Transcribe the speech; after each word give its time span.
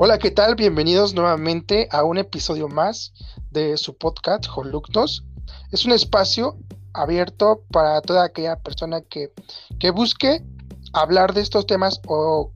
Hola, 0.00 0.20
¿qué 0.20 0.30
tal? 0.30 0.54
Bienvenidos 0.54 1.12
nuevamente 1.12 1.88
a 1.90 2.04
un 2.04 2.18
episodio 2.18 2.68
más 2.68 3.12
de 3.50 3.76
su 3.76 3.98
podcast 3.98 4.46
Holuctos. 4.54 5.24
Es 5.72 5.86
un 5.86 5.90
espacio 5.90 6.56
abierto 6.92 7.64
para 7.72 8.00
toda 8.00 8.22
aquella 8.22 8.54
persona 8.54 9.00
que, 9.00 9.32
que 9.80 9.90
busque 9.90 10.44
hablar 10.92 11.34
de 11.34 11.40
estos 11.40 11.66
temas 11.66 12.00
o 12.06 12.52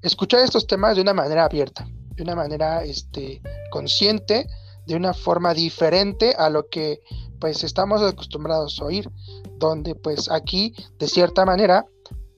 escuchar 0.00 0.40
estos 0.40 0.66
temas 0.66 0.96
de 0.96 1.02
una 1.02 1.12
manera 1.12 1.44
abierta, 1.44 1.86
de 2.16 2.22
una 2.22 2.34
manera 2.34 2.82
este, 2.84 3.42
consciente, 3.70 4.46
de 4.86 4.96
una 4.96 5.12
forma 5.12 5.52
diferente 5.52 6.34
a 6.38 6.48
lo 6.48 6.70
que 6.70 7.02
pues 7.38 7.64
estamos 7.64 8.00
acostumbrados 8.00 8.80
a 8.80 8.86
oír, 8.86 9.10
donde 9.58 9.94
pues 9.94 10.30
aquí 10.30 10.74
de 10.98 11.06
cierta 11.06 11.44
manera 11.44 11.84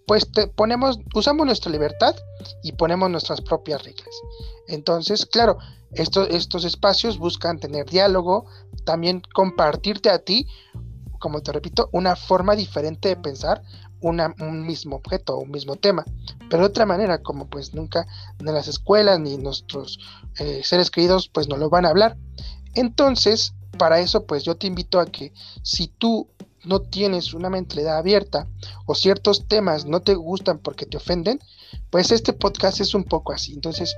pues 0.07 0.27
ponemos, 0.55 0.98
usamos 1.14 1.46
nuestra 1.46 1.73
libertad 1.73 2.15
y 2.62 2.73
ponemos 2.73 3.10
nuestras 3.10 3.41
propias 3.41 3.83
reglas. 3.84 4.15
Entonces, 4.69 5.27
claro, 5.27 5.59
estos 5.92 6.65
espacios 6.65 7.19
buscan 7.19 7.59
tener 7.59 7.87
diálogo, 7.87 8.47
también 8.84 9.23
compartirte 9.33 10.11
a 10.11 10.19
ti, 10.19 10.47
como 11.19 11.42
te 11.42 11.52
repito, 11.52 11.88
una 11.92 12.16
forma 12.16 12.55
diferente 12.56 13.09
de 13.09 13.16
pensar 13.16 13.62
un 14.01 14.66
mismo 14.66 14.97
objeto, 14.97 15.38
un 15.38 15.51
mismo 15.51 15.77
tema, 15.77 16.05
pero 16.50 16.62
de 16.62 16.69
otra 16.69 16.84
manera, 16.84 17.23
como 17.23 17.47
pues 17.48 17.75
nunca 17.75 18.06
en 18.39 18.52
las 18.52 18.69
escuelas 18.69 19.19
ni 19.19 19.39
nuestros 19.39 19.98
eh, 20.39 20.61
seres 20.62 20.91
queridos 20.91 21.28
pues 21.28 21.48
no 21.48 21.56
lo 21.56 21.70
van 21.70 21.86
a 21.86 21.89
hablar. 21.89 22.19
Entonces, 22.75 23.55
para 23.78 24.00
eso 24.00 24.27
pues 24.27 24.45
yo 24.45 24.56
te 24.56 24.66
invito 24.66 25.00
a 25.00 25.06
que 25.06 25.33
si 25.62 25.89
tú 25.89 26.28
no 26.66 26.80
tienes 26.80 27.34
una 27.34 27.50
mentalidad 27.50 27.98
abierta 27.98 28.48
o 28.86 28.95
ciertos 28.95 29.46
temas 29.48 29.86
no 29.86 30.02
te 30.02 30.14
gustan 30.14 30.59
porque 30.59 30.86
te 30.86 30.96
ofenden, 30.96 31.41
pues 31.91 32.10
este 32.10 32.32
podcast 32.32 32.80
es 32.80 32.95
un 32.95 33.05
poco 33.05 33.32
así. 33.32 33.55
Entonces, 33.55 33.97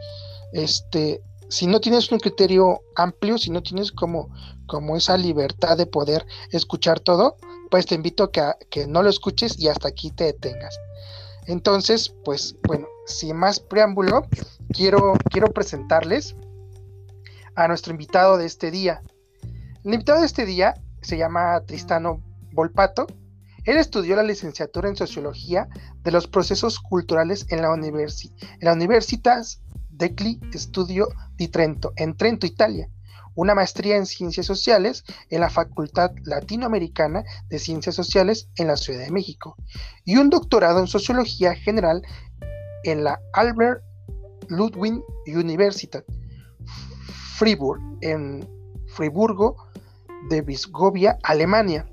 este, 0.52 1.22
si 1.48 1.66
no 1.66 1.80
tienes 1.80 2.10
un 2.10 2.18
criterio 2.18 2.82
amplio, 2.94 3.38
si 3.38 3.50
no 3.50 3.62
tienes 3.62 3.92
como, 3.92 4.30
como 4.66 4.96
esa 4.96 5.16
libertad 5.16 5.76
de 5.76 5.86
poder 5.86 6.26
escuchar 6.50 7.00
todo, 7.00 7.36
pues 7.70 7.86
te 7.86 7.94
invito 7.94 8.24
a 8.24 8.32
que, 8.32 8.42
que 8.70 8.86
no 8.86 9.02
lo 9.02 9.10
escuches 9.10 9.58
y 9.58 9.68
hasta 9.68 9.88
aquí 9.88 10.10
te 10.10 10.24
detengas. 10.24 10.78
Entonces, 11.46 12.12
pues 12.24 12.56
bueno, 12.66 12.88
sin 13.06 13.36
más 13.36 13.60
preámbulo, 13.60 14.26
quiero, 14.72 15.14
quiero 15.30 15.52
presentarles 15.52 16.34
a 17.54 17.68
nuestro 17.68 17.92
invitado 17.92 18.36
de 18.36 18.46
este 18.46 18.70
día. 18.70 19.00
El 19.84 19.94
invitado 19.94 20.20
de 20.20 20.26
este 20.26 20.44
día 20.44 20.74
se 21.02 21.16
llama 21.16 21.60
Tristano 21.64 22.20
Volpato, 22.56 23.06
él 23.64 23.76
estudió 23.76 24.16
la 24.16 24.24
licenciatura 24.24 24.88
en 24.88 24.96
Sociología 24.96 25.68
de 26.02 26.10
los 26.10 26.26
Procesos 26.26 26.80
Culturales 26.80 27.46
en 27.50 27.62
la, 27.62 27.72
Universi 27.72 28.32
en 28.40 28.64
la 28.64 28.72
Universitas 28.72 29.60
Decli 29.90 30.40
Studio 30.54 31.08
di 31.36 31.48
Trento, 31.48 31.92
en 31.96 32.16
Trento, 32.16 32.46
Italia, 32.46 32.88
una 33.34 33.54
maestría 33.54 33.96
en 33.96 34.06
Ciencias 34.06 34.46
Sociales 34.46 35.04
en 35.30 35.40
la 35.40 35.50
Facultad 35.50 36.10
Latinoamericana 36.24 37.22
de 37.48 37.58
Ciencias 37.58 37.94
Sociales 37.94 38.48
en 38.56 38.66
la 38.66 38.76
Ciudad 38.76 39.04
de 39.04 39.12
México 39.12 39.56
y 40.04 40.16
un 40.16 40.30
doctorado 40.30 40.80
en 40.80 40.86
Sociología 40.86 41.54
General 41.54 42.02
en 42.84 43.04
la 43.04 43.20
Albert 43.32 43.82
Ludwig 44.48 45.02
Universität 45.26 46.04
Fribourg, 47.36 47.82
en 48.00 48.48
Friburgo 48.86 49.56
de 50.30 50.40
Bisgovia, 50.40 51.18
Alemania. 51.22 51.86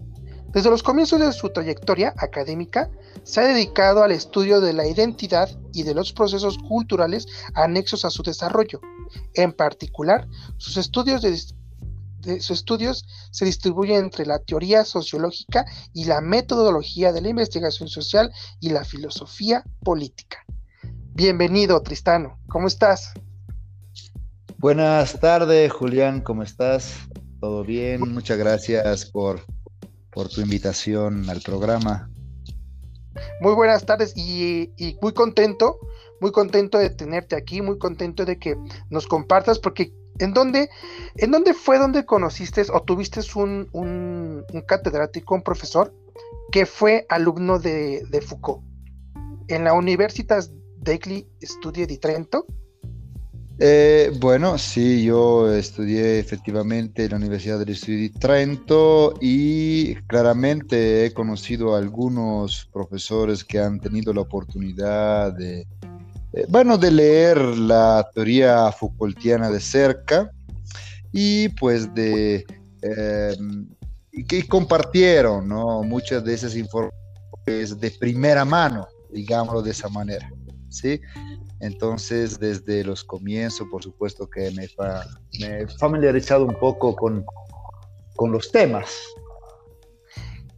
Desde 0.54 0.70
los 0.70 0.84
comienzos 0.84 1.20
de 1.20 1.34
su 1.34 1.50
trayectoria 1.50 2.14
académica, 2.16 2.92
se 3.24 3.42
ha 3.42 3.48
dedicado 3.48 4.04
al 4.04 4.12
estudio 4.12 4.62
de 4.62 4.74
la 4.74 4.88
identidad 4.88 5.50
y 5.74 5.82
de 5.82 5.96
los 5.96 6.14
procesos 6.14 6.60
culturales 6.60 7.26
anexos 7.56 8.06
a 8.06 8.12
su 8.12 8.22
desarrollo. 8.22 8.80
En 9.34 9.52
particular, 9.52 10.28
sus 10.58 10.78
estudios, 10.78 11.24
sus 11.24 12.52
estudios 12.52 13.08
se 13.32 13.46
distribuyen 13.46 14.06
entre 14.06 14.28
la 14.28 14.38
teoría 14.38 14.86
sociológica 14.86 15.66
y 15.92 16.06
la 16.06 16.22
metodología 16.22 17.12
de 17.12 17.22
la 17.22 17.30
investigación 17.30 17.90
social 17.90 18.32
y 18.60 18.70
la 18.70 18.86
filosofía 18.86 19.64
política. 19.84 20.46
Bienvenido, 21.16 21.82
Tristano. 21.82 22.38
¿Cómo 22.48 22.68
estás? 22.68 23.12
Buenas 24.60 25.20
tardes, 25.20 25.74
Julián. 25.74 26.22
¿Cómo 26.22 26.44
estás? 26.44 26.94
¿Todo 27.40 27.64
bien? 27.64 28.02
Muchas 28.14 28.38
gracias 28.38 29.08
por 29.08 29.42
por 30.14 30.30
tu 30.30 30.42
invitación 30.42 31.30
al 31.30 31.42
programa. 31.42 32.10
Muy 33.42 33.54
buenas 33.54 33.86
tardes 33.86 34.14
y, 34.16 34.98
muy 35.02 35.14
contento, 35.14 35.80
muy 36.20 36.32
contento 36.32 36.78
de 36.78 36.90
tenerte 36.90 37.36
aquí, 37.36 37.62
muy 37.62 37.78
contento 37.78 38.26
de 38.26 38.40
que 38.40 38.56
nos 38.90 39.08
compartas, 39.08 39.60
porque 39.60 39.94
¿en 40.20 40.34
dónde, 40.34 40.70
en 41.16 41.32
dónde 41.32 41.54
fue 41.54 41.78
donde 41.78 42.06
conociste 42.06 42.64
o 42.74 42.82
tuviste 42.82 43.22
un, 43.36 43.70
un, 43.72 44.46
catedrático, 44.68 45.36
un 45.36 45.44
profesor, 45.44 45.94
que 46.52 46.66
fue 46.66 47.06
alumno 47.10 47.60
de, 47.60 48.04
de 48.10 48.22
Foucault? 48.22 48.64
¿En 49.48 49.64
la 49.66 49.74
Universitas 49.74 50.52
degli 50.78 51.28
Studi 51.42 51.86
di 51.86 51.98
Trento? 51.98 52.46
Eh, 53.60 54.12
bueno, 54.20 54.58
sí, 54.58 55.04
yo 55.04 55.54
estudié 55.54 56.18
efectivamente 56.20 57.06
en 57.06 57.12
la 57.12 57.18
Universidad 57.18 57.60
del 57.60 57.70
Estudio 57.70 58.00
de 58.00 58.20
Trento 58.20 59.14
y 59.22 59.96
claramente 60.08 61.06
he 61.06 61.14
conocido 61.14 61.76
a 61.76 61.78
algunos 61.78 62.68
profesores 62.74 63.44
que 63.44 63.60
han 63.60 63.80
tenido 63.80 64.12
la 64.12 64.22
oportunidad 64.22 65.34
de, 65.34 65.68
eh, 66.34 66.46
bueno, 66.50 66.80
de 66.80 66.92
leer 66.92 67.38
la 67.38 68.10
teoría 68.14 68.72
Foucaultiana 68.72 69.52
de 69.52 69.60
cerca 69.60 70.32
y 71.12 71.50
pues 71.50 71.94
de 71.94 72.44
eh, 72.82 73.38
que 74.28 74.48
compartieron 74.48 75.48
¿no? 75.48 75.84
muchas 75.84 76.24
de 76.24 76.34
esas 76.34 76.56
informaciones 76.56 77.80
de 77.80 77.92
primera 77.92 78.46
mano, 78.46 78.88
digámoslo 79.12 79.62
de 79.62 79.72
esa 79.72 79.90
manera. 79.90 80.28
¿sí? 80.70 81.00
Entonces, 81.64 82.40
desde 82.40 82.84
los 82.84 83.06
comienzos, 83.06 83.70
por 83.72 83.82
supuesto 83.82 84.30
que 84.30 84.52
me, 84.52 84.66
he 84.66 85.68
familiarizado 85.80 86.46
un 86.46 86.60
poco 86.60 86.94
con, 86.94 87.26
con 88.18 88.34
los 88.34 88.52
temas. 88.52 88.94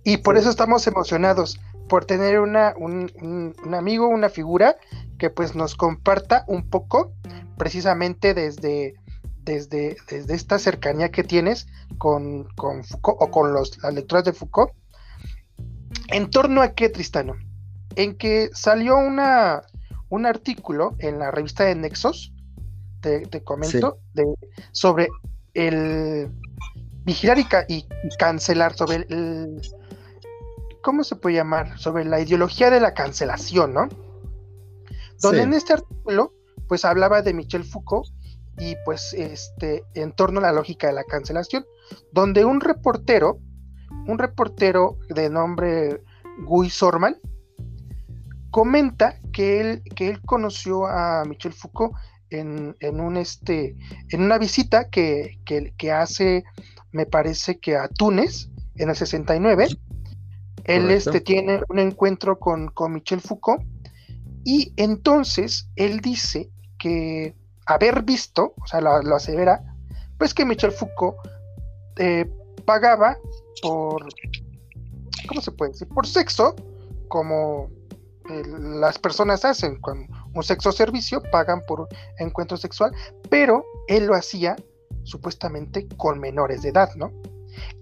Y 0.04 0.18
por 0.18 0.36
eso 0.36 0.50
estamos 0.50 0.88
emocionados, 0.88 1.60
por 1.88 2.06
tener 2.06 2.40
una, 2.40 2.74
un, 2.76 3.54
amigo, 3.72 4.08
una 4.08 4.30
figura 4.30 4.78
que 5.20 5.30
pues 5.30 5.54
nos 5.54 5.76
comparta 5.76 6.44
un 6.48 6.68
poco 6.72 7.14
precisamente 7.56 8.34
desde, 8.34 8.96
desde, 9.44 9.98
desde 10.10 10.34
esta 10.34 10.58
cercanía 10.58 11.12
que 11.12 11.24
tienes 11.24 11.68
con, 12.00 12.46
con 12.56 12.84
Foucault 12.84 13.18
o 13.22 13.30
con 13.30 13.54
los, 13.54 13.78
las 13.84 13.94
lecturas 13.94 14.24
de 14.24 14.34
Foucault. 14.34 14.72
¿En 16.08 16.32
torno 16.32 16.64
a 16.64 16.74
qué, 16.74 16.90
Tristano? 16.90 17.36
En 17.96 18.18
que 18.18 18.50
salió 18.54 18.98
una, 18.98 19.62
un 20.10 20.26
artículo 20.26 20.96
en 21.00 21.20
la 21.20 21.32
revista 21.32 21.64
de 21.64 21.76
Nexos, 21.76 22.34
te, 23.02 23.44
comento, 23.44 24.00
de, 24.14 24.26
sobre 24.72 25.08
el 25.54 26.32
vigilar 27.04 27.38
y, 27.68 27.88
cancelar, 28.18 28.76
sobre 28.76 29.06
el, 29.10 29.62
¿cómo 30.82 31.04
se 31.04 31.16
puede 31.16 31.36
llamar? 31.36 31.78
Sobre 31.78 32.04
la 32.04 32.20
ideología 32.20 32.70
de 32.70 32.80
la 32.80 32.94
cancelación, 32.94 33.74
¿no? 33.74 33.88
Donde 35.22 35.44
en 35.44 35.54
este 35.54 35.74
artículo, 35.74 36.34
pues 36.68 36.84
hablaba 36.84 37.22
de 37.22 37.34
Michel 37.34 37.64
Foucault 37.64 38.08
y 38.58 38.76
pues 38.86 39.14
este, 39.14 39.84
en 39.94 40.12
torno 40.14 40.40
a 40.40 40.44
la 40.44 40.52
lógica 40.52 40.88
de 40.88 40.94
la 40.94 41.04
cancelación, 41.04 41.66
donde 42.12 42.44
un 42.44 42.60
reportero, 42.60 43.40
un 44.08 44.18
reportero 44.18 44.98
de 45.10 45.30
nombre 45.30 46.02
Guy 46.46 46.70
Sorman, 46.70 47.18
comenta 48.52 49.20
que 49.36 49.60
él, 49.60 49.84
que 49.98 50.08
él 50.08 50.22
conoció 50.22 50.88
a 50.88 51.26
Michel 51.26 51.52
Foucault 51.52 51.94
en, 52.30 52.74
un 53.02 53.18
este, 53.18 53.76
en 54.10 54.22
una 54.22 54.38
visita 54.38 54.90
que, 54.90 55.38
hace, 55.94 56.46
me 56.94 57.06
parece 57.06 57.60
que 57.60 57.76
a 57.76 57.90
Túnez, 57.90 58.50
en 58.76 58.90
el 58.90 58.96
69. 58.96 59.68
Él 60.64 60.90
este, 60.90 61.20
tiene 61.20 61.60
un 61.68 61.80
encuentro 61.80 62.40
con, 62.40 62.72
Michel 62.90 63.20
Foucault 63.20 63.62
y 64.46 64.72
entonces 64.78 65.68
él 65.76 66.00
dice 66.00 66.50
que 66.80 67.36
haber 67.66 68.04
visto, 68.04 68.54
o 68.56 68.68
sea, 68.68 68.80
lo, 68.80 69.16
asevera, 69.18 69.62
pues 70.18 70.34
que 70.34 70.46
Michel 70.46 70.72
Foucault 70.72 71.18
eh, 71.98 72.26
pagaba 72.64 73.18
por, 73.62 74.08
¿cómo 75.28 75.42
se 75.42 75.52
puede 75.52 75.74
decir? 75.74 75.90
Por 75.90 76.08
sexo, 76.08 76.56
como 77.10 77.70
las 78.28 79.00
personas 79.00 79.46
hacen 79.46 79.80
con 79.80 80.08
un 80.34 80.44
sexo 80.44 80.72
servicio, 80.72 81.22
pagan 81.32 81.62
por 81.68 81.88
encuentro 82.18 82.58
sexual, 82.58 82.92
pero 83.30 83.64
él 83.88 84.06
lo 84.06 84.16
hacía 84.16 84.56
supuestamente 85.04 85.88
con 85.98 86.20
menores 86.20 86.62
de 86.62 86.70
edad, 86.70 86.90
¿no? 86.96 87.12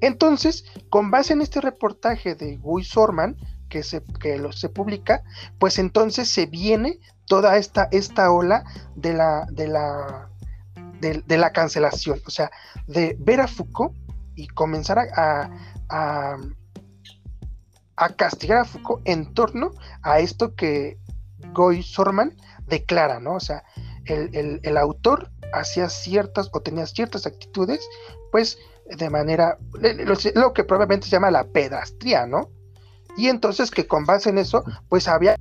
Entonces, 0.01 0.65
con 0.89 1.09
base 1.11 1.33
en 1.33 1.41
este 1.41 1.61
reportaje 1.61 2.35
de 2.35 2.57
Guy 2.57 2.83
Sorman, 2.83 3.37
que, 3.69 3.81
se, 3.81 4.03
que 4.19 4.37
lo, 4.37 4.51
se 4.51 4.69
publica, 4.69 5.23
pues 5.57 5.79
entonces 5.79 6.29
se 6.29 6.45
viene 6.45 6.99
toda 7.25 7.57
esta, 7.57 7.87
esta 7.91 8.31
ola 8.31 8.63
de 8.95 9.13
la, 9.13 9.47
de 9.51 9.67
la, 9.67 10.29
de, 10.99 11.37
la 11.37 11.51
cancelación, 11.51 12.21
o 12.25 12.29
sea, 12.29 12.51
de 12.87 13.15
ver 13.19 13.41
a 13.41 13.47
Foucault 13.47 13.95
y 14.35 14.47
comenzar 14.47 14.99
a, 14.99 16.37
castigar 18.17 18.59
a 18.59 18.65
Foucault 18.65 19.01
en 19.07 19.33
torno 19.33 19.71
a 20.01 20.19
esto 20.19 20.55
que 20.55 20.97
Goy 21.53 21.83
Sorman 21.83 22.35
declara, 22.67 23.19
¿no? 23.19 23.35
O 23.35 23.39
sea, 23.39 23.63
el, 24.05 24.59
el 24.63 24.77
autor 24.77 25.31
hacía 25.53 25.89
ciertas 25.89 26.49
o 26.51 26.61
tenía 26.61 26.85
ciertas 26.85 27.25
actitudes, 27.25 27.87
pues 28.31 28.57
de 28.85 29.09
manera, 29.09 29.57
lo, 30.35 30.53
que 30.53 30.63
probablemente 30.63 31.07
se 31.07 31.11
llama 31.11 31.31
la 31.31 31.45
pedastría, 31.45 32.25
¿no? 32.25 32.49
Y 33.15 33.27
entonces 33.27 33.71
que 33.71 33.87
con 33.87 34.05
base 34.05 34.29
en 34.29 34.37
eso, 34.37 34.63
pues 34.89 35.07
había 35.07 35.35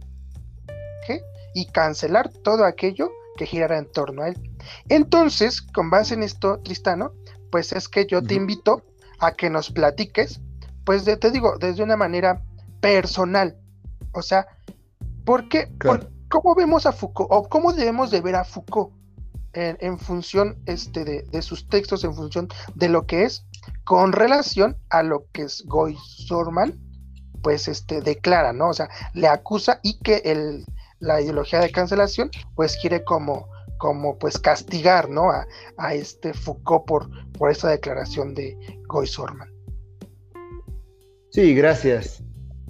que 1.07 1.21
y 1.55 1.67
cancelar 1.67 2.31
todo 2.31 2.65
aquello 2.65 3.11
que 3.37 3.47
girara 3.47 3.79
en 3.79 3.91
torno 3.91 4.23
a 4.23 4.29
él. 4.29 4.37
Entonces, 4.89 5.63
con 5.63 5.91
base 5.91 6.15
en 6.15 6.23
esto, 6.23 6.61
Tristano, 6.63 7.13
pues 7.51 7.73
es 7.73 7.89
que 7.89 8.07
yo 8.07 8.23
te 8.23 8.35
invito 8.35 8.83
a 9.19 9.33
que 9.33 9.51
nos 9.51 9.71
platiques, 9.71 10.41
pues 10.85 11.05
te 11.05 11.31
digo, 11.31 11.57
desde 11.59 11.83
una 11.83 11.97
manera 11.97 12.43
personal. 12.81 13.57
O 14.13 14.23
sea, 14.23 14.47
¿por 15.25 15.49
qué? 15.49 15.73
¿Cómo 16.29 16.55
vemos 16.55 16.87
a 16.87 16.93
Foucault? 16.93 17.31
¿O 17.31 17.49
cómo 17.49 17.73
debemos 17.73 18.11
de 18.11 18.21
ver 18.21 18.37
a 18.37 18.45
Foucault? 18.45 18.93
en, 19.55 19.99
función 19.99 20.57
este, 20.67 21.05
de, 21.05 21.43
sus 21.43 21.69
textos, 21.69 22.05
en 22.05 22.15
función 22.15 22.49
de 22.75 22.89
lo 22.89 23.07
que 23.07 23.25
es, 23.25 23.45
con 23.85 24.13
relación 24.13 24.77
a 24.91 25.03
lo 25.03 25.27
que 25.33 25.43
es 25.43 25.65
Goy 25.67 25.97
Sorman, 26.03 26.79
pues 27.43 27.69
este, 27.69 28.01
declara, 28.01 28.53
¿no? 28.53 28.69
O 28.71 28.75
sea, 28.75 28.89
le 29.15 29.29
acusa 29.29 29.81
y 29.83 29.99
que 29.99 30.23
el, 30.25 30.65
la 31.01 31.21
ideología 31.21 31.61
de 31.61 31.71
cancelación, 31.71 32.31
pues 32.55 32.77
quiere 32.77 33.05
como, 33.05 33.49
como 33.79 34.19
pues 34.19 34.39
castigar, 34.39 35.11
¿no? 35.11 35.31
A, 35.31 35.95
este 35.95 36.33
Foucault 36.33 36.87
por, 36.87 37.33
por 37.33 37.51
esta 37.51 37.69
declaración 37.69 38.35
de 38.35 38.57
Goy 38.87 39.07
Sorman. 39.07 39.52
Sí, 41.33 41.55
gracias, 41.55 42.23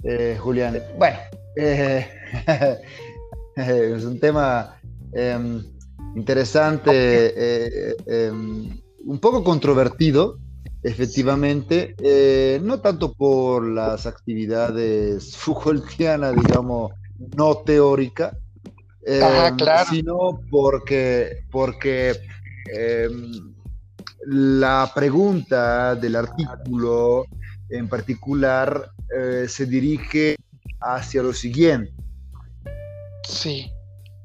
eh, 0.03 0.37
Julián. 0.39 0.81
Bueno, 0.97 1.17
eh, 1.57 2.07
es 3.57 4.05
un 4.05 4.21
tema 4.21 4.79
em, 5.11 5.61
interesante, 6.15 6.89
eh, 6.93 7.95
em, 8.05 8.69
un 9.05 9.19
poco 9.19 9.43
controvertido, 9.43 10.39
efectivamente, 10.81 11.93
no 12.61 12.79
tanto 12.79 13.11
por 13.11 13.67
las 13.67 14.05
actividades 14.05 15.35
Foucaultianas, 15.43 16.33
digamos, 16.33 16.93
no 17.35 17.57
teórica, 17.65 18.37
em, 19.05 19.57
sino 19.89 20.39
porque, 20.49 21.43
porque 21.51 22.13
la 24.25 24.89
pregunta 24.95 25.95
del 25.95 26.15
artículo 26.15 27.25
en 27.73 27.89
particular 27.89 28.91
eh, 29.15 29.47
se 29.47 29.65
dirige 29.65 30.35
hacia 30.79 31.23
lo 31.23 31.33
siguiente. 31.33 31.91
Sí. 33.27 33.71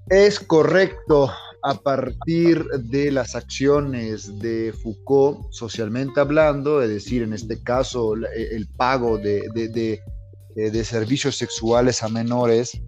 ¿Es 0.08 0.38
correcto 0.38 1.30
a 1.62 1.74
partir 1.74 2.64
de 2.64 3.10
las 3.10 3.34
acciones 3.34 4.38
de 4.38 4.72
Foucault, 4.82 5.50
socialmente 5.50 6.20
hablando, 6.20 6.82
es 6.82 6.88
decir, 6.88 7.22
en 7.22 7.32
este 7.32 7.62
caso 7.62 8.14
el, 8.14 8.68
pago 8.76 9.18
de, 9.18 9.48
de, 10.54 10.84
servicios 10.84 11.36
sexuales 11.36 12.02
a 12.02 12.08
menores, 12.08 12.80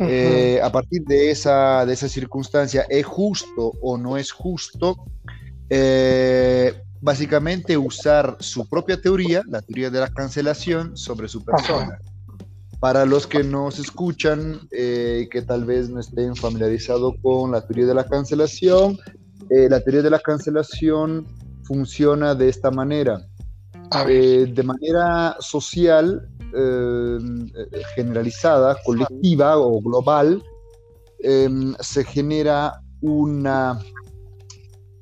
eh, 0.00 0.58
a 0.62 0.72
partir 0.72 1.02
de 1.04 1.30
esa, 1.30 1.84
de 1.86 1.92
esa 1.92 2.08
circunstancia, 2.08 2.86
¿es 2.88 3.04
justo 3.04 3.72
o 3.82 3.98
no 3.98 4.16
es 4.16 4.32
justo? 4.32 4.96
Eh, 5.68 6.72
básicamente 7.04 7.76
usar 7.76 8.38
su 8.40 8.66
propia 8.66 8.98
teoría, 8.98 9.42
la 9.46 9.60
teoría 9.60 9.90
de 9.90 10.00
la 10.00 10.08
cancelación, 10.08 10.96
sobre 10.96 11.28
su 11.28 11.44
persona. 11.44 11.98
Para 12.80 13.04
los 13.04 13.26
que 13.26 13.44
nos 13.44 13.78
escuchan 13.78 14.60
y 14.72 14.76
eh, 14.78 15.28
que 15.30 15.42
tal 15.42 15.66
vez 15.66 15.90
no 15.90 16.00
estén 16.00 16.34
familiarizados 16.34 17.14
con 17.22 17.52
la 17.52 17.60
teoría 17.66 17.88
de 17.88 17.94
la 17.94 18.06
cancelación, 18.06 18.98
eh, 19.50 19.68
la 19.68 19.80
teoría 19.80 20.00
de 20.00 20.08
la 20.08 20.18
cancelación 20.18 21.26
funciona 21.64 22.34
de 22.34 22.48
esta 22.48 22.70
manera. 22.70 23.20
Eh, 24.08 24.50
de 24.52 24.62
manera 24.62 25.36
social, 25.40 26.26
generalizada, 27.96 28.78
colectiva 28.82 29.58
o 29.58 29.78
global, 29.80 30.42
se 31.80 32.04
genera 32.04 32.80
una 33.02 33.78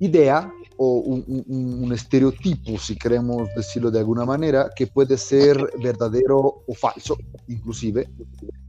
idea 0.00 0.52
o 0.84 0.96
un, 0.96 1.93
estereotipo, 1.93 2.76
si 2.76 2.96
queremos 2.96 3.49
decirlo 3.55 3.88
de 3.88 4.00
alguna 4.00 4.25
manera, 4.25 4.69
que 4.75 4.88
puede 4.88 5.17
ser 5.17 5.56
verdadero 5.81 6.64
o 6.67 6.75
falso, 6.75 7.17
inclusive, 7.46 8.08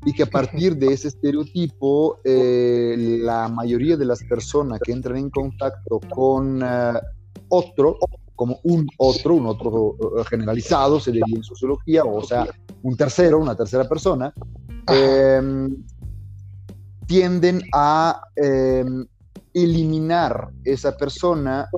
y 0.05 0.13
que 0.13 0.21
a 0.21 0.27
partir 0.27 0.75
de 0.77 0.93
ese 0.93 1.07
estereotipo, 1.07 2.19
eh, 2.23 3.17
la 3.19 3.47
mayoría 3.47 3.97
de 3.97 4.05
las 4.05 4.23
personas 4.25 4.79
que 4.83 4.91
entran 4.91 5.17
en 5.17 5.31
contacto 5.31 5.99
con 6.13 6.61
eh, 6.61 6.99
otro, 7.49 7.97
como 8.35 8.59
un 8.63 8.87
otro, 8.97 9.33
un 9.33 9.47
otro 9.47 9.95
eh, 10.19 10.23
generalizado, 10.29 10.99
se 10.99 11.11
diría 11.11 11.35
en 11.35 11.43
sociología, 11.43 12.03
o 12.03 12.23
sea, 12.23 12.45
un 12.83 12.95
tercero, 12.95 13.39
una 13.39 13.55
tercera 13.55 13.89
persona, 13.89 14.31
em, 14.87 15.83
tienden 17.07 17.63
a 17.73 18.21
em, 18.35 19.07
eliminar 19.53 20.49
esa 20.63 20.97
persona 20.97 21.69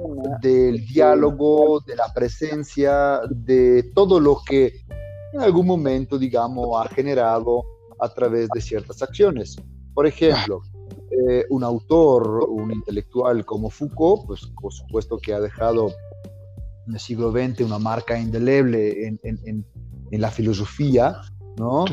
del 0.41 0.85
diálogo, 0.85 1.81
de 1.81 1.95
la 1.95 2.11
presencia, 2.13 3.19
de 3.29 3.91
todo 3.93 4.19
lo 4.19 4.41
que 4.47 4.85
en 5.33 5.41
algún 5.41 5.67
momento, 5.67 6.17
digamos, 6.17 6.67
ha 6.79 6.87
generado 6.89 7.63
a 7.99 8.07
través 8.09 8.47
de 8.53 8.61
ciertas 8.61 9.01
acciones. 9.01 9.57
Por 9.93 10.07
ejemplo, 10.07 10.61
eh, 11.11 11.45
un 11.49 11.63
autor, 11.63 12.45
un 12.49 12.71
intelectual 12.71 13.45
como 13.45 13.69
Foucault, 13.69 14.25
pues 14.25 14.41
por 14.61 14.73
supuesto 14.73 15.17
que 15.17 15.33
ha 15.33 15.39
dejado 15.39 15.91
en 16.87 16.93
el 16.93 16.99
siglo 16.99 17.31
XX 17.31 17.61
una 17.61 17.79
marca 17.79 18.17
indeleble 18.17 19.07
en, 19.07 19.19
en, 19.23 19.65
en, 20.11 20.21
la 20.21 20.31
filosofía, 20.31 21.21
¿no? 21.57 21.85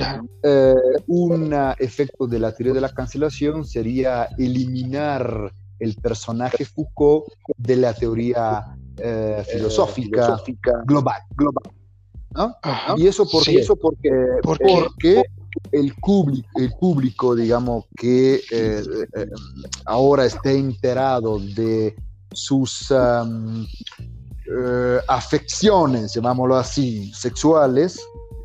Eh, 0.43 0.75
un 1.09 1.53
efecto 1.79 2.27
de 2.27 2.39
la 2.39 2.55
teoría 2.55 2.75
de 2.75 2.81
la 2.81 2.95
cancelación 2.95 3.65
sería 3.65 4.29
eliminar 4.39 5.53
el 5.83 5.97
personaje 5.97 6.65
Foucault 6.65 7.27
de 7.57 7.77
la 7.77 7.93
teoría 7.93 8.65
eh, 8.99 9.39
eh, 9.39 9.45
filosófica, 9.53 10.39
global. 10.85 11.21
global 11.35 11.65
Y 12.97 13.07
eso, 13.09 13.29
por, 13.29 13.47
eso 13.49 13.75
porque, 13.77 14.11
porque 14.43 15.23
el, 15.73 15.93
público, 15.97 16.49
el 16.55 16.73
público, 16.79 17.35
digamos, 17.35 17.85
que 17.97 18.41
eh, 18.51 18.83
ahora 19.87 20.25
esté 20.25 20.57
enterado 20.57 21.41
de 21.41 21.95
sus 22.33 22.93
afecciones, 25.09 26.15
llamámoslo 26.15 26.57
así, 26.57 27.13
sexuales. 27.13 28.01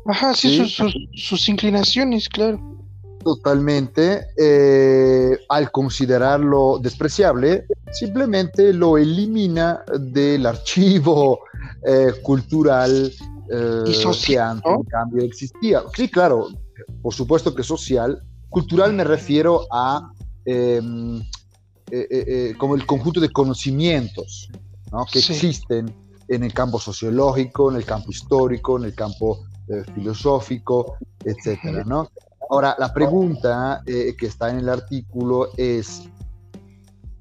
Ajá, 0.06 0.34
sí, 0.34 0.74
sus 1.14 1.48
inclinaciones, 1.48 2.28
claro 2.28 2.77
totalmente, 3.34 4.28
eh, 4.38 5.38
al 5.50 5.70
considerarlo 5.70 6.78
despreciable, 6.80 7.66
simplemente 7.92 8.72
lo 8.72 8.96
elimina 8.96 9.82
del 10.00 10.46
archivo 10.46 11.40
eh, 11.86 12.12
cultural 12.22 13.12
eh, 13.50 13.84
y 13.86 13.92
social, 13.92 14.62
que 14.62 14.70
en 14.70 14.82
cambio 14.84 15.24
existía. 15.24 15.82
Sí, 15.94 16.08
claro, 16.08 16.48
por 17.02 17.12
supuesto 17.12 17.54
que 17.54 17.62
social. 17.62 18.22
Cultural 18.48 18.94
me 18.94 19.04
refiero 19.04 19.66
a 19.70 20.10
em, 20.46 21.22
como 22.56 22.76
el 22.76 22.86
conjunto 22.86 23.20
de 23.20 23.28
conocimientos 23.28 24.48
que 25.12 25.18
existen 25.18 25.94
en 26.28 26.44
el 26.44 26.54
campo 26.54 26.78
sociológico, 26.78 27.70
en 27.70 27.76
el 27.76 27.84
campo 27.84 28.10
histórico, 28.10 28.78
en 28.78 28.84
el 28.84 28.94
campo 28.94 29.44
filosófico, 29.94 30.96
etcétera, 31.24 31.84
¿no? 31.84 32.08
Ahora, 32.50 32.74
la 32.78 32.92
pregunta 32.92 33.82
eh, 33.84 34.14
que 34.16 34.26
está 34.26 34.48
en 34.50 34.60
el 34.60 34.68
artículo 34.70 35.50
es, 35.56 36.08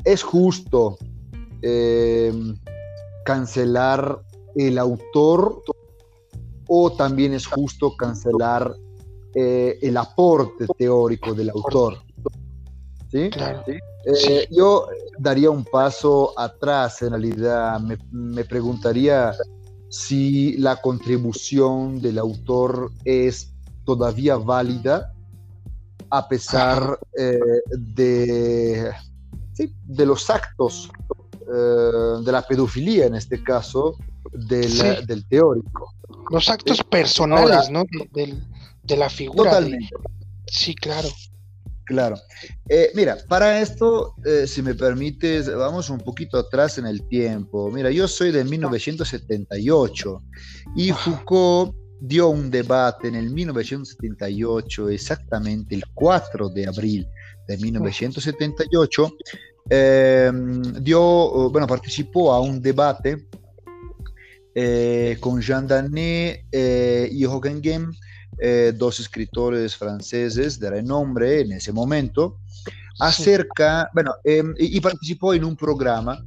¿es 0.05 0.23
justo 0.23 0.97
eh, 1.61 2.33
cancelar 3.25 4.21
el 4.55 4.77
autor 4.77 5.61
o 6.67 6.91
también 6.93 7.33
es 7.33 7.45
justo 7.45 7.95
cancelar 7.97 8.73
eh, 9.35 9.77
el 9.81 9.97
aporte 9.97 10.65
teórico 10.77 11.33
del 11.33 11.49
autor? 11.49 11.97
¿Sí? 13.09 13.29
yo 14.51 14.87
daría 15.17 15.49
un 15.49 15.65
paso 15.65 16.33
atrás, 16.37 17.01
en 17.01 17.11
realidad 17.11 17.79
me, 17.79 17.97
me 18.11 18.45
preguntaría 18.45 19.33
si 19.89 20.57
la 20.57 20.77
contribución 20.77 22.01
del 22.01 22.17
autor 22.17 22.91
es 23.03 23.53
todavía 23.85 24.35
válida 24.37 25.13
a 26.09 26.27
pesar 26.27 26.99
eh, 27.17 27.39
de, 27.69 28.91
de 29.85 30.05
los 30.05 30.29
actos 30.29 30.89
eh, 31.41 32.21
de 32.23 32.31
la 32.31 32.41
pedofilia, 32.47 33.05
en 33.05 33.15
este 33.15 33.43
caso, 33.43 33.95
del, 34.31 35.05
del 35.05 35.27
teórico. 35.27 35.93
Los 36.29 36.49
actos 36.49 36.83
personales, 36.83 37.69
¿no? 37.69 37.85
De, 38.13 38.97
la 38.97 39.09
figura. 39.09 39.51
Totalmente. 39.51 39.89
Sí, 40.47 40.73
claro. 40.75 41.09
Claro. 41.85 42.17
Eh, 42.67 42.91
mira, 42.95 43.17
para 43.29 43.61
esto, 43.61 44.13
si 44.45 44.61
me 44.61 44.75
permites, 44.75 45.53
vamos 45.53 45.89
un 45.89 45.99
poquito 45.99 46.37
atrás 46.37 46.77
en 46.77 46.85
el 46.85 47.07
tiempo. 47.07 47.71
Mira, 47.71 47.91
yo 47.91 48.09
soy 48.09 48.31
de 48.31 48.43
1978 48.43 50.21
y 50.75 50.91
Foucault 50.91 51.73
dio 51.99 52.29
un 52.29 52.49
debate 52.51 53.07
en 53.07 53.15
el 53.15 53.29
1978, 53.29 54.89
exactamente 54.89 55.75
el 55.75 55.83
4 55.93 56.49
de 56.49 56.67
abril 56.67 57.07
de 57.47 57.57
1978, 57.57 59.13
ehm, 59.69 60.83
dio, 60.83 61.49
bueno, 61.49 61.67
participó 61.67 62.33
a 62.33 62.41
un 62.41 62.61
debate 62.61 63.27
eh, 64.53 65.17
con 65.19 65.41
Jean 65.41 65.67
Danet 65.67 66.45
eh, 66.51 67.09
y 67.11 67.25
Hogenheim, 67.25 67.91
eh, 68.39 68.73
dos 68.75 68.99
escritores 68.99 69.75
franceses 69.75 70.59
de 70.59 70.69
renombre 70.69 71.41
en 71.41 71.53
ese 71.53 71.71
momento, 71.71 72.39
acerca, 72.99 73.89
bueno, 73.93 74.13
ehm, 74.23 74.53
y 74.57 74.79
participó 74.81 75.33
en 75.33 75.43
un 75.43 75.55
programa 75.55 76.23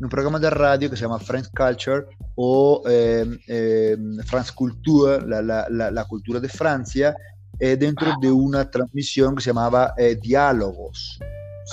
un 0.00 0.08
programa 0.08 0.38
de 0.38 0.50
radio 0.50 0.88
que 0.88 0.96
se 0.96 1.02
llama 1.02 1.18
French 1.18 1.48
Culture 1.50 2.06
o 2.36 2.82
eh, 2.88 3.26
eh, 3.48 3.96
France 4.24 4.52
Culture, 4.54 5.26
la, 5.26 5.42
la, 5.42 5.90
la, 5.90 6.04
cultura 6.04 6.38
de 6.38 6.48
Francia, 6.48 7.14
eh, 7.58 7.76
dentro 7.76 8.12
de 8.20 8.30
una 8.30 8.70
transmisión 8.70 9.34
que 9.34 9.42
se 9.42 9.50
llamaba 9.50 9.94
Diálogos. 10.22 11.18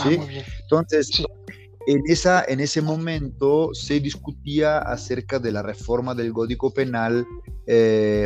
¿sí? 0.04 0.18
Ah, 0.20 0.44
Entonces, 0.62 1.24
En, 1.88 2.02
esa, 2.08 2.44
en 2.48 2.60
ese 2.62 2.82
momento 2.82 3.70
se 3.74 4.00
discutía 4.00 4.80
acerca 4.80 5.38
de 5.38 5.52
la 5.52 5.62
reforma 5.62 6.16
del 6.16 6.34
Código 6.34 6.72
Penal 6.74 7.26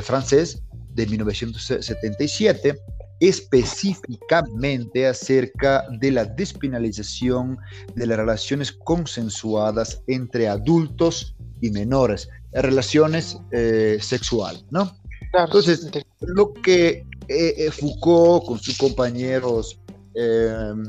francés 0.02 0.64
de 0.94 1.06
1977 1.06 2.80
específicamente 3.20 5.08
acerca 5.08 5.86
de 6.00 6.12
la 6.12 6.26
despenalización 6.26 7.58
de 7.96 8.08
las 8.08 8.18
relaciones 8.18 8.72
consensuadas 8.72 10.02
entre 10.08 10.48
adultos 10.48 11.36
y 11.62 11.70
menores, 11.72 12.30
relaciones 12.54 13.38
eh, 13.52 13.98
sexuales, 14.02 14.64
¿no? 14.72 14.96
Entonces, 15.34 15.90
lo 16.22 16.54
que 16.54 17.06
eh, 17.28 17.54
eh, 17.58 17.72
Foucault 17.72 18.46
con 18.46 18.58
sus 18.58 18.78
compañeros 18.78 19.80
em, 20.16 20.88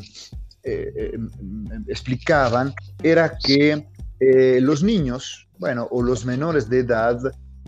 em, 0.63 1.29
explicaban 1.89 2.73
era 3.03 3.37
que 3.39 3.87
los 4.61 4.83
niños, 4.83 5.49
bueno, 5.59 5.89
o 5.91 6.03
los 6.03 6.27
menores 6.27 6.69
de 6.69 6.81
edad, 6.81 7.19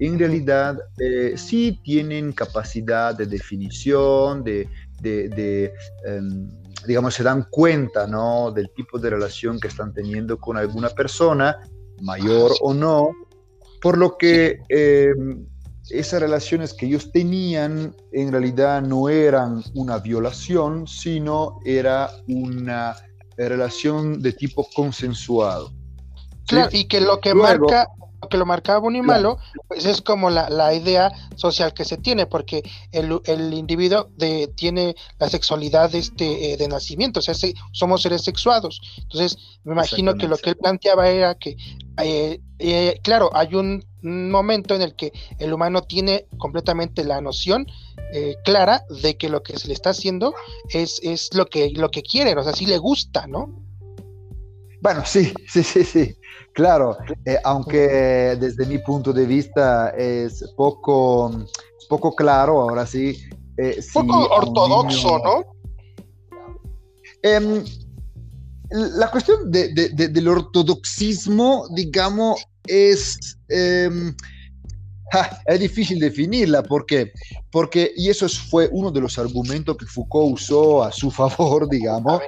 en 0.06 0.18
realidad 0.18 0.78
eh, 0.98 1.34
sí 1.36 1.80
tienen 1.84 2.32
capacidad 2.32 3.14
de 3.14 3.26
definición, 3.26 4.42
de, 4.42 4.68
em, 6.04 6.48
digamos, 6.86 7.14
se 7.14 7.22
dan 7.22 7.46
cuenta 7.50 8.06
¿no? 8.06 8.50
del 8.50 8.70
tipo 8.70 8.98
de 8.98 9.10
relación 9.10 9.60
que 9.60 9.68
están 9.68 9.92
teniendo 9.92 10.38
con 10.38 10.56
alguna 10.56 10.88
persona, 10.88 11.56
mayor 12.00 12.52
o 12.62 12.74
no, 12.74 13.10
por 13.80 13.96
lo 13.96 14.16
que 14.18 14.58
em, 14.68 15.46
esas 15.88 16.20
relaciones 16.20 16.74
que 16.74 16.86
ellos 16.86 17.12
tenían 17.12 17.94
en 18.10 18.32
realidad 18.32 18.82
no 18.82 19.08
eran 19.08 19.62
una 19.74 19.98
violación, 19.98 20.88
sino 20.88 21.60
era 21.64 22.10
una 22.26 22.96
relación 23.36 24.20
de 24.20 24.32
tipo 24.32 24.66
consensuado. 24.74 25.72
Claro, 26.46 26.70
y 26.72 26.86
que 26.86 27.00
lo 27.00 27.20
que 27.20 27.34
marca 27.34 27.86
que 28.32 28.38
lo 28.38 28.46
marcaba 28.46 28.78
bueno 28.78 28.96
y 28.96 29.02
malo, 29.02 29.38
pues 29.68 29.84
es 29.84 30.00
como 30.00 30.30
la, 30.30 30.72
idea 30.72 31.12
social 31.36 31.74
que 31.74 31.84
se 31.84 31.98
tiene, 31.98 32.24
porque 32.24 32.62
el, 32.90 33.20
el 33.26 33.52
individuo 33.52 34.08
de, 34.16 34.50
tiene 34.56 34.96
la 35.18 35.28
sexualidad 35.28 35.94
este, 35.94 36.54
eh, 36.54 36.56
de 36.56 36.66
nacimiento, 36.66 37.20
o 37.20 37.22
sea, 37.22 37.34
somos 37.72 38.00
seres 38.00 38.22
sexuados. 38.22 38.80
Entonces, 39.02 39.36
me 39.64 39.74
imagino 39.74 40.14
que 40.14 40.28
lo 40.28 40.38
que 40.38 40.50
él 40.50 40.56
planteaba 40.56 41.10
era 41.10 41.34
que, 41.34 41.58
eh, 42.02 42.40
eh, 42.58 42.98
claro, 43.02 43.28
hay 43.34 43.54
un, 43.54 43.84
momento 44.04 44.74
en 44.74 44.82
el 44.82 44.96
que 44.96 45.12
el 45.38 45.52
humano 45.52 45.82
tiene 45.82 46.26
completamente 46.36 47.04
la 47.04 47.20
noción 47.20 47.66
clara 48.44 48.82
de 49.02 49.16
que 49.16 49.28
lo 49.28 49.44
que 49.44 49.56
se 49.58 49.68
le 49.68 49.74
está 49.74 49.90
haciendo 49.90 50.34
es, 50.70 51.00
es 51.04 51.32
lo, 51.34 51.46
que, 51.46 51.70
lo 51.70 51.88
que 51.90 52.02
quiere, 52.02 52.34
o 52.34 52.42
sea, 52.42 52.52
sí 52.52 52.66
le 52.66 52.78
gusta, 52.78 53.28
¿no? 53.28 53.62
Bueno, 54.82 55.04
sí, 55.06 55.32
sí, 55.48 55.62
sí, 55.62 55.84
sí. 55.84 56.16
Claro, 56.52 56.98
eh, 57.24 57.38
aunque 57.44 58.36
desde 58.38 58.66
mi 58.66 58.78
punto 58.78 59.12
de 59.12 59.24
vista 59.24 59.90
es 59.90 60.44
poco, 60.56 61.30
poco 61.88 62.14
claro, 62.16 62.60
ahora 62.60 62.84
sí. 62.84 63.16
Eh, 63.56 63.80
poco 63.94 64.26
ortodoxo, 64.28 65.18
¿no? 65.20 65.44
Em, 67.22 67.64
la 68.70 69.08
cuestión 69.10 69.52
del 69.52 70.28
ortodoxismo, 70.28 71.68
digamos, 71.74 72.44
es... 72.66 73.38
Es 75.46 75.60
difícil 75.60 75.98
definirla, 75.98 76.62
¿por 76.62 76.86
qué? 76.86 77.12
Porque, 77.50 77.92
y 77.96 78.08
eso 78.08 78.28
fue 78.28 78.68
uno 78.72 78.90
de 78.90 79.00
los 79.00 79.18
argumentos 79.18 79.76
que 79.76 79.86
Foucault 79.86 80.34
usó 80.34 80.82
a 80.82 80.92
su 80.92 81.10
favor, 81.20 81.68
digamos, 81.68 82.20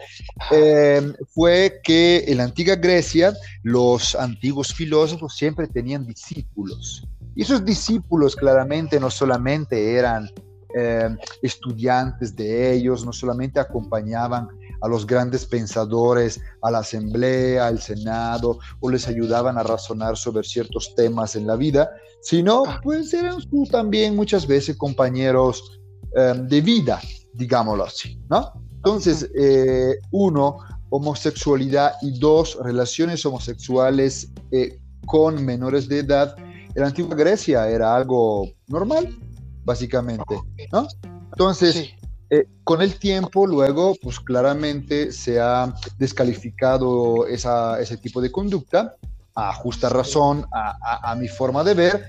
em, 0.50 1.14
fue 1.28 1.80
que 1.82 2.24
en 2.26 2.38
la 2.38 2.44
antigua 2.44 2.76
Grecia 2.76 3.34
los 3.62 4.14
antiguos 4.14 4.74
filósofos 4.74 5.36
siempre 5.36 5.66
tenían 5.66 6.06
discípulos. 6.06 7.06
Y 7.36 7.42
esos 7.42 7.64
discípulos 7.64 8.36
claramente 8.36 9.00
no 9.00 9.10
solamente 9.10 9.94
eran 9.94 10.30
em, 10.74 11.16
estudiantes 11.42 12.34
de 12.36 12.74
ellos, 12.74 13.04
no 13.04 13.12
solamente 13.12 13.58
acompañaban 13.58 14.48
a 14.84 14.88
los 14.88 15.06
grandes 15.06 15.46
pensadores, 15.46 16.42
a 16.60 16.70
la 16.70 16.80
asamblea, 16.80 17.68
al 17.68 17.80
senado, 17.80 18.58
o 18.80 18.90
les 18.90 19.08
ayudaban 19.08 19.56
a 19.56 19.62
razonar 19.62 20.18
sobre 20.18 20.44
ciertos 20.44 20.94
temas 20.94 21.36
en 21.36 21.46
la 21.46 21.56
vida, 21.56 21.90
sino 22.20 22.64
ah. 22.66 22.80
pues 22.82 23.14
eran 23.14 23.38
también 23.70 24.14
muchas 24.14 24.46
veces 24.46 24.76
compañeros 24.76 25.80
em, 26.14 26.46
de 26.46 26.60
vida, 26.60 27.00
digámoslo 27.32 27.84
así, 27.84 28.20
¿no? 28.28 28.52
Entonces, 28.76 29.30
eh, 29.34 29.94
uno, 30.10 30.58
homosexualidad 30.90 31.94
y 32.02 32.18
dos, 32.18 32.58
relaciones 32.62 33.24
homosexuales 33.24 34.30
eh, 34.52 34.78
con 35.06 35.42
menores 35.42 35.88
de 35.88 36.00
edad, 36.00 36.36
en 36.38 36.82
la 36.82 36.88
antigua 36.88 37.16
Grecia 37.16 37.70
era 37.70 37.96
algo 37.96 38.50
normal, 38.68 39.18
básicamente, 39.64 40.38
¿no? 40.70 40.86
Entonces, 41.32 41.94
eh, 42.34 42.48
con 42.64 42.82
el 42.82 42.98
tiempo, 42.98 43.46
luego, 43.46 43.94
pues 44.02 44.18
claramente 44.18 45.12
se 45.12 45.38
ha 45.38 45.72
descalificado 45.98 47.26
ese 47.26 47.96
tipo 47.98 48.20
de 48.20 48.32
conducta, 48.32 48.94
a 49.34 49.52
justa 49.52 49.88
razón, 49.88 50.46
a, 50.52 51.14
mi 51.16 51.28
forma 51.28 51.62
de 51.62 51.74
ver, 51.74 52.04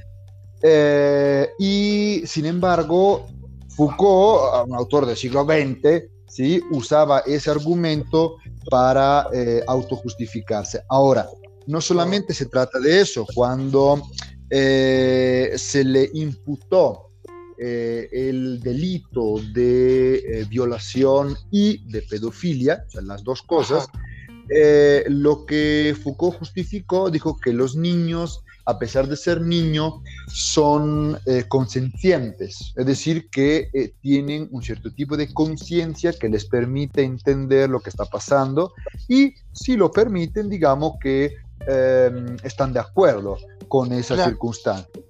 eh, 0.64 1.50
y 1.60 2.24
sin 2.26 2.46
embargo, 2.46 3.28
Foucault, 3.76 4.68
un 4.68 4.76
autor 4.76 5.06
del 5.06 5.18
siglo 5.18 5.44
XX, 5.44 6.06
¿sí? 6.28 6.62
usaba 6.72 7.20
ese 7.20 7.52
argumento 7.52 8.38
para 8.70 9.28
eh, 9.34 9.62
autojustificarse. 9.68 10.82
Ahora, 10.88 11.28
no 11.68 11.82
solamente 11.82 12.34
se 12.34 12.46
trata 12.46 12.80
de 12.80 13.02
eso, 13.02 13.26
cuando 13.36 14.02
se 14.50 15.84
le 15.84 16.10
imputó 16.14 17.05
eh, 17.58 18.10
el 18.12 18.60
delito 18.60 19.36
de 19.54 20.16
eh, 20.16 20.46
violación 20.50 21.38
y 21.52 21.90
de 21.90 22.02
pedofilia, 22.02 22.84
o 22.86 22.90
sea, 22.90 23.02
las 23.02 23.24
dos 23.24 23.42
cosas, 23.44 23.88
eh, 24.50 25.06
lo 25.08 25.46
que 25.46 25.96
Foucault 26.04 26.38
justificó, 26.38 27.10
dijo 27.10 27.38
que 27.38 27.54
los 27.54 27.78
niños, 27.78 28.44
a 28.66 28.78
pesar 28.78 29.08
de 29.08 29.16
ser 29.16 29.40
niños, 29.40 29.94
son 30.28 31.18
conscientes, 31.48 32.74
es 32.76 32.86
decir, 32.86 33.30
que 33.30 33.94
tienen 34.02 34.50
un 34.52 34.62
cierto 34.62 34.92
tipo 34.92 35.16
de 35.16 35.34
conciencia 35.34 36.12
que 36.12 36.28
les 36.28 36.46
permite 36.46 37.04
entender 37.04 37.70
lo 37.70 37.80
que 37.80 37.90
está 37.90 38.06
pasando 38.06 38.74
y 39.08 39.34
si 39.54 39.78
lo 39.78 39.92
permiten, 39.92 40.50
digamos 40.50 40.94
que 41.00 41.36
están 42.44 42.74
de 42.74 42.80
acuerdo 42.80 43.38
con 43.68 43.94
esa 43.94 44.26
circunstancia. 44.26 45.05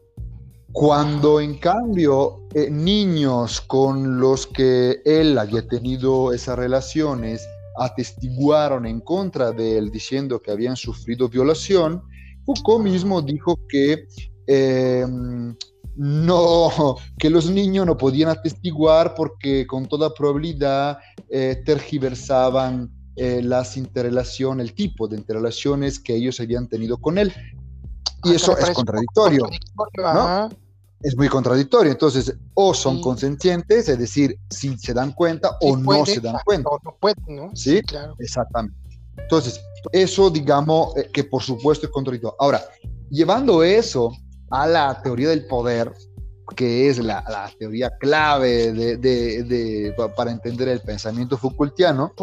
Cuando 0.76 1.40
en 1.40 1.58
cambio 1.58 2.42
eh, 2.54 2.70
niños 2.70 3.62
con 3.62 4.20
los 4.20 4.46
que 4.46 5.02
él 5.06 5.38
había 5.38 5.66
tenido 5.66 6.34
esas 6.34 6.60
relaciones 6.60 7.48
atestiguaron 7.78 8.86
en 8.86 9.00
contra 9.00 9.54
de 9.54 9.78
él 9.78 9.90
diciendo 9.90 10.42
que 10.42 10.52
habían 10.52 10.76
sufrido 10.76 11.30
violación, 11.30 12.04
Foucault 12.46 12.84
mismo 12.84 13.22
dijo 13.22 13.58
que 13.70 14.06
em, 14.48 15.56
no, 15.96 16.98
que 17.18 17.30
los 17.30 17.50
niños 17.50 17.86
no 17.86 17.96
podían 17.96 18.28
atestiguar 18.28 19.16
porque 19.16 19.66
con 19.66 19.86
toda 19.86 20.14
probabilidad 20.14 20.98
eh, 21.30 21.64
tergiversaban 21.66 22.92
eh, 23.16 23.42
las 23.42 23.78
interrelaciones, 23.78 24.68
el 24.68 24.76
tipo 24.76 25.08
de 25.08 25.16
interrelaciones 25.16 26.02
que 26.02 26.18
ellos 26.18 26.42
habían 26.42 26.68
tenido 26.68 26.98
con 26.98 27.18
él. 27.18 27.32
Y 28.26 28.32
ah, 28.32 28.36
eso 28.36 28.58
es 28.58 28.72
contradictorio. 28.72 29.48
¿no? 30.04 30.50
Es 31.06 31.16
muy 31.16 31.30
contradictorio. 31.30 31.92
Entonces, 31.92 32.36
o 32.56 32.74
son 32.74 33.00
consentientes, 33.00 33.88
es 33.88 34.00
decir, 34.00 34.40
si 34.50 34.76
se 34.78 34.92
dan 34.92 35.14
cuenta 35.14 35.56
o 35.62 35.78
no 35.78 36.04
se 36.04 36.20
dan 36.20 36.38
cuenta. 36.44 36.68
O 36.70 36.80
no 36.84 36.98
pueden, 37.00 37.24
¿no? 37.28 37.52
Sí, 37.54 37.80
claro. 37.84 38.16
Exactamente. 38.18 38.76
Entonces, 39.16 39.62
eso 39.92 40.32
digamos 40.32 40.98
eh, 40.98 41.08
que 41.14 41.24
por 41.24 41.44
supuesto 41.44 41.86
es 41.86 41.92
contradictorio. 41.92 42.36
Ahora, 42.40 42.60
llevando 43.12 43.64
eso 43.64 44.12
a 44.50 44.66
la 44.66 45.00
teoría 45.04 45.30
del 45.30 45.46
poder, 45.46 45.94
que 46.56 46.90
es 46.90 46.98
la, 46.98 47.24
la 47.30 47.52
teoría 47.60 47.92
clave 48.00 48.72
de, 48.74 48.98
de, 48.98 49.44
de, 49.44 49.96
para 50.18 50.32
entender 50.32 50.70
el 50.70 50.82
pensamiento 50.82 51.38
Foucaultiano, 51.38 52.14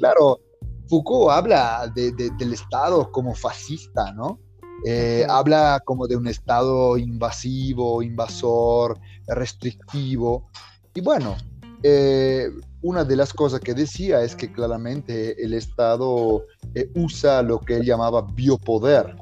claro, 0.00 0.40
Foucault 0.88 1.30
habla 1.32 1.92
del 1.94 2.52
Estado 2.52 3.12
como 3.12 3.34
fascista, 3.34 4.12
¿no? 4.12 4.40
Eh, 4.84 5.26
habla 5.28 5.82
como 5.84 6.06
de 6.06 6.16
un 6.16 6.26
Estado 6.26 6.96
invasivo, 6.96 8.02
invasor, 8.02 8.98
restrictivo. 9.26 10.48
Y 10.94 11.00
bueno, 11.00 11.36
eh, 11.82 12.50
una 12.82 13.04
de 13.04 13.16
las 13.16 13.32
cosas 13.32 13.60
que 13.60 13.74
decía 13.74 14.22
es 14.22 14.36
que 14.36 14.52
claramente 14.52 15.42
el 15.42 15.54
Estado 15.54 16.44
eh, 16.74 16.90
usa 16.94 17.42
lo 17.42 17.60
que 17.60 17.76
él 17.76 17.84
llamaba 17.84 18.22
biopoder, 18.22 19.16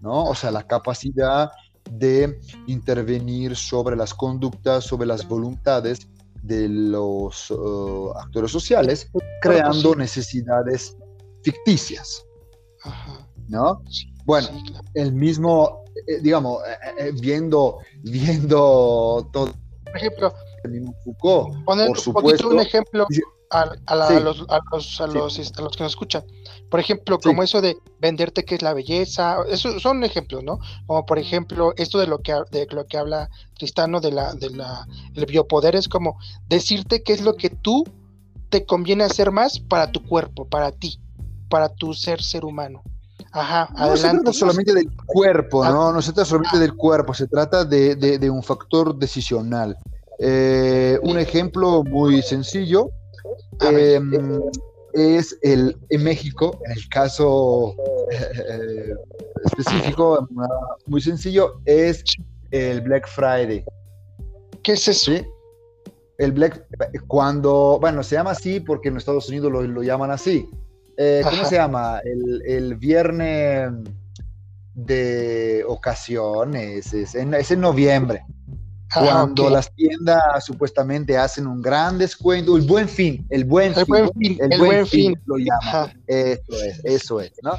¿no? 0.00 0.24
O 0.24 0.34
sea, 0.34 0.50
la 0.50 0.66
capacidad 0.66 1.50
de 1.90 2.38
intervenir 2.66 3.56
sobre 3.56 3.96
las 3.96 4.14
conductas, 4.14 4.84
sobre 4.84 5.06
las 5.06 5.26
voluntades 5.26 6.08
de 6.42 6.68
los 6.68 7.50
uh, 7.50 8.12
actores 8.16 8.50
sociales, 8.50 9.10
creando 9.42 9.94
necesidades 9.94 10.96
ficticias. 11.42 12.24
¿No? 13.48 13.82
Bueno, 14.30 14.48
el 14.94 15.12
mismo, 15.12 15.82
eh, 16.06 16.20
digamos, 16.22 16.62
eh, 16.62 17.08
eh, 17.08 17.12
viendo, 17.20 17.78
viendo 18.04 19.28
todo. 19.32 19.52
Por 19.84 19.96
ejemplo, 19.96 20.32
el 20.62 20.70
mismo 20.70 20.94
Foucault, 21.02 21.64
por 21.64 21.98
supuesto. 21.98 22.48
un 22.48 22.60
ejemplo 22.60 23.08
a, 23.50 23.66
los, 23.66 23.76
a, 23.86 23.96
los, 24.20 24.46
a, 24.48 24.60
los, 24.70 25.00
a, 25.00 25.06
los, 25.08 25.76
que 25.76 25.82
nos 25.82 25.92
escuchan. 25.92 26.22
Por 26.70 26.78
ejemplo, 26.78 27.18
como 27.18 27.42
eso 27.42 27.60
de 27.60 27.76
venderte 27.98 28.44
qué 28.44 28.54
es 28.54 28.62
la 28.62 28.72
belleza, 28.72 29.38
eso 29.48 29.80
son 29.80 30.04
ejemplos, 30.04 30.44
¿no? 30.44 30.60
Como 30.86 31.04
por 31.06 31.18
ejemplo, 31.18 31.74
esto 31.76 31.98
de 31.98 32.06
lo 32.06 32.18
que, 32.18 32.32
de 32.52 32.68
lo 32.70 32.86
que 32.86 32.98
habla 32.98 33.30
Tristano 33.58 34.00
de 34.00 34.12
la, 34.12 34.32
de 34.34 34.50
la, 34.50 34.86
el 35.16 35.26
biopoder 35.26 35.74
es 35.74 35.88
como 35.88 36.20
decirte 36.48 37.02
qué 37.02 37.14
es 37.14 37.22
lo 37.22 37.34
que 37.34 37.50
tú 37.50 37.82
te 38.48 38.64
conviene 38.64 39.02
hacer 39.02 39.32
más 39.32 39.58
para 39.58 39.90
tu 39.90 40.06
cuerpo, 40.06 40.46
para 40.46 40.70
ti, 40.70 41.00
para 41.48 41.68
tu 41.68 41.94
ser 41.94 42.22
ser 42.22 42.44
humano. 42.44 42.84
Ajá, 43.32 43.68
no 43.72 43.78
adelante. 43.78 44.00
se 44.02 44.10
trata 44.10 44.32
solamente 44.32 44.74
del 44.74 44.90
cuerpo, 45.06 45.64
¿no? 45.64 45.88
Ah. 45.88 45.92
No 45.92 46.02
se 46.02 46.12
trata 46.12 46.28
solamente 46.28 46.58
del 46.58 46.74
cuerpo, 46.74 47.14
se 47.14 47.26
trata 47.26 47.64
de, 47.64 47.96
de, 47.96 48.18
de 48.18 48.30
un 48.30 48.42
factor 48.42 48.96
decisional. 48.96 49.76
Eh, 50.18 50.98
un 51.02 51.18
ejemplo 51.18 51.82
muy 51.82 52.20
sencillo 52.22 52.90
Em, 53.60 54.40
es 54.92 55.38
el 55.42 55.76
en 55.90 56.02
México, 56.02 56.58
en 56.64 56.72
el 56.72 56.88
caso 56.88 57.76
eh, 58.10 58.94
específico, 59.44 60.28
muy 60.86 61.00
sencillo, 61.00 61.60
es 61.64 62.02
el 62.50 62.80
Black 62.80 63.06
Friday. 63.06 63.64
¿Qué 64.62 64.72
es 64.72 64.88
eso? 64.88 65.12
El 66.18 66.32
Black, 66.32 66.66
cuando, 67.06 67.78
bueno, 67.80 68.02
se 68.02 68.16
llama 68.16 68.32
así 68.32 68.60
porque 68.60 68.88
en 68.88 68.96
Estados 68.96 69.28
Unidos 69.28 69.52
lo, 69.52 69.82
llaman 69.82 70.10
así. 70.10 70.48
Eh, 71.02 71.22
¿Cómo 71.24 71.46
se 71.46 71.54
llama? 71.54 71.98
El, 72.04 72.42
el, 72.44 72.74
viernes 72.74 73.72
de 74.74 75.64
ocasiones, 75.66 76.92
es 76.92 77.14
en 77.14 77.60
noviembre. 77.60 78.22
Ah, 78.92 79.00
cuando 79.04 79.48
las 79.48 79.74
tiendas 79.74 80.44
supuestamente 80.44 81.16
hacen 81.16 81.46
un 81.46 81.62
gran 81.62 81.96
descuento, 81.96 82.54
el 82.54 82.66
buen 82.66 82.86
fin, 82.86 83.26
el 83.30 83.44
buen 83.44 83.72
fin, 83.74 84.38
el 84.40 84.58
buen 84.58 84.86
fin, 84.86 85.18
lo 85.24 85.36
llaman. 85.38 86.02
Eso 86.06 86.64
es, 86.66 86.84
eso 86.84 87.20
es, 87.22 87.32
¿no? 87.42 87.52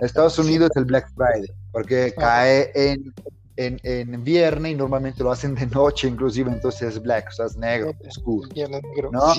Estados 0.00 0.36
Unidos 0.40 0.70
es 0.72 0.78
el 0.78 0.86
Black 0.86 1.08
Friday, 1.14 1.48
porque 1.70 2.12
cae 2.16 2.72
en, 2.74 3.14
en, 3.56 3.78
en, 3.84 4.24
viernes 4.24 4.72
y 4.72 4.74
normalmente 4.74 5.22
lo 5.22 5.30
hacen 5.30 5.54
de 5.54 5.66
noche, 5.66 6.08
inclusive, 6.08 6.50
entonces 6.50 6.96
es 6.96 7.00
black, 7.00 7.28
o 7.28 7.32
sea, 7.32 7.46
es 7.46 7.56
negro, 7.56 7.92
oscuro. 8.08 8.48
¿no? 9.12 9.34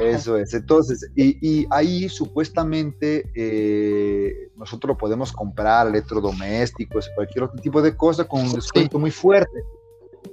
Eso 0.00 0.36
es. 0.36 0.54
Entonces, 0.54 1.10
y, 1.14 1.36
y 1.46 1.66
ahí 1.70 2.08
supuestamente 2.08 3.30
eh, 3.34 4.50
nosotros 4.56 4.96
podemos 4.98 5.32
comprar 5.32 5.88
electrodomésticos, 5.88 7.10
cualquier 7.14 7.44
otro 7.44 7.60
tipo 7.60 7.82
de 7.82 7.96
cosa 7.96 8.24
con 8.24 8.42
un 8.42 8.52
descuento 8.52 8.98
muy 8.98 9.10
fuerte. 9.10 9.62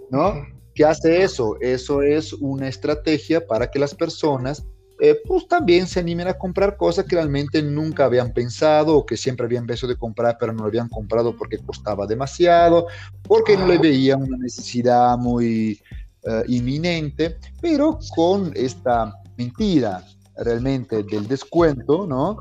¿no? 0.09 0.45
¿Qué 0.73 0.85
hace 0.85 1.23
eso? 1.23 1.57
Eso 1.59 2.01
es 2.01 2.33
una 2.33 2.67
estrategia 2.67 3.45
para 3.45 3.69
que 3.69 3.79
las 3.79 3.93
personas 3.93 4.65
eh, 5.01 5.15
pues 5.25 5.47
también 5.47 5.87
se 5.87 5.99
animen 5.99 6.27
a 6.27 6.33
comprar 6.33 6.75
cosas 6.75 7.05
que 7.05 7.15
realmente 7.15 7.63
nunca 7.63 8.05
habían 8.05 8.33
pensado 8.33 8.97
o 8.97 9.05
que 9.05 9.15
siempre 9.15 9.45
habían 9.45 9.65
visto 9.65 9.87
de 9.87 9.95
comprar 9.95 10.35
pero 10.37 10.51
no 10.51 10.63
lo 10.63 10.67
habían 10.67 10.89
comprado 10.89 11.35
porque 11.37 11.57
costaba 11.57 12.05
demasiado, 12.05 12.87
porque 13.23 13.55
no 13.55 13.65
le 13.65 13.77
veían 13.77 14.23
una 14.23 14.37
necesidad 14.37 15.17
muy 15.17 15.79
eh, 16.23 16.43
inminente, 16.47 17.37
pero 17.61 17.97
con 18.13 18.51
esta 18.55 19.13
mentira 19.39 20.05
realmente 20.35 21.03
del 21.03 21.27
descuento, 21.27 22.05
¿no? 22.05 22.37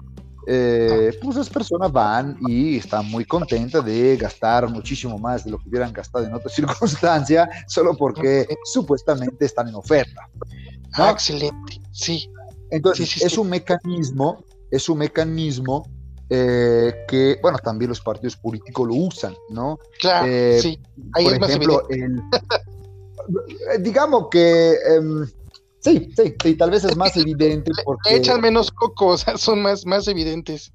Eh, 0.50 1.12
pues 1.22 1.36
las 1.36 1.50
personas 1.50 1.92
van 1.92 2.38
y 2.48 2.78
están 2.78 3.06
muy 3.10 3.24
contentas 3.24 3.84
de 3.84 4.16
gastar 4.16 4.68
muchísimo 4.68 5.18
más 5.18 5.44
de 5.44 5.50
lo 5.50 5.58
que 5.58 5.68
hubieran 5.68 5.92
gastado 5.92 6.24
en 6.24 6.34
otra 6.34 6.50
circunstancia, 6.58 7.48
solo 7.66 7.96
porque 7.96 8.46
supuestamente 8.64 9.44
están 9.44 9.68
en 9.68 9.74
oferta. 9.74 10.28
Ah, 10.94 11.10
excelente, 11.10 11.80
sí. 11.92 12.28
Entonces, 12.70 13.22
es 13.22 13.38
un 13.38 13.48
mecanismo, 13.48 14.42
es 14.70 14.88
un 14.88 14.98
mecanismo 14.98 15.86
eh, 16.30 17.04
que, 17.06 17.38
bueno, 17.42 17.58
también 17.58 17.90
los 17.90 18.00
partidos 18.00 18.36
políticos 18.36 18.88
lo 18.88 18.94
usan, 18.94 19.34
¿no? 19.50 19.78
Claro, 20.00 20.26
eh, 20.28 20.58
sí. 20.60 20.80
Ahí 21.12 21.26
por 21.38 21.48
ejemplo, 21.48 21.82
digamos 23.80 24.28
que 24.30 24.76
em, 24.94 25.26
Sí, 25.88 26.12
sí, 26.16 26.34
sí, 26.42 26.54
tal 26.54 26.70
vez 26.70 26.84
es 26.84 26.96
más 26.96 27.16
evidente 27.16 27.70
porque... 27.84 28.16
Echan 28.16 28.40
menos 28.40 28.70
coco, 28.70 29.06
o 29.08 29.18
sea, 29.18 29.36
son 29.38 29.62
más, 29.62 29.86
más 29.86 30.06
evidentes, 30.08 30.72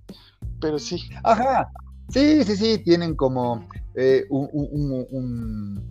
pero 0.60 0.80
sí. 0.80 1.10
Ajá, 1.24 1.70
sí, 2.10 2.44
sí, 2.44 2.56
sí, 2.56 2.78
tienen 2.80 3.16
como 3.16 3.68
eh, 3.96 4.26
un... 4.30 5.82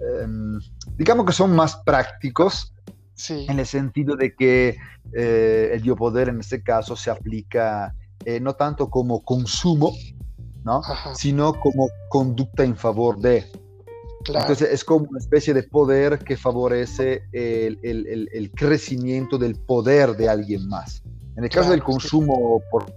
Em, 0.00 0.58
digamos 0.96 1.26
que 1.26 1.32
son 1.32 1.54
más 1.54 1.76
prácticos, 1.84 2.72
sí. 3.14 3.46
en 3.48 3.58
el 3.58 3.66
sentido 3.66 4.16
de 4.16 4.34
que 4.34 4.76
eh, 5.12 5.70
el 5.72 5.82
biopoder 5.82 6.28
en 6.28 6.40
este 6.40 6.62
caso 6.62 6.94
se 6.94 7.10
aplica 7.10 7.94
eh, 8.24 8.40
no 8.40 8.54
tanto 8.54 8.90
como 8.90 9.24
consumo, 9.24 9.92
¿no? 10.64 10.82
sino 11.14 11.54
como 11.54 11.88
conducta 12.08 12.64
en 12.64 12.76
favor 12.76 13.18
de... 13.18 13.46
Entonces 14.26 14.68
es 14.72 14.84
como 14.84 15.06
una 15.08 15.18
especie 15.18 15.54
de 15.54 15.62
poder 15.62 16.18
que 16.18 16.36
favorece 16.36 17.22
el, 17.32 17.78
el, 17.82 18.28
el, 18.32 18.50
crecimiento 18.50 19.38
del 19.38 19.54
poder 19.54 20.16
de 20.16 20.28
alguien 20.28 20.68
más. 20.68 21.02
En 21.36 21.44
el 21.44 21.50
caso 21.50 21.70
del 21.70 21.82
consumo, 21.82 22.60
por, 22.70 22.92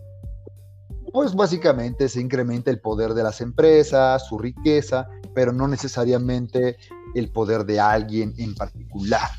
pues 1.14 1.34
básicamente 1.34 2.10
se 2.10 2.22
incrementa 2.22 2.72
el 2.72 2.80
poder 2.80 3.14
de 3.14 3.24
las 3.24 3.40
empresas, 3.40 4.28
su 4.28 4.38
riqueza, 4.40 5.08
pero 5.34 5.52
no 5.54 5.68
necesariamente 5.68 6.78
el 7.16 7.32
poder 7.32 7.66
de 7.66 7.80
alguien 7.80 8.34
en 8.38 8.56
particular. 8.56 9.30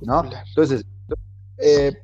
¿no? 0.00 0.24
Entonces, 0.48 0.84
eh, 1.58 2.02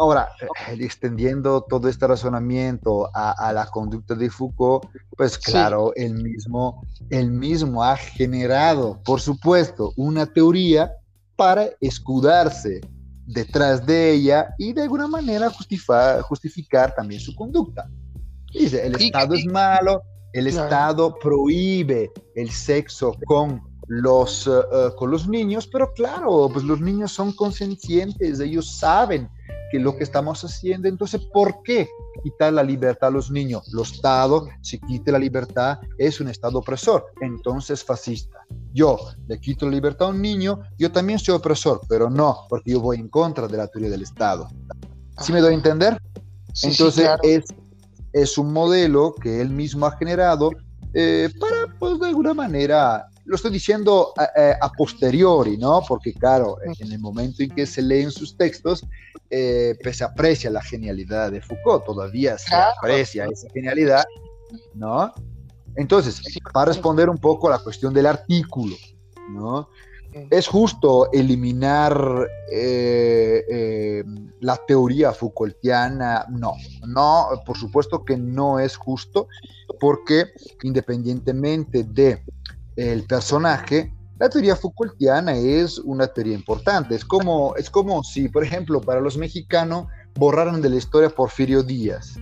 Ahora, 0.00 0.30
eh, 0.40 0.78
extendiendo 0.80 1.60
todo 1.60 1.86
este 1.86 2.06
razonamiento 2.06 3.10
a, 3.12 3.52
la 3.52 3.66
conducta 3.66 4.14
de 4.14 4.30
Foucault, 4.30 4.86
pues 5.14 5.36
claro, 5.36 5.92
él, 5.94 6.14
mismo, 6.14 6.82
él 7.10 7.30
mismo 7.30 7.84
ha 7.84 7.98
generado, 7.98 8.98
por 9.04 9.20
supuesto, 9.20 9.92
una 9.96 10.24
teoría 10.24 10.90
para 11.36 11.68
escudarse 11.82 12.80
detrás 13.26 13.84
de 13.84 14.12
ella 14.12 14.54
y 14.56 14.72
de 14.72 14.84
alguna 14.84 15.06
manera 15.06 15.50
justificar, 15.50 16.22
justificar 16.22 16.94
también 16.94 17.20
su 17.20 17.34
conducta. 17.34 17.86
Dice, 18.54 18.86
el 18.86 18.94
Estado 18.94 19.34
es 19.34 19.44
malo, 19.44 20.02
el 20.32 20.46
Estado 20.46 21.14
prohíbe 21.18 22.10
el 22.36 22.50
sexo 22.50 23.14
con 23.26 23.60
los, 23.86 24.46
eh, 24.46 24.50
eh, 24.50 24.88
con 24.96 25.10
los 25.10 25.28
niños, 25.28 25.68
pero 25.70 25.92
claro, 25.92 26.48
pues 26.50 26.64
los 26.64 26.80
niños 26.80 27.12
son 27.12 27.32
conscientes, 27.32 28.40
ellos 28.40 28.78
saben 28.78 29.28
que 29.70 29.78
lo 29.78 29.96
que 29.96 30.04
estamos 30.04 30.42
haciendo. 30.44 30.88
Entonces, 30.88 31.20
¿por 31.32 31.62
qué 31.62 31.88
quitar 32.22 32.52
la 32.52 32.62
libertad 32.62 33.08
a 33.08 33.12
los 33.12 33.30
niños? 33.30 33.68
Los 33.72 33.92
Estado, 33.92 34.48
si 34.62 34.78
quite 34.80 35.12
la 35.12 35.18
libertad, 35.18 35.78
es 35.98 36.20
un 36.20 36.28
Estado 36.28 36.58
opresor, 36.58 37.06
entonces 37.20 37.84
fascista. 37.84 38.38
yo 38.72 38.98
le 39.26 39.38
quito 39.40 39.66
la 39.66 39.72
libertad 39.72 40.08
a 40.08 40.10
un 40.10 40.22
niño, 40.22 40.60
yo 40.78 40.90
también 40.90 41.18
soy 41.18 41.34
opresor, 41.34 41.80
pero 41.88 42.08
no, 42.08 42.46
porque 42.48 42.72
yo 42.72 42.80
voy 42.80 42.98
en 42.98 43.08
contra 43.08 43.46
de 43.46 43.56
la 43.56 43.66
teoría 43.66 43.90
del 43.90 44.02
Estado. 44.02 44.48
¿Sí 45.18 45.32
me 45.32 45.40
doy 45.40 45.52
a 45.52 45.56
entender? 45.56 46.00
Entonces 46.62 47.08
es, 47.22 47.44
es 48.12 48.38
un 48.38 48.52
modelo 48.52 49.14
que 49.14 49.40
él 49.40 49.50
mismo 49.50 49.86
ha 49.86 49.96
generado 49.96 50.50
eh, 50.94 51.28
para, 51.38 51.78
pues 51.78 52.00
de 52.00 52.08
alguna 52.08 52.34
manera, 52.34 53.06
lo 53.24 53.36
estoy 53.36 53.50
diciendo 53.50 54.12
a, 54.16 54.72
posteriori, 54.72 55.56
¿no? 55.56 55.82
Porque 55.86 56.12
claro, 56.12 56.56
en 56.62 56.92
el 56.92 56.98
momento 56.98 57.42
en 57.42 57.50
que 57.50 57.66
se 57.66 57.82
leen 57.82 58.10
sus 58.10 58.36
textos, 58.36 58.86
eh, 59.30 59.76
pues 59.82 59.98
se 59.98 60.04
aprecia 60.04 60.50
la 60.50 60.62
genialidad 60.62 61.30
de 61.30 61.40
Foucault, 61.40 61.84
todavía 61.84 62.38
se 62.38 62.54
aprecia 62.54 63.26
esa 63.26 63.48
genialidad, 63.52 64.04
¿no? 64.74 65.12
Entonces, 65.76 66.20
para 66.52 66.66
responder 66.72 67.08
un 67.08 67.18
poco 67.18 67.48
a 67.48 67.52
la 67.52 67.58
cuestión 67.58 67.94
del 67.94 68.06
artículo, 68.06 68.76
¿no? 69.30 69.68
¿Es 70.30 70.48
justo 70.48 71.08
eliminar 71.12 72.28
eh, 72.50 73.44
eh, 73.48 74.04
la 74.40 74.56
teoría 74.66 75.12
Foucaultiana? 75.12 76.26
No, 76.28 76.54
no, 76.86 77.28
por 77.46 77.56
supuesto 77.56 78.04
que 78.04 78.16
no 78.16 78.58
es 78.58 78.76
justo, 78.76 79.28
porque 79.78 80.26
independientemente 80.64 81.84
de 81.84 82.24
el 82.76 83.04
personaje, 83.04 83.92
la 84.18 84.28
teoría 84.28 84.54
Foucaultiana 84.54 85.34
es 85.34 85.78
una 85.78 86.06
teoría 86.06 86.34
importante. 86.34 86.94
Es 86.94 87.04
como, 87.04 87.56
es 87.56 87.70
como 87.70 88.04
si, 88.04 88.28
por 88.28 88.44
ejemplo, 88.44 88.80
para 88.80 89.00
los 89.00 89.16
mexicanos 89.16 89.86
borraran 90.14 90.60
de 90.60 90.68
la 90.68 90.76
historia 90.76 91.08
Porfirio 91.08 91.62
Díaz. 91.62 92.16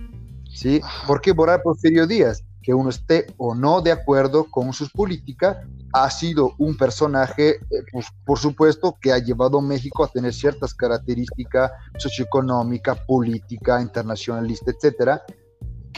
¿sí? 0.49 0.81
¿Por 1.05 1.21
qué 1.21 1.31
borrar 1.33 1.61
Porfirio 1.61 2.07
Díaz? 2.07 2.43
Que 2.61 2.73
uno 2.73 2.89
esté 2.89 3.27
o 3.37 3.53
no 3.53 3.81
de 3.81 3.91
acuerdo 3.91 4.45
con 4.49 4.71
sus 4.73 4.89
políticas, 4.91 5.57
ha 5.91 6.09
sido 6.09 6.53
un 6.57 6.77
personaje, 6.77 7.55
eh, 7.55 7.83
pues, 7.91 8.07
por 8.25 8.37
supuesto, 8.37 8.95
que 9.01 9.11
ha 9.11 9.17
llevado 9.17 9.57
a 9.57 9.61
México 9.61 10.03
a 10.03 10.07
tener 10.07 10.33
ciertas 10.33 10.73
características 10.73 11.71
socioeconómica, 11.97 12.95
política, 12.95 13.81
internacionalista, 13.81 14.71
etcétera, 14.71 15.23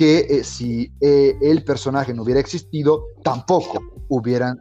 que 0.02 0.40
eh, 0.40 0.44
si 0.44 0.92
eh, 1.00 1.38
el 1.44 1.64
personaje 1.64 2.12
no 2.12 2.24
hubiera 2.24 2.40
existido, 2.40 3.06
tampoco 3.24 3.84
hubieran 4.10 4.60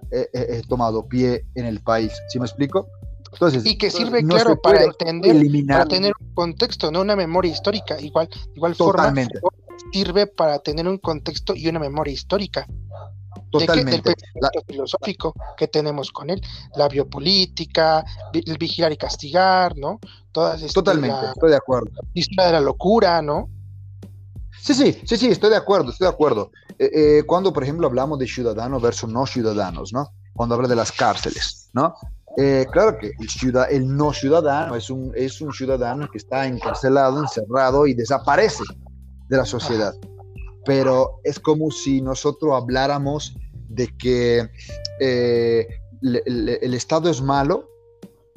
tomado 0.69 1.09
pie 1.09 1.47
en 1.55 1.65
el 1.65 1.81
país. 1.81 2.13
¿Sí 2.29 2.39
me 2.39 2.45
explico? 2.45 2.87
Entonces, 3.33 3.65
y 3.65 3.79
que 3.79 3.91
sirve, 3.91 4.23
claro, 4.23 4.61
para 4.61 4.85
entender, 4.85 5.35
para 5.67 5.87
tener 5.87 6.13
un 6.21 6.35
contexto, 6.35 6.91
no 6.91 7.01
una 7.01 7.17
memoria 7.17 7.51
histórica, 7.51 7.99
igual, 7.99 8.29
igual 8.55 8.77
Totalmente. 8.77 9.41
forma 9.41 9.57
sirve 9.95 10.27
para 10.27 10.59
tener 10.59 10.87
un 10.87 10.99
contexto 10.99 11.55
y 11.57 11.69
una 11.69 11.79
memoria 11.79 12.13
histórica. 12.13 12.67
Totalmente. 13.51 14.13
del 14.13 14.65
filosófico 14.67 15.35
que 15.57 15.69
tenemos 15.69 16.11
con 16.13 16.29
él, 16.29 16.43
la 16.77 16.87
biopolítica, 16.87 18.05
el 18.35 18.59
vigilar 18.59 18.93
y 18.93 18.97
castigar, 18.99 19.75
¿no? 19.77 20.01
Todas 20.33 20.61
Totalmente, 20.73 21.27
estoy 21.33 21.51
de 21.51 21.57
acuerdo. 21.57 21.91
La 21.95 22.11
historia 22.13 22.47
de 22.47 22.53
la 22.53 22.61
locura, 22.61 23.23
¿no? 23.23 23.49
Sí, 24.61 24.75
sí, 24.75 25.01
sí, 25.05 25.17
sí, 25.17 25.29
estoy 25.29 25.51
de 25.51 25.57
acuerdo, 25.57 25.91
estoy 25.91 26.07
de 26.07 26.13
acuerdo. 26.13 26.53
Eh, 26.79 26.91
eh, 26.95 27.23
cuando, 27.27 27.53
por 27.53 27.63
ejemplo, 27.63 27.87
hablamos 27.87 28.19
de 28.19 28.27
ciudadanos 28.27 28.83
versus 28.83 29.11
no 29.11 29.27
ciudadanos, 29.27 29.93
¿no? 29.93 30.09
Cuando 30.35 30.55
habla 30.55 30.69
de 30.69 30.77
las 30.77 30.93
cárceles, 30.93 31.71
¿no? 31.73 31.95
Eh, 32.37 32.67
claro 32.71 32.97
que 32.99 33.13
el, 33.19 33.29
ciudad, 33.29 33.67
el 33.71 33.97
no 33.97 34.13
ciudadano 34.13 34.77
es 34.77 34.91
un, 34.91 35.13
es 35.17 35.41
un 35.41 35.53
ciudadano 35.53 36.09
que 36.11 36.19
está 36.19 36.47
encarcelado, 36.47 37.21
encerrado 37.21 37.87
y 37.87 37.95
desaparece 37.95 38.63
de 39.29 39.37
la 39.37 39.45
sociedad 39.45 39.95
pero 40.65 41.21
es 41.25 41.41
como 41.41 41.71
si 41.71 42.01
nosotros 42.03 42.53
habláramos 42.55 43.37
de 43.69 43.89
que 43.97 44.51
el 46.01 46.75
Estado 46.75 47.11
es 47.11 47.23
malo 47.23 47.70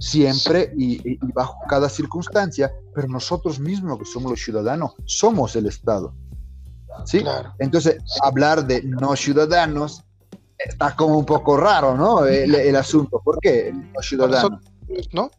siempre 0.03 0.73
y, 0.77 1.17
bajo 1.33 1.55
cada 1.69 1.87
circunstancia, 1.87 2.71
pero 2.93 3.07
nosotros 3.07 3.59
mismos 3.59 3.99
que 3.99 4.05
somos 4.05 4.31
los 4.31 4.43
ciudadanos 4.43 4.93
somos 5.05 5.55
el 5.55 5.67
Estado. 5.67 6.13
¿Sí? 7.05 7.23
Entonces, 7.59 7.97
hablar 8.21 8.67
de 8.67 8.83
no 8.83 9.15
ciudadanos 9.15 10.03
está 10.57 10.95
como 10.95 11.17
un 11.17 11.25
poco 11.25 11.57
raro, 11.57 11.97
¿no? 11.97 12.25
El, 12.25 12.53
el 12.53 12.75
asunto. 12.75 13.21
¿Por 13.23 13.39
qué 13.39 13.73
no 13.73 14.01
ciudadanos? 14.01 14.61
¿No? 15.11 15.31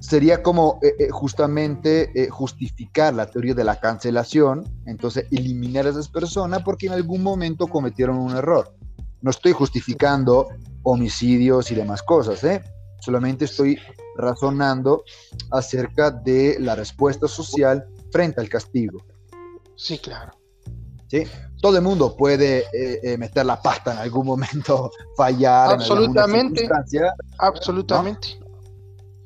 sería 0.00 0.40
como 0.42 0.78
eh, 0.82 0.94
eh, 0.98 1.08
justamente 1.10 2.10
eh, 2.14 2.28
justificar 2.28 3.12
la 3.12 3.26
teoría 3.26 3.54
de 3.54 3.64
la 3.64 3.80
cancelación, 3.80 4.64
entonces 4.86 5.26
eliminar 5.32 5.86
a 5.86 5.90
esas 5.90 6.08
personas 6.08 6.62
porque 6.62 6.86
en 6.86 6.92
algún 6.92 7.22
momento 7.24 7.66
cometieron 7.66 8.16
un 8.16 8.36
error. 8.36 8.72
No 9.20 9.30
estoy 9.30 9.50
justificando 9.52 10.48
homicidios 10.84 11.72
y 11.72 11.74
demás 11.74 12.04
cosas, 12.04 12.44
¿eh? 12.44 12.62
Solamente 13.00 13.44
estoy 13.44 13.78
razonando 14.16 15.04
acerca 15.50 16.10
de 16.10 16.56
la 16.60 16.74
respuesta 16.74 17.28
social 17.28 17.86
frente 18.10 18.40
al 18.40 18.48
castigo. 18.48 19.04
Sí, 19.76 19.98
claro. 19.98 20.32
¿Sí? 21.08 21.24
Todo 21.60 21.76
el 21.76 21.82
mundo 21.82 22.16
puede 22.16 22.64
meter 23.18 23.46
la 23.46 23.60
pasta 23.60 23.92
en 23.92 23.98
algún 23.98 24.26
momento, 24.26 24.90
fallar. 25.16 25.74
Absolutamente. 25.74 26.64
En 26.64 26.70
absolutamente 27.38 28.46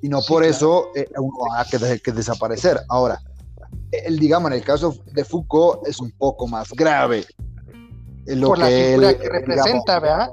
y 0.02 0.08
no 0.08 0.20
por 0.22 0.44
eso 0.44 0.90
eh, 0.94 1.06
uno 1.16 1.32
va 1.52 1.60
a 1.60 1.64
que, 1.64 2.00
que 2.00 2.12
desaparecer. 2.12 2.80
Ahora, 2.88 3.20
el, 3.92 4.18
digamos, 4.18 4.50
en 4.50 4.58
el 4.58 4.64
caso 4.64 4.96
de 5.12 5.24
Foucault 5.24 5.86
es 5.86 6.00
un 6.00 6.10
poco 6.12 6.46
más 6.46 6.70
grave. 6.72 7.26
Lo 8.26 8.48
por 8.48 8.58
la 8.58 8.66
figura 8.66 9.18
que 9.18 9.28
representa, 9.28 9.98
¿verdad? 9.98 10.30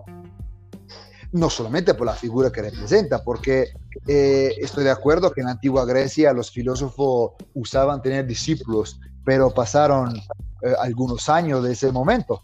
No 1.32 1.50
solamente 1.50 1.94
por 1.94 2.08
la 2.08 2.14
figura 2.14 2.52
que 2.52 2.62
representa, 2.62 3.24
porque 3.24 3.70
eh, 4.08 4.54
estoy 4.60 4.84
de 4.84 4.92
acuerdo 4.92 5.32
que 5.32 5.42
en 5.42 5.48
la 5.48 5.54
antigua 5.54 5.86
Grecia 5.86 6.34
los 6.34 6.52
filósofos 6.52 7.32
usaban 7.54 8.02
tener 8.02 8.26
discípulos, 8.26 9.00
pero 9.26 9.54
pasaron 9.54 10.16
eh, 10.16 10.74
algunos 10.80 11.28
años 11.30 11.64
de 11.64 11.74
ese 11.74 11.92
momento, 11.92 12.44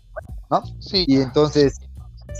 ¿no? 0.50 0.63
Sí. 0.80 1.06
Y 1.08 1.22
entonces, 1.22 1.80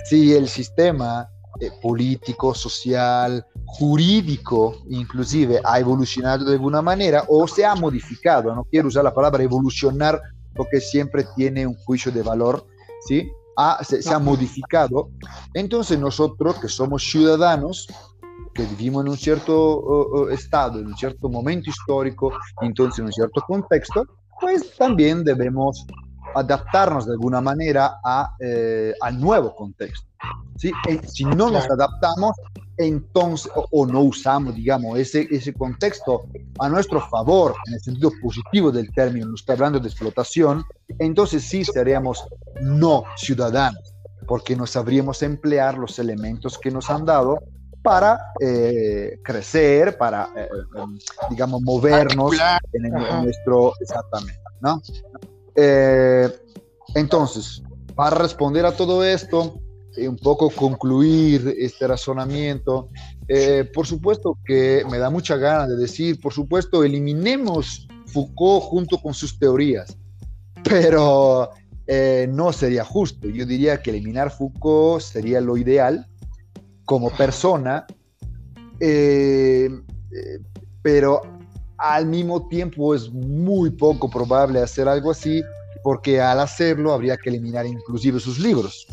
si 0.10 0.34
el 0.34 0.50
sistema 0.50 1.30
eh, 1.60 1.72
político, 1.82 2.56
social, 2.56 3.46
jurídico, 3.66 4.78
inclusive, 4.90 5.62
ha 5.64 5.80
evolucionado 5.80 6.46
de 6.46 6.54
alguna 6.54 6.82
manera 6.82 7.26
o 7.28 7.48
se 7.48 7.64
ha 7.64 7.76
modificado. 7.76 8.56
No 8.56 8.64
quiero 8.64 8.88
usar 8.88 9.04
la 9.04 9.14
palabra 9.14 9.44
evolucionar 9.44 10.20
porque 10.56 10.82
siempre 10.82 11.26
tiene 11.36 11.68
un 11.68 11.76
juicio 11.76 12.12
de 12.12 12.24
valor, 12.24 12.66
¿sí? 13.08 13.32
Se, 13.84 14.14
ha 14.14 14.20
modificado. 14.20 15.10
Entonces 15.54 16.00
nosotros 16.00 16.60
que 16.60 16.68
somos 16.68 17.04
ciudadanos, 17.04 17.88
que 18.54 18.64
vivimos 18.64 19.06
en 19.06 19.12
un 19.12 19.18
cierto 19.18 20.30
estado, 20.30 20.80
en 20.80 20.88
un 20.88 20.98
cierto 20.98 21.30
momento 21.30 21.70
histórico, 21.70 22.32
entonces 22.62 23.00
en 23.00 23.06
un 23.06 23.14
cierto 23.14 23.42
contexto, 23.48 24.06
pues 24.40 24.76
también 24.78 25.24
debemos 25.24 25.86
adaptarnos 26.36 27.06
de 27.06 27.14
alguna 27.14 27.42
manera 27.42 28.00
a, 28.04 28.36
eh, 28.40 28.94
al 29.02 29.20
nuevo 29.20 29.56
contexto. 29.56 30.08
¿sí? 30.58 30.72
Si 31.08 31.26
no 31.26 31.50
nos 31.50 31.70
adaptamos, 31.70 32.36
entonces, 32.78 33.52
o, 33.56 33.86
no 33.86 34.02
usamos, 34.02 34.56
digamos, 34.56 34.98
ese, 34.98 35.28
ese 35.30 35.54
contexto 35.54 36.24
a 36.60 36.70
nuestro 36.70 37.02
favor, 37.08 37.54
en 37.68 37.76
el 37.76 37.80
sentido 37.82 38.12
positivo 38.22 38.72
del 38.72 38.92
término, 38.94 39.28
no 39.28 39.36
está 39.36 39.54
hablando 39.54 39.80
de 39.80 39.88
explotación, 39.88 40.64
entonces 41.00 41.44
sí 41.44 41.64
seríamos 41.64 42.26
no 42.62 43.04
ciudadanos, 43.18 43.96
porque 44.28 44.56
no 44.56 44.66
sabríamos 44.66 45.22
emplear 45.24 45.78
los 45.78 46.00
elementos 46.00 46.58
que 46.58 46.72
nos 46.72 46.90
han 46.90 47.06
dado 47.06 47.40
para 47.82 48.18
eh, 48.40 49.20
crecer, 49.24 49.98
para, 49.98 50.30
em, 50.36 50.98
digamos, 51.30 51.62
movernos 51.62 52.34
en, 52.72 52.86
en, 52.86 53.24
nuestro, 53.24 53.74
exactamente, 53.82 54.40
¿no? 54.62 54.82
Eh, 55.56 56.30
entonces, 56.96 57.62
para 57.94 58.16
responder 58.16 58.66
a 58.66 58.72
todo 58.72 59.04
esto, 59.04 59.60
y 59.96 60.08
un 60.08 60.18
poco 60.18 60.50
concluir 60.50 61.56
este 61.60 61.88
razonamiento, 61.88 62.90
eh, 63.28 63.70
por 63.74 63.86
supuesto 63.86 64.38
que 64.46 64.84
me 64.90 64.98
da 64.98 65.10
mucha 65.10 65.36
gana 65.36 65.68
de 65.68 65.76
decir, 65.76 66.20
por 66.20 66.34
supuesto, 66.34 66.84
eliminemos 66.84 67.88
Foucault 68.08 68.64
junto 68.64 68.98
con 68.98 69.14
sus 69.14 69.38
teorías, 69.38 69.96
pero 70.64 71.52
eh, 71.88 72.28
no 72.30 72.54
sería 72.54 72.84
justo. 72.84 73.28
Yo 73.28 73.46
diría 73.46 73.82
que 73.82 73.92
eliminar 73.92 74.32
Foucault 74.32 75.02
sería 75.02 75.42
lo 75.42 75.58
ideal 75.58 76.08
como 76.86 77.10
persona, 77.12 77.86
pero 80.82 81.22
al 81.78 82.06
mismo 82.06 82.48
tiempo 82.48 82.96
es 82.96 83.12
muy 83.12 83.70
poco 83.72 84.10
probable 84.10 84.62
hacer 84.62 84.88
algo 84.88 85.12
así, 85.12 85.44
porque 85.84 86.22
al 86.22 86.40
hacerlo 86.40 86.94
habría 86.94 87.18
que 87.18 87.30
eliminar 87.30 87.66
inclusive 87.66 88.20
sus 88.20 88.40
libros, 88.40 88.88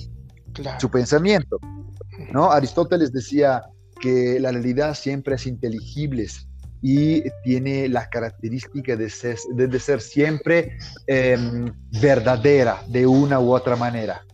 su 0.79 0.91
pensamiento. 0.91 1.59
¿no? 2.33 2.51
Aristóteles 2.51 3.13
decía 3.13 3.63
que 4.01 4.41
la 4.41 4.51
realidad 4.51 4.95
siempre 4.95 5.37
es 5.37 5.47
inteligible 5.47 6.27
y 6.83 7.23
tiene 7.43 7.89
la 7.89 8.09
característica 8.09 8.97
de 8.97 9.11
ser, 9.11 9.37
de, 9.53 9.81
ser 9.81 10.01
siempre 10.01 10.79
em, 11.07 11.73
verdadera 12.01 12.83
de 12.89 13.07
una 13.07 13.39
u 13.39 13.55
otra 13.55 13.77
manera. 13.77 14.25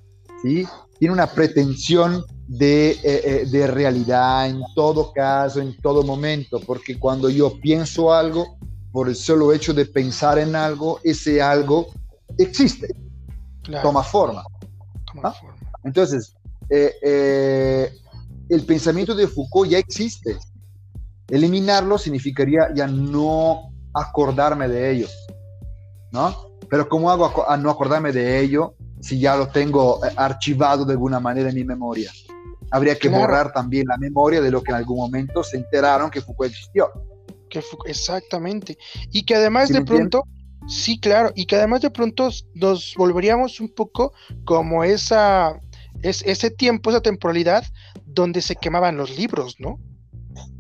¿sí? 0.43 0.67
Tiene 0.99 1.13
una 1.13 1.27
pretensión 1.27 2.25
de, 2.47 2.91
eh, 2.91 3.01
eh, 3.03 3.47
de, 3.51 3.67
realidad 3.67 4.49
en 4.49 4.61
todo 4.75 5.13
caso, 5.13 5.61
en 5.61 5.77
todo 5.81 6.05
momento, 6.05 6.61
porque 6.61 6.99
cuando 6.99 7.29
yo 7.29 7.59
pienso 7.61 8.13
algo, 8.13 8.59
por 8.93 9.09
el 9.09 9.17
solo 9.17 9.53
hecho 9.53 9.75
de 9.75 9.85
pensar 9.85 10.39
en 10.39 10.55
algo, 10.55 11.01
ese 11.03 11.43
algo 11.43 11.89
existe, 12.39 12.95
toma 13.83 14.03
forma. 14.03 14.45
¿Ah? 15.23 15.35
Entonces, 15.85 16.35
eh, 16.71 17.93
el 18.49 18.65
pensamiento 18.65 19.15
de 19.15 19.27
Foucault 19.27 19.71
ya 19.71 19.79
existe. 19.79 20.39
Eliminarlo 21.29 21.99
significaría 21.99 22.69
ya 22.75 22.87
no 22.87 23.73
acordarme 23.95 24.69
de 24.69 24.91
ello, 24.91 25.09
¿no? 26.13 26.51
Pero 26.69 26.89
¿cómo 26.89 27.11
hago 27.11 27.49
a 27.49 27.57
no 27.57 27.71
acordarme 27.71 28.13
de 28.13 28.41
ello 28.41 28.75
si 29.01 29.19
ya 29.19 29.37
lo 29.37 29.49
tengo 29.49 30.01
archivado 30.17 30.85
de 30.85 30.93
alguna 30.93 31.21
manera 31.21 31.49
en 31.49 31.55
mi 31.55 31.65
memoria? 31.65 32.11
habría 32.71 32.99
que 32.99 33.09
borrar 33.09 33.53
también 33.53 33.87
la 33.89 33.97
memoria 33.97 34.41
de 34.41 34.51
lo 34.51 34.63
que 34.63 34.71
en 34.71 34.77
algún 34.77 34.99
momento 34.99 35.43
se 35.43 35.57
enteraron 35.57 36.11
que 36.11 36.21
Foucault 36.21 36.51
existió. 36.51 36.91
Que 37.49 37.63
exactamente. 37.87 38.77
Y 39.13 39.25
que 39.25 39.35
además 39.35 39.69
de 39.69 39.85
pronto, 39.85 40.25
sí, 40.67 40.99
claro, 40.99 41.33
y 41.35 41.47
que 41.47 41.57
además 41.57 41.83
de 41.83 41.91
pronto 41.91 42.31
nos 42.55 42.95
volveríamos 42.97 43.61
un 43.61 43.69
poco 43.69 44.13
como 44.45 44.85
esa, 44.85 45.61
es, 46.03 46.23
ese 46.27 46.51
tiempo, 46.51 46.91
esa 46.91 47.01
temporalidad 47.01 47.65
donde 48.05 48.43
se 48.43 48.57
quemaban 48.57 48.97
los 48.97 49.17
libros, 49.17 49.57
¿no? 49.59 49.79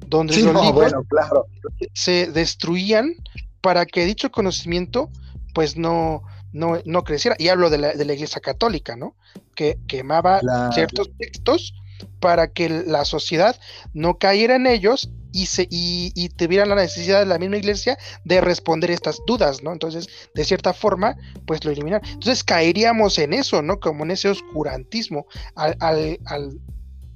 Donde 0.06 0.36
los 0.36 0.64
libros 0.66 0.92
claro. 1.08 1.46
se 1.92 2.30
destruían 2.30 3.14
para 3.60 3.86
que 3.86 4.04
dicho 4.04 4.30
conocimiento 4.30 5.10
pues 5.56 5.78
no, 5.78 6.22
no, 6.52 6.82
no 6.84 7.02
creciera. 7.02 7.34
Y 7.38 7.48
hablo 7.48 7.70
de 7.70 7.78
la, 7.78 7.94
de 7.94 8.04
la 8.04 8.12
Iglesia 8.12 8.42
Católica, 8.42 8.94
¿no? 8.94 9.16
Que 9.54 9.78
quemaba 9.88 10.40
ciertos 10.74 11.10
textos 11.16 11.72
para 12.20 12.52
que 12.52 12.68
la 12.68 13.06
sociedad 13.06 13.58
no 13.94 14.18
cayera 14.18 14.56
en 14.56 14.66
ellos 14.66 15.10
y, 15.32 15.46
se, 15.46 15.62
y, 15.70 16.12
y 16.14 16.28
tuvieran 16.28 16.68
la 16.68 16.74
necesidad 16.74 17.20
de 17.20 17.26
la 17.26 17.38
misma 17.38 17.56
iglesia 17.56 17.96
de 18.24 18.42
responder 18.42 18.90
estas 18.90 19.18
dudas, 19.26 19.62
¿no? 19.62 19.72
Entonces, 19.72 20.08
de 20.34 20.44
cierta 20.44 20.74
forma, 20.74 21.16
pues 21.46 21.64
lo 21.64 21.70
eliminar. 21.70 22.02
Entonces 22.04 22.44
caeríamos 22.44 23.18
en 23.18 23.32
eso, 23.32 23.62
¿no? 23.62 23.80
Como 23.80 24.04
en 24.04 24.10
ese 24.10 24.28
oscurantismo, 24.28 25.26
al, 25.54 25.76
al 25.80 26.60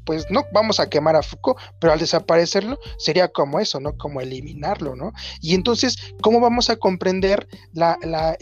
pues 0.04 0.26
no 0.30 0.44
vamos 0.52 0.80
a 0.80 0.88
quemar 0.88 1.16
a 1.16 1.22
Foucault, 1.22 1.58
pero 1.78 1.92
al 1.92 1.98
desaparecerlo 1.98 2.78
sería 2.98 3.28
como 3.28 3.60
eso, 3.60 3.80
¿no? 3.80 3.96
Como 3.96 4.20
eliminarlo, 4.20 4.96
¿no? 4.96 5.12
Y 5.40 5.54
entonces, 5.54 5.96
¿cómo 6.20 6.40
vamos 6.40 6.70
a 6.70 6.76
comprender 6.76 7.46
la, 7.72 7.98
la, 8.02 8.36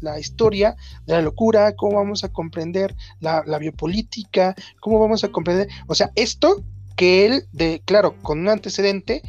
la, 0.00 0.18
historia 0.18 0.76
de 1.06 1.14
la 1.14 1.22
locura? 1.22 1.74
¿Cómo 1.76 1.96
vamos 1.96 2.24
a 2.24 2.32
comprender 2.32 2.94
la, 3.20 3.42
biopolítica? 3.58 4.54
¿Cómo 4.80 4.98
vamos 4.98 5.24
a 5.24 5.28
comprender? 5.28 5.68
O 5.86 5.94
sea, 5.94 6.10
esto 6.14 6.62
que 6.96 7.26
él, 7.26 7.44
de, 7.52 7.82
claro, 7.84 8.14
con 8.22 8.40
un 8.40 8.48
antecedente, 8.48 9.22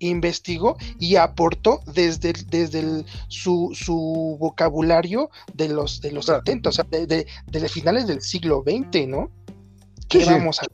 investigó 0.00 0.76
y 0.98 1.14
aportó 1.14 1.80
desde, 1.86 2.32
desde 2.48 3.04
su, 3.28 3.70
su, 3.72 4.36
vocabulario 4.40 5.30
de 5.54 5.68
los, 5.68 6.00
de 6.00 6.10
los 6.10 6.26
70, 6.26 6.68
o 6.68 6.72
sea, 6.72 6.84
de, 6.90 7.06
de, 7.06 7.26
de 7.46 7.68
finales 7.68 8.08
del 8.08 8.20
siglo 8.20 8.64
XX, 8.66 9.06
¿no? 9.06 9.30
Vamos 10.26 10.60
a... 10.60 10.66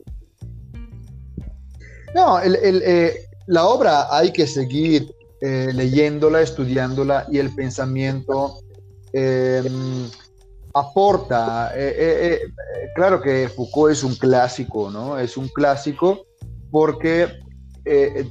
No, 2.14 2.41
eh, 2.43 3.29
la 3.47 3.67
obra 3.67 4.14
hay 4.14 4.33
que 4.33 4.47
seguir 4.47 5.14
eh, 5.41 5.71
leyéndola, 5.73 6.41
estudiándola 6.41 7.27
y 7.31 7.38
el 7.38 7.55
pensamiento 7.55 8.61
em, 9.12 10.09
aporta. 10.75 11.73
Eh, 11.75 12.41
claro 12.95 13.21
que 13.21 13.49
Foucault 13.49 13.93
es 13.93 14.03
un 14.03 14.14
clásico, 14.17 14.91
¿no? 14.91 15.19
Es 15.19 15.37
un 15.37 15.49
clásico 15.49 16.27
porque 16.71 17.29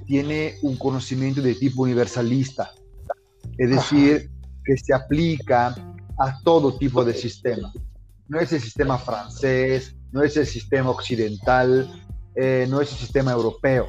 tiene 0.05 0.53
un 0.61 0.77
conocimiento 0.77 1.41
de 1.41 1.55
tipo 1.55 1.81
universalista, 1.81 2.73
es 3.57 3.71
decir, 3.71 4.29
que 4.63 4.77
se 4.77 4.93
aplica 4.93 5.73
a 6.19 6.39
todo 6.43 6.77
tipo 6.77 7.03
de 7.03 7.15
sistema. 7.15 7.73
No 8.27 8.39
es 8.39 8.51
el 8.53 8.61
sistema 8.61 8.99
francés, 8.99 9.96
no 10.11 10.23
es 10.23 10.37
el 10.37 10.45
sistema 10.45 10.89
occidental, 10.89 11.89
eh, 12.35 12.65
no 12.69 12.81
es 12.81 12.91
el 12.91 12.97
sistema 12.97 13.31
europeo, 13.31 13.87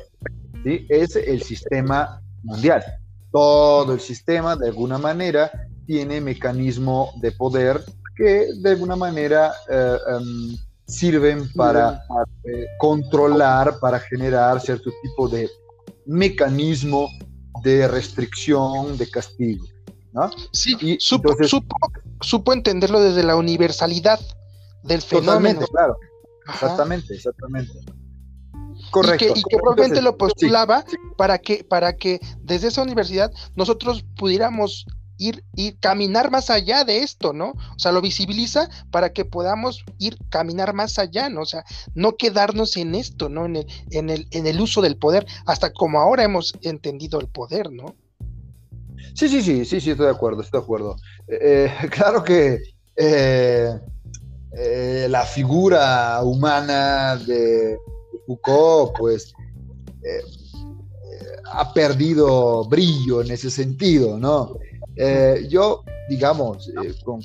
¿sí? 0.64 0.86
es 0.88 1.16
el 1.16 1.42
sistema 1.42 2.20
mundial. 2.42 2.82
Todo 3.30 3.92
el 3.92 4.00
sistema, 4.00 4.56
de 4.56 4.68
alguna 4.68 4.98
manera, 4.98 5.50
tiene 5.86 6.20
mecanismo 6.20 7.12
de 7.20 7.32
poder 7.32 7.82
que 8.16 8.48
de 8.56 8.70
alguna 8.70 8.96
manera 8.96 9.52
eh, 9.70 9.96
em, 10.16 10.56
sirven 10.86 11.50
para 11.52 12.02
eh, 12.44 12.66
controlar, 12.78 13.78
para 13.78 14.00
generar 14.00 14.60
cierto 14.60 14.90
tipo 15.02 15.28
de 15.28 15.48
mecanismo 16.06 17.08
de 17.62 17.86
restricción, 17.86 18.96
de 18.96 19.08
castigo. 19.10 19.66
¿no? 20.12 20.30
Sí, 20.52 20.76
y 20.80 20.98
supo, 20.98 21.34
supo, 22.20 22.52
entenderlo 22.52 23.00
desde 23.00 23.22
la 23.22 23.36
universalidad 23.36 24.18
del 24.82 25.02
fenómeno. 25.02 25.60
claro. 25.70 25.96
Exactamente, 26.48 27.14
exactamente. 27.14 27.72
Correcto. 28.90 29.34
Y 29.34 29.42
que, 29.42 29.56
probablemente 29.56 30.00
lo 30.00 30.16
postulaba 30.16 30.84
para 31.16 31.38
que, 31.38 31.64
para 31.64 31.94
que 31.96 32.20
desde 32.40 32.68
esa 32.68 32.82
universidad 32.82 33.30
nosotros 33.54 34.04
pudiéramos 34.16 34.86
ir 35.18 35.44
y 35.54 35.72
caminar 35.72 36.30
más 36.30 36.48
allá 36.48 36.84
de 36.84 37.02
esto, 37.02 37.32
¿no? 37.32 37.50
O 37.50 37.78
sea, 37.78 37.92
lo 37.92 38.00
visibiliza 38.00 38.70
para 38.90 39.12
que 39.12 39.24
podamos 39.24 39.84
ir 39.98 40.16
caminar 40.30 40.74
más 40.74 40.98
allá, 40.98 41.28
¿no? 41.28 41.42
O 41.42 41.46
sea, 41.46 41.64
no 41.94 42.16
quedarnos 42.16 42.76
en 42.76 42.94
esto, 42.94 43.28
¿no? 43.28 43.44
En 43.44 43.56
el, 43.56 43.66
en 43.90 44.10
el, 44.10 44.28
en 44.30 44.46
el 44.46 44.60
uso 44.60 44.80
del 44.80 44.96
poder, 44.96 45.26
hasta 45.44 45.72
como 45.72 46.00
ahora 46.00 46.22
hemos 46.22 46.54
entendido 46.62 47.20
el 47.20 47.28
poder, 47.28 47.70
¿no? 47.70 47.96
Sí, 49.14 49.28
sí, 49.28 49.42
sí, 49.42 49.64
sí, 49.64 49.80
sí, 49.80 49.90
estoy 49.90 50.06
de 50.06 50.12
acuerdo, 50.12 50.42
estoy 50.42 50.60
de 50.60 50.64
acuerdo. 50.64 50.96
Eh, 51.26 51.68
eh, 51.82 51.88
claro 51.90 52.22
que 52.22 52.58
eh, 52.96 53.80
eh, 54.52 55.06
la 55.10 55.24
figura 55.24 56.20
humana 56.22 57.16
de 57.16 57.78
Foucault, 58.26 58.96
pues, 58.98 59.32
eh, 60.02 60.20
ha 61.52 61.72
perdido 61.72 62.64
brillo 62.64 63.22
en 63.22 63.30
ese 63.30 63.50
sentido, 63.50 64.18
¿no? 64.18 64.56
Eh, 64.96 65.46
yo, 65.50 65.84
digamos, 66.08 66.70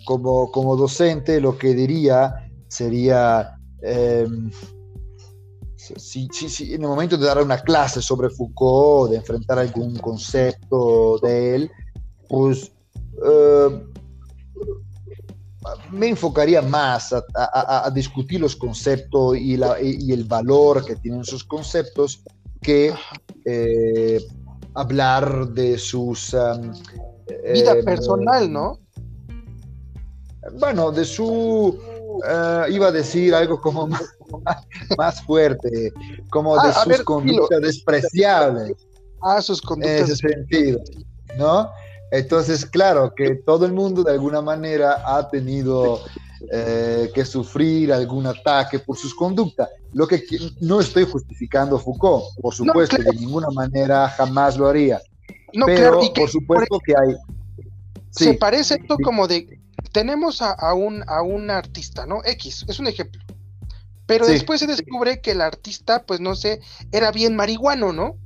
como, 0.05 0.51
como 0.51 0.75
docente, 0.75 1.39
lo 1.39 1.57
que 1.57 1.73
diría 1.73 2.49
sería, 2.67 3.57
em, 3.81 4.51
si, 5.75 6.27
en 6.73 6.81
el 6.81 6.87
momento 6.87 7.17
de 7.17 7.25
dar 7.25 7.41
una 7.41 7.59
clase 7.59 8.01
sobre 8.01 8.29
Foucault, 8.29 9.11
de 9.11 9.17
enfrentar 9.17 9.59
algún 9.59 9.95
concepto 9.97 11.19
de 11.19 11.55
él, 11.55 11.71
pues 12.29 12.71
me 15.91 16.09
enfocaría 16.09 16.61
más 16.61 17.13
a, 17.13 17.89
discutir 17.93 18.41
los 18.41 18.55
conceptos 18.55 19.37
y, 19.37 19.53
el 19.53 20.23
valor 20.25 20.85
que 20.85 20.95
tienen 20.95 21.21
esos 21.21 21.43
conceptos 21.43 22.23
que 22.61 22.93
eh, 23.45 24.25
hablar 24.73 25.47
de 25.49 25.77
sus... 25.77 26.33
Um, 26.33 26.73
Vida 27.53 27.73
eh, 27.73 27.83
personal, 27.83 28.51
¿no? 28.51 28.79
Bueno, 30.59 30.91
de 30.91 31.05
su... 31.05 31.79
Uh, 32.13 32.69
iba 32.69 32.87
a 32.87 32.91
decir 32.91 33.33
algo 33.33 33.59
como 33.59 33.87
más, 34.97 35.21
fuerte, 35.23 35.91
como 36.29 36.53
de 36.61 36.69
ah, 36.69 36.83
sus 36.83 37.01
conductas 37.01 37.59
despreciables. 37.61 38.73
Ah, 39.21 39.41
sus 39.41 39.61
conductas. 39.61 39.99
En 39.99 40.03
ese 40.05 40.15
sentido, 40.15 40.79
¿no? 41.37 41.69
Entonces, 42.13 42.67
claro, 42.67 43.15
que 43.15 43.37
todo 43.37 43.65
el 43.65 43.73
mundo 43.73 44.03
de 44.03 44.11
alguna 44.11 44.39
manera 44.39 45.01
ha 45.03 45.27
tenido 45.31 45.99
eh, 46.51 47.09
que 47.11 47.25
sufrir 47.25 47.91
algún 47.91 48.27
ataque 48.27 48.77
por 48.77 48.95
sus 48.95 49.15
conductas. 49.15 49.67
Lo 49.93 50.07
que 50.07 50.23
no 50.61 50.79
estoy 50.79 51.05
justificando 51.05 51.77
a 51.77 51.79
Foucault, 51.79 52.25
por 52.39 52.53
supuesto, 52.53 52.97
de 52.97 53.15
ninguna 53.15 53.47
manera 53.49 54.07
jamás 54.09 54.55
lo 54.57 54.67
haría. 54.67 55.01
No, 55.53 55.65
Pero, 55.65 56.01
por 56.13 56.29
supuesto 56.29 56.79
que 56.85 56.93
hay... 56.95 57.15
Se 58.11 58.35
parece 58.35 58.75
esto 58.75 58.97
como 59.03 59.27
de, 59.27 59.59
tenemos 59.91 60.43
a, 60.43 60.71
un, 60.75 61.03
a 61.07 61.23
un 61.23 61.49
artista, 61.49 62.05
¿no? 62.05 62.21
X, 62.23 62.63
es 62.67 62.77
un 62.77 62.85
ejemplo. 62.85 63.23
Pero 64.05 64.27
después 64.27 64.59
se 64.59 64.67
descubre 64.67 65.19
que 65.19 65.31
el 65.31 65.41
artista, 65.41 66.03
pues 66.03 66.19
no 66.19 66.35
sé, 66.35 66.61
era 66.91 67.11
bien 67.11 67.35
marihuano, 67.35 67.91
¿no? 67.91 68.17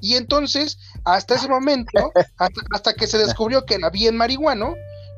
Y 0.00 0.14
entonces, 0.14 0.78
hasta 1.04 1.34
ese 1.34 1.48
momento, 1.48 2.12
hasta, 2.70 2.94
que 2.94 3.06
se 3.06 3.18
descubrió 3.18 3.64
que 3.64 3.74
era 3.74 3.90
bien 3.90 4.16
marihuano, 4.16 4.74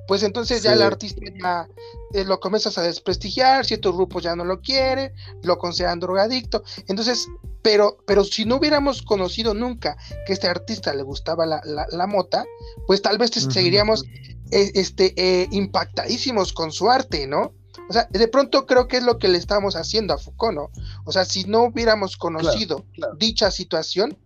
pues 0.06 0.22
entonces 0.22 0.62
ya 0.62 0.72
el 0.72 0.80
artista 0.80 1.20
ya 1.38 1.68
eh, 2.14 2.24
lo 2.24 2.40
comienzas 2.40 2.78
a 2.78 2.82
desprestigiar, 2.82 3.66
ciertos 3.66 3.94
grupos 3.94 4.22
ya 4.22 4.34
no 4.34 4.44
lo 4.44 4.60
quieren, 4.62 5.12
lo 5.42 5.58
consideran 5.58 6.00
drogadicto. 6.00 6.62
Entonces, 6.86 7.28
pero, 7.62 7.98
pero 8.06 8.24
si 8.24 8.46
no 8.46 8.56
hubiéramos 8.56 9.02
conocido 9.02 9.52
nunca 9.52 9.98
que 10.26 10.32
este 10.32 10.48
artista 10.48 10.94
le 10.94 11.02
gustaba 11.02 11.44
la, 11.44 12.06
mota, 12.06 12.44
pues 12.86 13.02
tal 13.02 13.18
vez 13.18 13.30
seguiríamos 13.32 14.04
eh, 14.50 14.70
este, 14.74 15.12
eh, 15.16 15.48
impactadísimos 15.50 16.54
con 16.54 16.72
su 16.72 16.90
arte, 16.90 17.26
¿no? 17.26 17.52
O 17.88 17.92
sea, 17.92 18.06
de 18.10 18.28
pronto 18.28 18.66
creo 18.66 18.86
que 18.86 18.98
es 18.98 19.02
lo 19.02 19.18
que 19.18 19.28
le 19.28 19.38
estamos 19.38 19.76
haciendo 19.76 20.14
a 20.14 20.18
Foucault, 20.18 20.54
¿no? 20.54 20.70
O 21.04 21.12
sea, 21.12 21.24
si 21.24 21.44
no 21.44 21.64
hubiéramos 21.64 22.16
conocido 22.16 22.84
dicha 23.16 23.50
situación, 23.50 24.16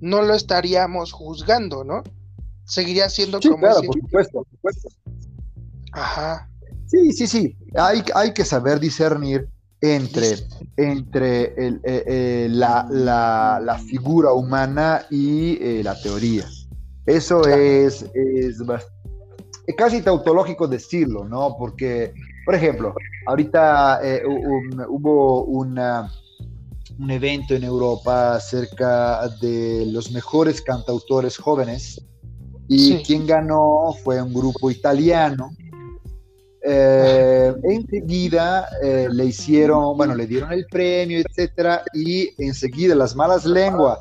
no 0.00 0.22
lo 0.22 0.34
estaríamos 0.34 1.12
juzgando, 1.12 1.84
¿no? 1.84 2.02
Seguiría 2.64 3.08
siendo 3.08 3.40
como. 3.40 3.58
Claro, 3.58 3.82
por 3.82 4.00
supuesto, 4.00 4.32
por 4.32 4.46
supuesto. 4.50 4.88
Ajá. 5.92 6.48
Sí, 6.86 7.12
sí, 7.12 7.26
sí. 7.26 7.56
Hay, 7.76 8.02
hay 8.14 8.32
que 8.32 8.44
saber 8.44 8.78
discernir 8.80 9.48
entre, 9.80 10.36
entre 10.76 11.54
el, 11.54 11.80
eh, 11.84 12.04
eh, 12.06 12.48
la, 12.50 12.86
la, 12.90 13.78
figura 13.78 14.32
humana 14.32 15.04
y 15.10 15.58
eh, 15.60 15.82
la 15.82 16.00
teoría. 16.00 16.44
Eso 17.06 17.46
es, 17.46 18.04
es 18.14 18.62
casi 19.76 20.02
tautológico 20.02 20.66
decirlo, 20.66 21.24
¿no? 21.24 21.56
Porque, 21.58 22.12
por 22.44 22.54
ejemplo, 22.54 22.94
ahorita 23.26 24.00
hubo 24.88 25.44
una, 25.44 26.10
un 26.98 27.10
evento 27.10 27.54
en 27.54 27.64
Europa 27.64 28.36
acerca 28.36 29.28
de 29.40 29.86
los 29.86 30.10
mejores 30.10 30.62
cantautores 30.62 31.36
jóvenes 31.36 32.00
y 32.68 33.02
quien 33.02 33.26
ganó 33.26 33.94
fue 34.02 34.20
un 34.20 34.32
grupo 34.32 34.70
italiano 34.70 35.50
eh, 36.68 37.54
enseguida 37.62 38.68
eh, 38.82 39.08
le 39.08 39.26
hicieron, 39.26 39.96
bueno, 39.96 40.16
le 40.16 40.26
dieron 40.26 40.52
el 40.52 40.66
premio, 40.66 41.20
etcétera, 41.20 41.84
y 41.94 42.30
enseguida 42.42 42.96
las 42.96 43.14
malas 43.14 43.44
lenguas. 43.44 44.00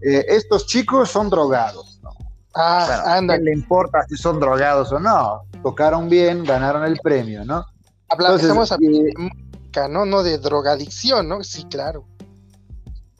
Eh, 0.00 0.24
estos 0.28 0.68
chicos 0.68 1.10
son 1.10 1.28
drogados. 1.28 1.98
¿no? 2.04 2.10
Ah, 2.54 3.16
anda. 3.16 3.36
le 3.36 3.52
importa 3.52 4.06
si 4.08 4.16
son 4.16 4.38
drogados 4.38 4.92
o 4.92 5.00
no? 5.00 5.42
Tocaron 5.64 6.08
bien, 6.08 6.44
ganaron 6.44 6.84
el 6.84 7.00
premio, 7.02 7.44
¿no? 7.44 7.66
Hablamos, 8.08 8.70
hablando 8.70 9.02
de 9.02 9.88
¿no? 9.90 10.06
No 10.06 10.22
de 10.22 10.38
drogadicción, 10.38 11.28
¿no? 11.28 11.42
Sí, 11.42 11.64
claro. 11.64 12.06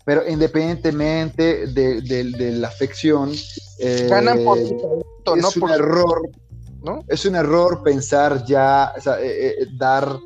Pero 0.05 0.29
independientemente 0.29 1.67
de, 1.69 2.53
la 2.53 2.69
afección, 2.69 3.33
ganan 4.09 4.45
por, 4.45 4.59
no 5.39 5.49
un 5.63 5.71
error 5.71 6.21
es 7.09 7.25
un 7.25 7.35
error 7.35 7.83
pensar 7.83 8.45
ya, 8.45 8.93
eh, 9.07 9.57
eh, 9.59 9.67
dar, 9.77 10.19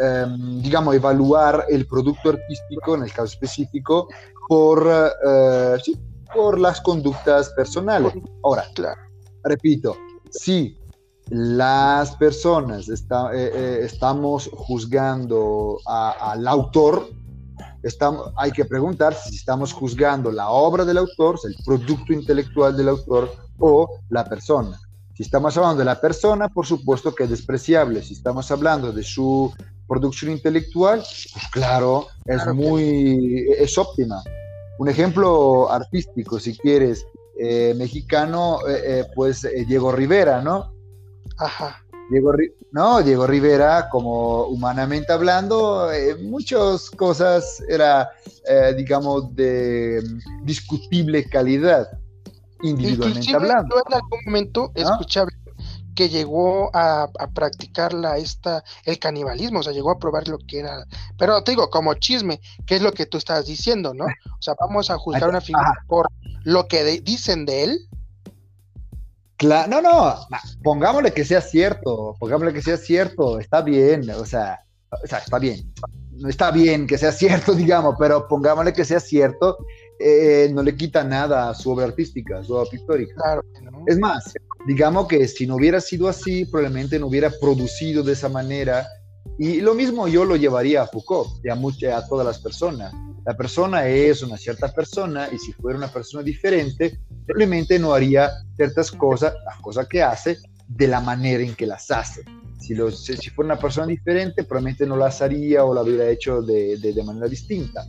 em, 0.00 0.60
digamos, 0.62 0.94
evaluar 0.94 1.66
el 1.68 1.86
producto 1.86 2.30
artístico, 2.30 2.96
en 2.96 3.04
el 3.04 3.12
caso 3.12 3.26
específico, 3.26 4.08
por, 4.48 4.86
eh, 4.88 5.76
por 6.34 6.58
las 6.58 6.80
conductas 6.80 7.50
personales. 7.50 8.12
Ahora, 8.42 8.64
repito, 9.44 9.96
si 10.30 10.76
las 11.28 12.16
personas 12.16 12.88
estamos 12.88 14.50
juzgando 14.52 15.78
al 15.86 16.48
autor, 16.48 17.08
estamos, 17.82 18.32
hay 18.36 18.52
que 18.52 18.64
preguntar 18.64 19.14
si 19.14 19.36
estamos 19.36 19.72
juzgando 19.72 20.30
la 20.30 20.48
obra 20.48 20.84
del 20.84 20.98
autor, 20.98 21.38
el 21.44 21.56
producto 21.64 22.12
intelectual 22.12 22.76
del 22.76 22.88
autor 22.88 23.32
o 23.58 24.00
la 24.08 24.24
persona. 24.24 24.78
Si 25.14 25.22
estamos 25.22 25.56
hablando 25.56 25.80
de 25.80 25.84
la 25.84 26.00
persona, 26.00 26.48
por 26.48 26.66
supuesto 26.66 27.14
que 27.14 27.24
es 27.24 27.30
despreciable. 27.30 28.02
Si 28.02 28.14
estamos 28.14 28.50
hablando 28.50 28.90
de 28.90 29.02
su 29.02 29.52
producción 29.86 30.30
intelectual, 30.30 31.00
pues 31.00 31.46
claro, 31.52 32.06
es 32.24 32.46
muy, 32.54 33.46
es 33.58 33.76
óptima. 33.76 34.22
Un 34.78 34.88
ejemplo 34.88 35.70
artístico, 35.70 36.40
si 36.40 36.56
quieres, 36.56 37.04
eh, 37.38 37.74
mexicano, 37.76 38.60
eh, 38.66 38.82
eh, 38.84 39.04
pues 39.14 39.46
Diego 39.66 39.92
Rivera, 39.92 40.40
¿no? 40.40 40.72
Ajá. 41.36 41.82
Diego, 42.10 42.32
no, 42.72 43.02
Diego 43.02 43.26
Rivera, 43.26 43.88
como 43.88 44.44
humanamente 44.44 45.12
hablando, 45.12 45.88
muchas 46.22 46.90
cosas 46.90 47.62
era, 47.68 48.10
digamos, 48.76 49.34
de 49.34 50.02
discutible 50.42 51.24
calidad 51.24 51.88
individualmente 52.62 53.34
hablando. 53.34 53.76
Yo 53.76 53.82
en 53.86 53.94
algún 53.94 54.20
momento 54.26 54.72
escuchaba 54.74 55.30
que 55.94 56.08
llegó 56.08 56.70
a, 56.74 57.10
practicar 57.34 57.92
la, 57.92 58.16
esta, 58.16 58.64
el 58.84 58.98
canibalismo, 58.98 59.60
o 59.60 59.62
sea, 59.62 59.72
llegó 59.72 59.90
a 59.90 59.98
probar 59.98 60.28
lo 60.28 60.38
que 60.38 60.60
era, 60.60 60.84
pero 61.18 61.42
te 61.42 61.52
digo, 61.52 61.68
como 61.68 61.94
chisme, 61.94 62.40
que 62.66 62.76
es 62.76 62.82
lo 62.82 62.92
que 62.92 63.06
tú 63.06 63.18
estás 63.18 63.46
diciendo, 63.46 63.92
¿no? 63.92 64.04
O 64.06 64.42
sea, 64.42 64.54
vamos 64.58 64.90
a 64.90 64.98
juzgar 64.98 65.28
una 65.28 65.40
figura 65.40 65.74
por 65.88 66.10
lo 66.44 66.66
que 66.68 67.02
dicen 67.02 67.44
de 67.44 67.64
él. 67.64 67.88
Claro, 69.40 69.70
no, 69.70 69.80
no, 69.80 70.16
pongámosle 70.62 71.14
que 71.14 71.24
sea 71.24 71.40
cierto, 71.40 72.14
pongámosle 72.20 72.52
que 72.52 72.60
sea 72.60 72.76
cierto, 72.76 73.40
está 73.40 73.62
bien, 73.62 74.08
o 74.10 74.26
sea, 74.26 74.60
o 75.02 75.06
sea, 75.06 75.16
está 75.16 75.38
bien, 75.38 75.72
está 76.28 76.50
bien 76.50 76.86
que 76.86 76.98
sea 76.98 77.10
cierto, 77.22 77.54
digamos, 77.54 77.94
pero 77.98 78.28
pongámosle 78.28 78.74
que 78.74 78.84
sea 78.84 79.00
cierto 79.00 79.56
eh, 79.98 80.50
no 80.52 80.62
le 80.62 80.74
quita 80.76 81.04
nada 81.04 81.50
a 81.50 81.54
su 81.54 81.70
obra 81.70 81.86
artística, 81.86 82.38
a 82.38 82.44
su 82.44 82.54
obra 82.54 82.70
pictórica. 82.70 83.14
Claro, 83.14 83.42
Es 83.86 83.98
más, 83.98 84.32
digamos 84.66 85.08
que 85.08 85.26
si 85.26 85.46
no 85.46 85.56
hubiera 85.56 85.80
sido 85.80 86.08
así, 86.08 86.46
probablemente 86.46 86.98
no 86.98 87.06
hubiera 87.06 87.30
producido 87.30 88.02
de 88.02 88.12
esa 88.12 88.28
manera. 88.28 88.86
Y 89.38 89.60
lo 89.60 89.74
mismo 89.74 90.08
yo 90.08 90.24
lo 90.24 90.36
llevaría 90.36 90.82
a 90.82 90.86
Foucault 90.86 91.30
y 91.44 91.48
a, 91.48 91.96
a 91.98 92.06
todas 92.06 92.26
las 92.26 92.38
personas. 92.38 92.94
La 93.26 93.36
persona 93.36 93.86
es 93.86 94.22
una 94.22 94.38
cierta 94.38 94.72
persona 94.72 95.28
y 95.30 95.38
si 95.38 95.52
fuera 95.52 95.76
una 95.76 95.92
persona 95.92 96.22
diferente, 96.22 96.98
probablemente 97.26 97.78
no 97.78 97.92
haría 97.92 98.30
ciertas 98.60 98.90
cosas, 98.90 99.32
las 99.46 99.58
cosas 99.60 99.86
que 99.88 100.02
hace, 100.02 100.36
de 100.68 100.86
la 100.86 101.00
manera 101.00 101.42
en 101.42 101.54
que 101.54 101.66
las 101.66 101.90
hace. 101.90 102.22
Si, 102.58 102.76
si 103.16 103.30
fuera 103.30 103.54
una 103.54 103.58
persona 103.58 103.86
diferente, 103.86 104.44
probablemente 104.44 104.84
no 104.84 104.96
las 104.96 105.22
haría 105.22 105.64
o 105.64 105.72
la 105.72 105.80
hubiera 105.80 106.06
hecho 106.10 106.42
de, 106.42 106.76
de, 106.76 106.92
de 106.92 107.02
manera 107.02 107.26
distinta. 107.26 107.86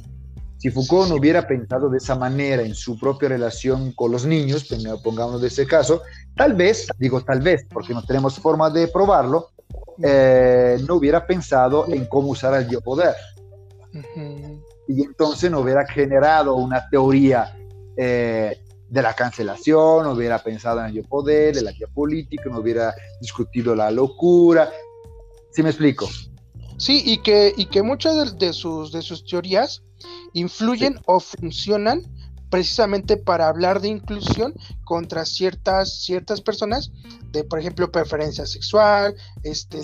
Si 0.57 0.69
Foucault 0.69 1.09
no 1.09 1.15
hubiera 1.15 1.45
pensado 1.45 1.89
de 1.89 1.97
esa 1.97 2.15
manera 2.15 2.61
en 2.61 2.73
su 2.73 2.97
propia 2.97 3.27
relación 3.29 3.91
con 3.91 4.13
los 4.13 4.25
niños, 4.25 4.69
pongamos 5.03 5.41
de 5.41 5.47
ese 5.47 5.67
caso, 5.67 6.03
tal 6.37 6.53
vez, 6.53 6.87
digo 6.99 7.19
tal 7.21 7.41
vez, 7.41 7.65
porque 7.69 7.93
no 7.93 8.03
tenemos 8.05 8.39
forma 8.39 8.69
de 8.69 8.87
probarlo, 8.87 9.49
eh, 10.01 10.77
no 10.87 10.95
hubiera 10.95 11.27
pensado 11.27 11.85
en 11.89 12.05
cómo 12.05 12.29
usar 12.29 12.53
el 12.53 12.65
biopoder. 12.65 13.15
Y 14.87 15.03
entonces 15.03 15.51
no 15.51 15.59
hubiera 15.59 15.85
generado 15.85 16.55
una 16.55 16.87
teoría 16.89 17.57
eh, 17.97 18.60
de 18.91 19.01
la 19.01 19.13
cancelación, 19.13 20.03
no 20.03 20.11
hubiera 20.11 20.43
pensado 20.43 20.81
en 20.81 20.87
el 20.87 20.91
biopoder, 20.91 21.55
de 21.55 21.61
la 21.61 21.71
geopolítica, 21.71 22.49
no 22.49 22.59
hubiera 22.59 22.93
discutido 23.21 23.73
la 23.73 23.89
locura. 23.89 24.69
¿Sí 25.51 25.63
me 25.63 25.69
explico? 25.69 26.09
Sí, 26.77 27.01
y 27.05 27.19
que, 27.19 27.53
y 27.55 27.67
que 27.67 27.83
muchas 27.83 28.37
de, 28.37 28.51
sus, 28.51 28.91
de 28.91 29.01
sus 29.01 29.25
teorías 29.25 29.81
influyen 30.33 30.99
o 31.05 31.21
funcionan 31.21 32.03
precisamente 32.49 33.15
para 33.15 33.47
hablar 33.47 33.79
de 33.79 33.87
inclusión 33.87 34.53
contra 34.83 35.23
ciertas, 35.23 36.01
ciertas 36.01 36.41
personas 36.41 36.91
de, 37.31 37.45
por 37.45 37.59
ejemplo, 37.59 37.89
preferencia 37.93 38.45
sexual, 38.45 39.15
este, 39.43 39.79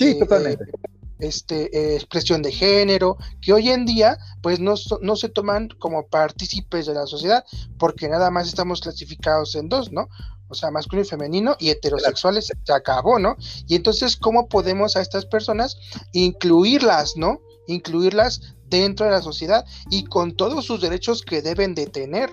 este 1.19 1.75
eh, 1.75 1.95
expresión 1.95 2.41
de 2.41 2.51
género, 2.51 3.17
que 3.41 3.53
hoy 3.53 3.69
en 3.69 3.86
día 3.86 4.17
pues 4.41 4.60
no, 4.60 4.75
no 5.01 5.15
se 5.15 5.30
toman 5.30 5.69
como 5.80 6.08
partícipes 6.08 6.86
de 6.86 6.93
la 6.93 7.08
sociedad 7.08 7.43
porque 7.77 8.10
nada 8.10 8.32
más 8.32 8.47
estamos 8.47 8.82
clasificados 8.82 9.56
en 9.56 9.69
dos, 9.69 9.91
¿no? 9.91 10.08
o 10.49 10.56
sea, 10.56 10.71
masculino 10.71 11.06
y 11.06 11.10
femenino, 11.10 11.56
y 11.60 11.69
heterosexuales 11.69 12.47
se 12.63 12.73
acabó, 12.73 13.19
¿no? 13.19 13.36
Y 13.67 13.75
entonces, 13.75 14.15
¿cómo 14.15 14.47
podemos 14.47 14.95
a 14.95 15.01
estas 15.01 15.25
personas 15.25 15.77
incluirlas, 16.13 17.17
¿no? 17.17 17.41
Incluirlas 17.67 18.56
dentro 18.69 19.06
de 19.06 19.12
la 19.12 19.21
sociedad 19.21 19.65
y 19.89 20.06
con 20.06 20.36
todos 20.36 20.65
sus 20.65 20.82
derechos 20.82 21.21
que 21.21 21.41
deben 21.41 21.75
de 21.75 21.88
tener. 21.88 22.32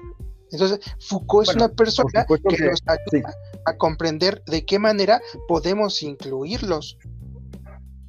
Entonces, 0.51 0.79
Foucault 1.01 1.49
es 1.49 1.57
una 1.57 1.69
persona 1.69 2.25
que, 2.27 2.67
nos 2.67 2.83
ayuda 2.87 3.35
a 3.67 3.77
comprender 3.77 4.43
de 4.47 4.65
qué 4.65 4.79
manera 4.79 5.21
podemos 5.49 6.03
incluirlos. 6.03 6.97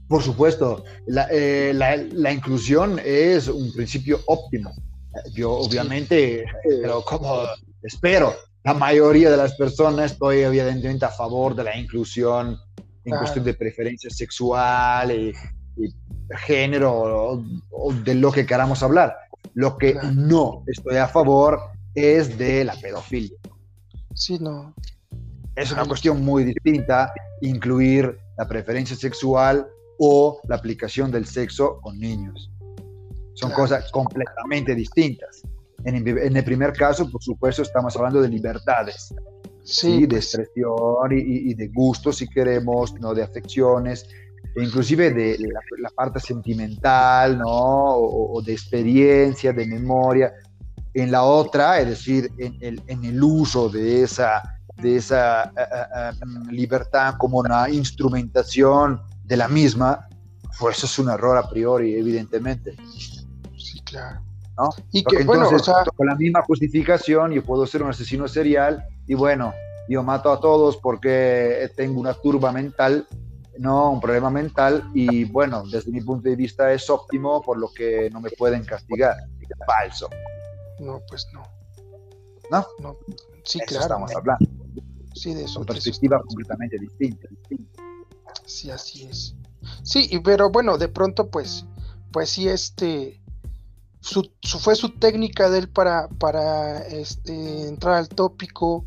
Por 0.08 0.22
supuesto, 0.22 0.84
la, 1.08 1.28
eh, 1.32 1.74
la, 1.74 2.32
inclusión 2.32 3.00
es 3.04 3.48
un 3.48 3.72
principio 3.74 4.20
óptimo. 4.28 4.72
Yo 5.34 5.52
obviamente, 5.52 6.46
pero 6.82 7.02
como 7.04 7.44
espero, 7.82 8.36
la 8.64 8.74
mayoría 8.74 9.32
de 9.32 9.38
las 9.38 9.56
personas 9.56 10.12
estoy 10.12 10.40
evidentemente 10.40 11.06
a 11.06 11.10
favor 11.10 11.56
de 11.56 11.64
la 11.64 11.78
inclusión 11.78 12.58
en 13.04 13.18
cuestión 13.18 13.46
de 13.46 13.54
preferencia 13.54 14.10
sexual 14.10 15.12
y, 15.12 15.34
género 16.48 17.44
o, 17.70 17.94
de 17.94 18.16
lo 18.16 18.32
que 18.32 18.46
queramos 18.46 18.82
hablar. 18.82 19.16
Lo 19.54 19.78
que 19.78 19.96
no 20.14 20.64
estoy 20.68 20.98
a 20.98 21.08
favor 21.08 21.60
es 21.94 22.38
de 22.38 22.66
la 22.66 22.76
pedofilia. 22.76 23.38
Sí, 24.14 24.38
no. 24.40 24.74
Es 25.56 25.72
una 25.72 25.86
cuestión 25.86 26.26
muy 26.26 26.44
distinta 26.44 27.14
incluir 27.42 28.18
la 28.38 28.48
preferencia 28.48 28.96
sexual 28.96 29.68
o 30.00 30.40
la 30.48 30.56
aplicación 30.56 31.12
del 31.12 31.26
sexo 31.26 31.80
con 31.82 32.00
niños. 32.00 32.52
Son 33.34 33.52
cosas 33.52 33.92
completamente 33.92 34.74
distintas. 34.74 35.44
En, 35.84 36.36
el 36.36 36.44
primer 36.44 36.74
caso, 36.74 37.10
por 37.12 37.22
supuesto, 37.22 37.62
estamos 37.62 37.96
hablando 37.96 38.22
de 38.22 38.30
libertades, 38.30 39.14
sí, 39.62 40.02
de 40.02 40.08
pues. 40.08 40.34
expresión 40.34 41.12
y, 41.12 41.54
de 41.54 41.68
gustos, 41.68 42.18
si 42.18 42.28
queremos, 42.28 42.94
no 43.00 43.14
de 43.14 43.22
afecciones. 43.22 44.08
inclusive 44.56 45.12
de 45.12 45.38
la, 45.80 45.90
parte 45.92 46.20
sentimental, 46.20 47.38
¿no? 47.38 47.98
O, 47.98 48.42
de 48.42 48.54
experiencia, 48.54 49.54
de 49.54 49.68
memoria. 49.68 50.34
En 50.94 51.12
la 51.12 51.24
otra, 51.24 51.80
es 51.82 51.90
decir, 51.90 52.32
en 52.40 52.58
el, 52.62 52.82
en 52.88 53.04
el 53.04 53.22
uso 53.22 53.70
de 53.70 54.04
esa, 54.04 54.42
de 54.82 54.96
esa 54.96 55.44
eh, 55.44 55.52
eh, 55.58 56.12
libertad 56.52 57.16
como 57.18 57.40
una 57.40 57.70
instrumentación 57.70 59.02
de 59.26 59.38
la 59.38 59.48
misma, 59.48 60.08
pues 60.60 60.78
eso 60.78 60.86
es 60.86 61.00
un 61.00 61.10
error 61.10 61.38
a 61.38 61.50
priori, 61.50 61.96
evidentemente. 61.96 62.76
Sí, 63.58 63.82
claro. 63.84 64.22
¿no? 64.58 64.70
Y 64.92 65.04
que, 65.04 65.24
bueno, 65.24 65.50
o 65.50 65.60
sea... 65.60 65.84
con 65.96 66.08
la 66.08 66.16
misma 66.16 66.42
justificación 66.44 67.32
yo 67.32 67.44
puedo 67.44 67.66
ser 67.66 67.84
un 67.84 67.90
asesino 67.90 68.28
serial 68.28 68.86
y 69.06 69.14
bueno, 69.14 69.54
yo 69.90 70.04
mato 70.04 70.32
a 70.32 70.40
todos 70.40 70.78
porque 70.78 71.70
tengo 71.76 72.00
una 72.00 72.14
turba 72.14 72.52
mental, 72.52 73.08
no 73.58 73.92
un 73.92 74.00
problema 74.00 74.30
mental 74.30 74.90
y 74.94 75.26
bueno, 75.26 75.64
desde 75.70 75.92
mi 75.92 76.02
punto 76.02 76.30
de 76.30 76.36
vista 76.36 76.72
es 76.72 76.90
óptimo 76.90 77.42
por 77.42 77.58
lo 77.58 77.72
que 77.74 78.10
no 78.12 78.22
me 78.22 78.30
pueden 78.30 78.64
castigar. 78.64 79.16
Falso. 79.66 80.10
No, 80.80 81.02
pues 81.08 81.28
no. 81.34 81.44
¿No? 82.52 82.66
No. 82.80 82.98
Sí, 83.44 83.60
claro. 83.60 83.84
Estamos 83.84 84.16
hablando. 84.16 84.46
Sí, 85.14 85.34
de 85.34 85.44
eso. 85.44 85.54
Son 85.54 85.66
perspectivas 85.66 86.22
completamente 86.24 86.78
distintas. 86.78 87.32
Sí, 88.46 88.70
así 88.70 89.04
es. 89.04 89.36
Sí, 89.84 90.10
pero 90.24 90.50
bueno, 90.50 90.78
de 90.78 90.88
pronto 90.88 91.30
pues, 91.30 91.66
pues 92.12 92.30
sí, 92.30 92.48
este, 92.48 93.22
su, 94.00 94.30
fue 94.60 94.76
su 94.76 94.98
técnica 95.00 95.50
de 95.50 95.60
él 95.60 95.70
para, 95.70 96.08
para 96.20 96.80
este, 96.88 97.68
entrar 97.68 97.96
al 97.96 98.10
tópico 98.10 98.86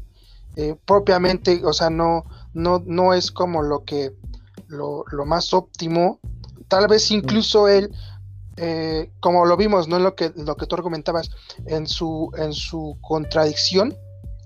eh, 0.56 0.76
propiamente, 0.86 1.60
o 1.64 1.72
sea, 1.72 1.90
no, 1.90 2.24
no, 2.52 2.82
no 2.84 3.14
es 3.14 3.30
como 3.30 3.62
lo 3.62 3.84
que, 3.84 4.14
lo, 4.68 5.04
más 5.26 5.52
óptimo. 5.52 6.20
Tal 6.68 6.86
vez 6.88 7.10
incluso 7.10 7.68
él, 7.68 7.92
eh, 8.56 9.12
como 9.20 9.44
lo 9.46 9.56
vimos, 9.56 9.88
¿no? 9.88 9.96
En 9.96 10.04
lo 10.04 10.14
que, 10.14 10.32
lo 10.36 10.56
que 10.56 10.66
tú 10.66 10.74
argumentabas, 10.74 11.30
en 11.66 11.86
su, 11.86 12.30
en 12.36 12.52
su 12.52 12.98
contradicción, 13.00 13.96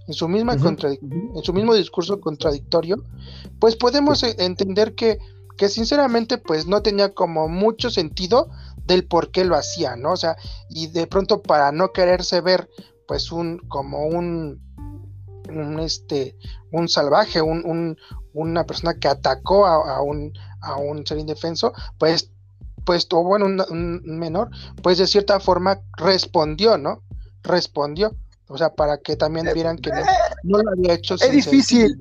en 0.07 0.15
su 0.15 0.29
misma 0.29 0.55
en 0.55 1.43
su 1.43 1.53
mismo 1.53 1.75
discurso 1.75 2.21
contradictorio, 2.21 2.97
pues 3.59 3.77
podemos 3.77 4.23
e, 4.23 4.37
entender 4.39 4.95
que, 4.95 5.19
que 5.57 5.69
sinceramente 5.69 6.39
pues 6.39 6.67
no 6.67 6.83
tenía 6.83 7.15
como 7.15 7.49
mucho 7.49 7.91
sentido 7.91 8.49
del 8.85 9.07
por 9.07 9.31
qué 9.31 9.45
lo 9.45 9.57
hacía, 9.57 9.97
¿no? 9.97 10.13
O 10.13 10.17
sea, 10.17 10.37
y 10.69 10.89
de 10.89 11.07
pronto 11.07 11.43
para 11.43 11.73
no 11.73 11.93
quererse 11.93 12.41
ver 12.41 12.69
pues 13.07 13.31
un 13.33 13.59
como 13.69 14.07
un, 14.07 14.61
un 15.49 15.81
este 15.81 16.37
un 16.71 16.89
salvaje, 16.89 17.43
un, 17.43 17.97
una 18.33 18.65
persona 18.65 18.95
que 18.95 19.09
atacó 19.09 19.67
a, 19.67 20.03
un 20.03 20.33
a 20.61 20.77
un 20.77 21.07
ser 21.07 21.19
indefenso, 21.19 21.73
pues 21.99 22.31
pues 22.85 23.07
o 23.13 23.23
bueno, 23.23 23.47
un, 23.47 24.03
menor, 24.05 24.51
pues 24.83 24.99
de 24.99 25.07
cierta 25.07 25.39
forma 25.41 25.81
respondió, 25.97 26.79
¿no? 26.79 27.03
Respondió. 27.43 28.17
O 28.53 28.59
sea, 28.59 28.69
para 28.69 28.99
que 28.99 29.17
también 29.17 29.47
eh, 29.49 29.55
vieran 29.55 29.79
que 29.79 29.91
no, 30.43 30.59
lo 30.59 30.73
había 30.73 30.93
hecho. 30.93 31.15
Es 31.15 31.33
difícil. 31.33 31.99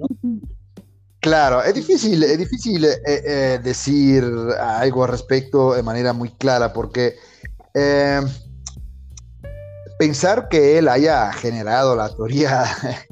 Claro, 1.22 1.64
es 1.64 1.74
difícil, 1.74 2.22
es 2.24 2.38
difícil 2.38 2.84
eh, 2.84 3.00
eh, 3.06 3.60
decir 3.64 4.26
algo 4.60 5.06
al 5.06 5.12
respecto 5.12 5.74
de 5.74 5.84
manera 5.84 6.12
muy 6.12 6.30
clara, 6.32 6.74
porque 6.74 7.16
pensar 9.98 10.50
que 10.50 10.78
él 10.78 10.90
haya 10.90 11.32
generado 11.32 11.96
la 11.96 12.10
teoría 12.10 12.66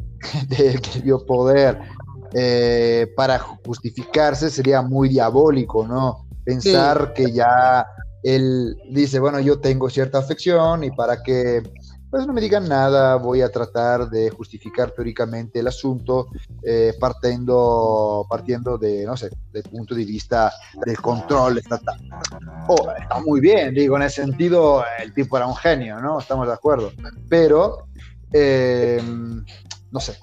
del 0.49 0.81
que 0.81 0.99
dio 0.99 1.25
poder 1.25 1.79
para 3.15 3.39
justificarse 3.39 4.49
sería 4.49 4.81
muy 4.81 5.07
diabólico, 5.07 5.87
¿no? 5.87 6.27
Pensar 6.43 7.13
que 7.13 7.31
ya 7.31 7.87
él 8.23 8.75
dice, 8.89 9.19
bueno, 9.19 9.39
yo 9.39 9.59
tengo 9.59 9.89
cierta 9.89 10.17
afección 10.17 10.83
y 10.83 10.91
para 10.91 11.23
que 11.23 11.63
pues 12.09 12.25
no 12.25 12.33
me 12.33 12.41
digan 12.41 12.67
nada, 12.67 13.15
voy 13.17 13.41
a 13.41 13.51
tratar 13.51 14.09
de 14.09 14.29
justificar 14.31 14.91
teóricamente 14.91 15.59
el 15.59 15.67
asunto 15.67 16.27
eh, 16.63 16.93
partiendo, 16.99 18.25
partiendo 18.27 18.77
de, 18.77 19.05
no 19.05 19.15
sé, 19.15 19.29
del 19.51 19.63
punto 19.63 19.93
de 19.93 20.05
vista 20.05 20.51
del 20.85 20.99
control 20.99 21.59
estatal. 21.59 21.99
Oh, 22.67 22.91
está 22.99 23.19
muy 23.19 23.39
bien, 23.39 23.73
digo, 23.73 23.95
en 23.97 24.03
ese 24.03 24.23
sentido 24.23 24.83
el 25.01 25.13
tipo 25.13 25.37
era 25.37 25.45
un 25.45 25.55
genio, 25.55 25.99
¿no? 25.99 26.19
Estamos 26.19 26.47
de 26.47 26.53
acuerdo. 26.53 26.91
Pero, 27.27 27.85
eh, 28.33 29.01
no 29.91 29.99
sé, 29.99 30.17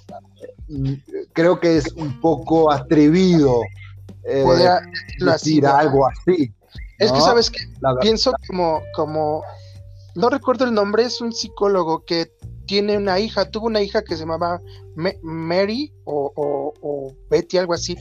creo 1.32 1.61
que 1.61 1.76
es 1.76 1.93
un 1.93 2.20
poco 2.20 2.72
atrevido 2.72 3.61
eh, 4.24 4.45
decir 5.20 5.66
algo 5.66 6.07
así. 6.09 6.53
Es 6.99 7.12
que, 7.12 7.20
¿sabes 7.20 7.51
que 7.51 7.61
Pienso 8.01 8.32
como, 8.49 8.80
como 8.95 9.43
no 10.17 10.31
recuerdo 10.31 10.64
el 10.64 10.75
nombre, 10.75 11.05
es 11.05 11.21
un 11.21 11.33
psicólogo 11.33 12.05
que 12.05 12.33
tiene 12.67 12.97
una 12.97 13.21
hija, 13.21 13.51
tuvo 13.51 13.67
una 13.67 13.83
hija 13.83 14.03
que 14.03 14.17
se 14.17 14.23
llamaba 14.23 14.61
Mary 15.23 15.93
o, 16.05 17.12
Betty, 17.31 17.59
algo 17.59 17.75
así, 17.75 17.97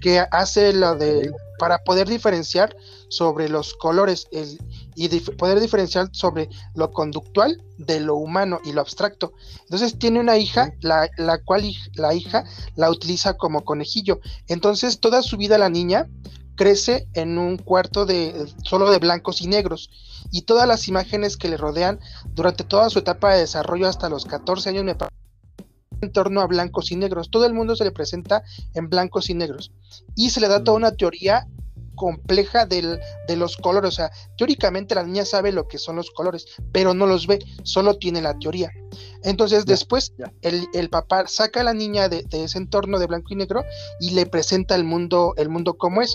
que 0.00 0.24
hace 0.30 0.72
lo 0.72 0.94
de, 0.94 1.30
para 1.58 1.78
poder 1.78 2.08
diferenciar 2.08 2.74
sobre 3.08 3.48
los 3.48 3.74
colores 3.74 4.26
y 4.94 5.08
poder 5.32 5.60
diferenciar 5.60 6.08
sobre 6.12 6.48
lo 6.74 6.90
conductual 6.92 7.62
de 7.78 8.00
lo 8.00 8.16
humano 8.16 8.60
y 8.64 8.72
lo 8.72 8.80
abstracto. 8.80 9.32
Entonces 9.62 9.98
tiene 9.98 10.20
una 10.20 10.38
hija, 10.38 10.72
la, 10.80 11.10
la 11.18 11.42
cual 11.42 11.70
la 11.94 12.14
hija 12.14 12.44
la 12.74 12.90
utiliza 12.90 13.36
como 13.36 13.64
conejillo. 13.64 14.20
Entonces 14.48 15.00
toda 15.00 15.22
su 15.22 15.36
vida 15.36 15.58
la 15.58 15.68
niña 15.68 16.08
crece 16.56 17.06
en 17.12 17.38
un 17.38 17.58
cuarto 17.58 18.06
de 18.06 18.46
solo 18.64 18.90
de 18.90 18.98
blancos 18.98 19.42
y 19.42 19.46
negros 19.46 19.90
y 20.36 20.42
todas 20.42 20.68
las 20.68 20.86
imágenes 20.86 21.38
que 21.38 21.48
le 21.48 21.56
rodean 21.56 21.98
durante 22.34 22.62
toda 22.62 22.90
su 22.90 22.98
etapa 22.98 23.32
de 23.32 23.40
desarrollo 23.40 23.88
hasta 23.88 24.10
los 24.10 24.26
14 24.26 24.68
años 24.68 24.84
me 24.84 24.94
en 26.02 26.12
torno 26.12 26.42
a 26.42 26.46
blancos 26.46 26.92
y 26.92 26.96
negros. 26.96 27.30
Todo 27.30 27.46
el 27.46 27.54
mundo 27.54 27.74
se 27.74 27.84
le 27.84 27.90
presenta 27.90 28.42
en 28.74 28.90
blancos 28.90 29.30
y 29.30 29.34
negros 29.34 29.72
y 30.14 30.28
se 30.28 30.40
le 30.40 30.48
da 30.48 30.62
toda 30.62 30.76
una 30.76 30.92
teoría 30.92 31.46
compleja 31.94 32.66
de 32.66 33.00
los 33.34 33.56
colores. 33.56 33.88
O 33.88 33.96
sea, 33.96 34.10
teóricamente 34.36 34.94
la 34.94 35.04
niña 35.04 35.24
sabe 35.24 35.52
lo 35.52 35.68
que 35.68 35.78
son 35.78 35.96
los 35.96 36.10
colores, 36.10 36.44
pero 36.70 36.92
no 36.92 37.06
los 37.06 37.26
ve, 37.26 37.38
solo 37.62 37.96
tiene 37.96 38.20
la 38.20 38.38
teoría. 38.38 38.70
Entonces, 39.22 39.64
después, 39.64 40.12
El, 40.42 40.90
papá 40.90 41.26
saca 41.28 41.62
a 41.62 41.64
la 41.64 41.72
niña 41.72 42.10
de, 42.10 42.24
de, 42.24 42.44
ese 42.44 42.58
entorno 42.58 42.98
de 42.98 43.06
blanco 43.06 43.28
y 43.30 43.36
negro 43.36 43.64
y 44.00 44.10
le 44.10 44.26
presenta 44.26 44.74
el 44.74 44.84
mundo, 44.84 45.32
el 45.38 45.48
mundo 45.48 45.78
como 45.78 46.02
es. 46.02 46.14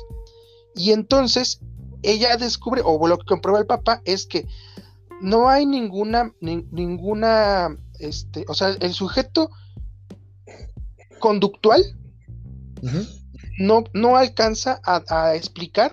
Y 0.76 0.92
entonces 0.92 1.60
ella 2.04 2.38
descubre, 2.38 2.82
o 2.84 3.08
lo 3.08 3.18
que 3.18 3.26
comprueba 3.26 3.60
el 3.60 3.66
papá, 3.66 4.02
es 4.06 4.26
que 4.26 4.48
no 5.22 5.50
hay 5.50 5.66
ninguna, 5.66 6.34
ninguna, 6.42 7.78
este, 8.00 8.46
o 8.48 8.54
sea, 8.54 8.70
el 8.80 8.94
sujeto 8.94 9.52
conductual 11.20 11.84
no, 13.60 13.84
no 13.94 14.18
alcanza 14.18 14.82
a, 14.84 15.36
explicar 15.36 15.92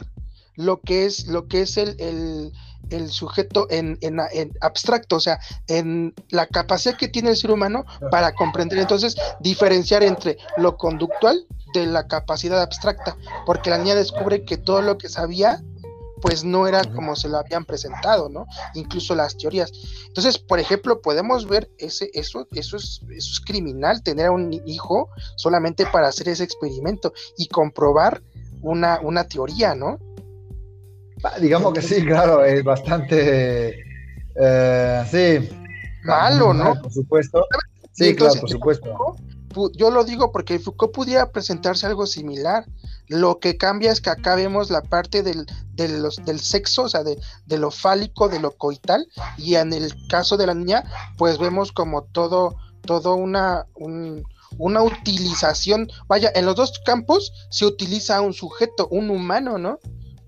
lo 0.56 0.80
que 0.80 1.04
es, 1.04 1.26
lo 1.26 1.46
que 1.46 1.60
es 1.60 1.76
el, 1.76 2.52
el, 2.90 3.10
sujeto 3.10 3.66
en, 3.70 3.98
en, 4.00 4.18
abstracto, 4.60 5.16
o 5.16 5.20
sea, 5.20 5.38
en 5.66 6.14
la 6.30 6.46
capacidad 6.46 6.96
que 6.96 7.08
tiene 7.08 7.30
el 7.30 7.36
ser 7.36 7.50
humano 7.50 7.84
para 8.10 8.34
comprender, 8.34 8.78
entonces, 8.78 9.14
diferenciar 9.40 10.02
entre 10.02 10.38
lo 10.56 10.78
conductual 10.78 11.46
de 11.74 11.86
la 11.86 12.08
capacidad 12.08 12.62
abstracta, 12.62 13.16
porque 13.44 13.68
la 13.68 13.78
niña 13.78 13.94
descubre 13.94 14.44
que 14.44 14.56
todo 14.56 14.80
lo 14.80 14.96
que 14.96 15.10
sabía 15.10 15.62
pues 16.20 16.44
no 16.44 16.66
era 16.66 16.84
como 16.84 17.16
se 17.16 17.28
lo 17.28 17.38
habían 17.38 17.64
presentado, 17.64 18.28
¿no? 18.28 18.46
Incluso 18.74 19.14
las 19.14 19.36
teorías. 19.36 19.72
Entonces, 20.06 20.38
por 20.38 20.58
ejemplo, 20.58 21.00
podemos 21.00 21.46
ver 21.46 21.70
ese, 21.78 22.10
eso, 22.14 22.46
eso 22.52 22.76
es, 22.76 23.00
eso 23.10 23.32
es 23.32 23.40
criminal, 23.40 24.02
tener 24.02 24.26
a 24.26 24.32
un 24.32 24.52
hijo 24.66 25.08
solamente 25.36 25.86
para 25.86 26.08
hacer 26.08 26.28
ese 26.28 26.44
experimento 26.44 27.12
y 27.36 27.48
comprobar 27.48 28.22
una, 28.62 29.00
una 29.00 29.24
teoría, 29.24 29.74
¿no? 29.74 29.98
Ah, 31.22 31.38
digamos 31.40 31.72
que 31.72 31.82
sí, 31.82 32.04
claro, 32.04 32.44
es 32.44 32.62
bastante, 32.62 33.84
eh, 34.40 35.04
sí. 35.10 35.48
Malo, 36.04 36.54
¿no? 36.54 36.80
Por 36.80 36.92
supuesto. 36.92 37.44
Sí, 37.92 38.14
claro, 38.14 38.34
por 38.40 38.50
supuesto. 38.50 39.16
Yo 39.74 39.90
lo 39.90 40.04
digo 40.04 40.32
porque 40.32 40.58
Foucault 40.58 40.92
pudiera 40.92 41.30
presentarse 41.30 41.86
algo 41.86 42.06
similar, 42.06 42.66
lo 43.08 43.38
que 43.38 43.56
cambia 43.56 43.90
es 43.90 44.00
que 44.00 44.10
acá 44.10 44.34
vemos 44.34 44.70
la 44.70 44.82
parte 44.82 45.22
del, 45.22 45.46
del 45.74 46.40
sexo, 46.40 46.84
o 46.84 46.88
sea, 46.88 47.02
de, 47.02 47.18
lo 47.58 47.70
fálico, 47.70 48.28
de 48.28 48.40
lo 48.40 48.52
coital, 48.52 49.06
y 49.36 49.54
en 49.54 49.72
el 49.72 49.92
caso 50.08 50.36
de 50.36 50.46
la 50.46 50.54
niña, 50.54 50.84
pues 51.16 51.38
vemos 51.38 51.72
como 51.72 52.04
todo, 52.04 52.56
todo 52.82 53.14
una, 53.14 53.66
una 54.58 54.82
utilización, 54.82 55.88
vaya, 56.06 56.30
en 56.34 56.44
los 56.46 56.56
dos 56.56 56.80
campos 56.84 57.32
se 57.50 57.64
utiliza 57.64 58.20
un 58.20 58.34
sujeto, 58.34 58.88
un 58.90 59.10
humano, 59.10 59.58
¿no? 59.58 59.78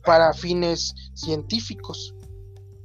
Para 0.05 0.33
fines 0.33 0.95
científicos. 1.15 2.15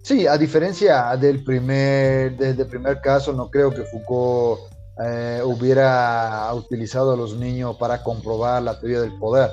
Sí, 0.04 0.28
a 0.28 0.38
diferencia 0.38 1.16
del 1.18 1.43
primer, 1.43 2.38
del 2.38 2.68
primer 2.68 3.02
caso, 3.02 3.34
no 3.34 3.50
creo 3.50 3.72
que 3.72 3.84
Foucault 3.84 4.74
eh, 5.04 5.41
hubiera 5.43 6.54
utilizado 6.54 7.14
a 7.14 7.18
los 7.18 7.36
niños 7.36 7.76
para 7.78 8.02
comprobar 8.02 8.64
la 8.64 8.80
teoría 8.80 9.02
del 9.02 9.18
poder. 9.18 9.52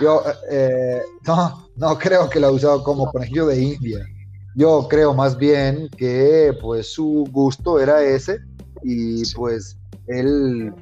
Yo 0.00 0.22
eh, 0.50 1.02
no, 1.26 1.68
no 1.76 1.98
creo 1.98 2.28
que 2.28 2.40
lo 2.40 2.48
ha 2.48 2.50
usado 2.50 2.82
como 2.82 3.10
conejillo 3.10 3.46
de 3.46 3.60
India. 3.60 4.06
Yo 4.54 4.86
creo 4.88 5.14
más 5.14 5.36
bien 5.36 5.88
que 5.96 6.56
pues 6.60 6.92
su 6.92 7.28
gusto 7.30 7.78
era 7.78 8.02
ese 8.02 8.40
y 8.82 9.22
pues 9.34 9.78
él, 10.06 10.74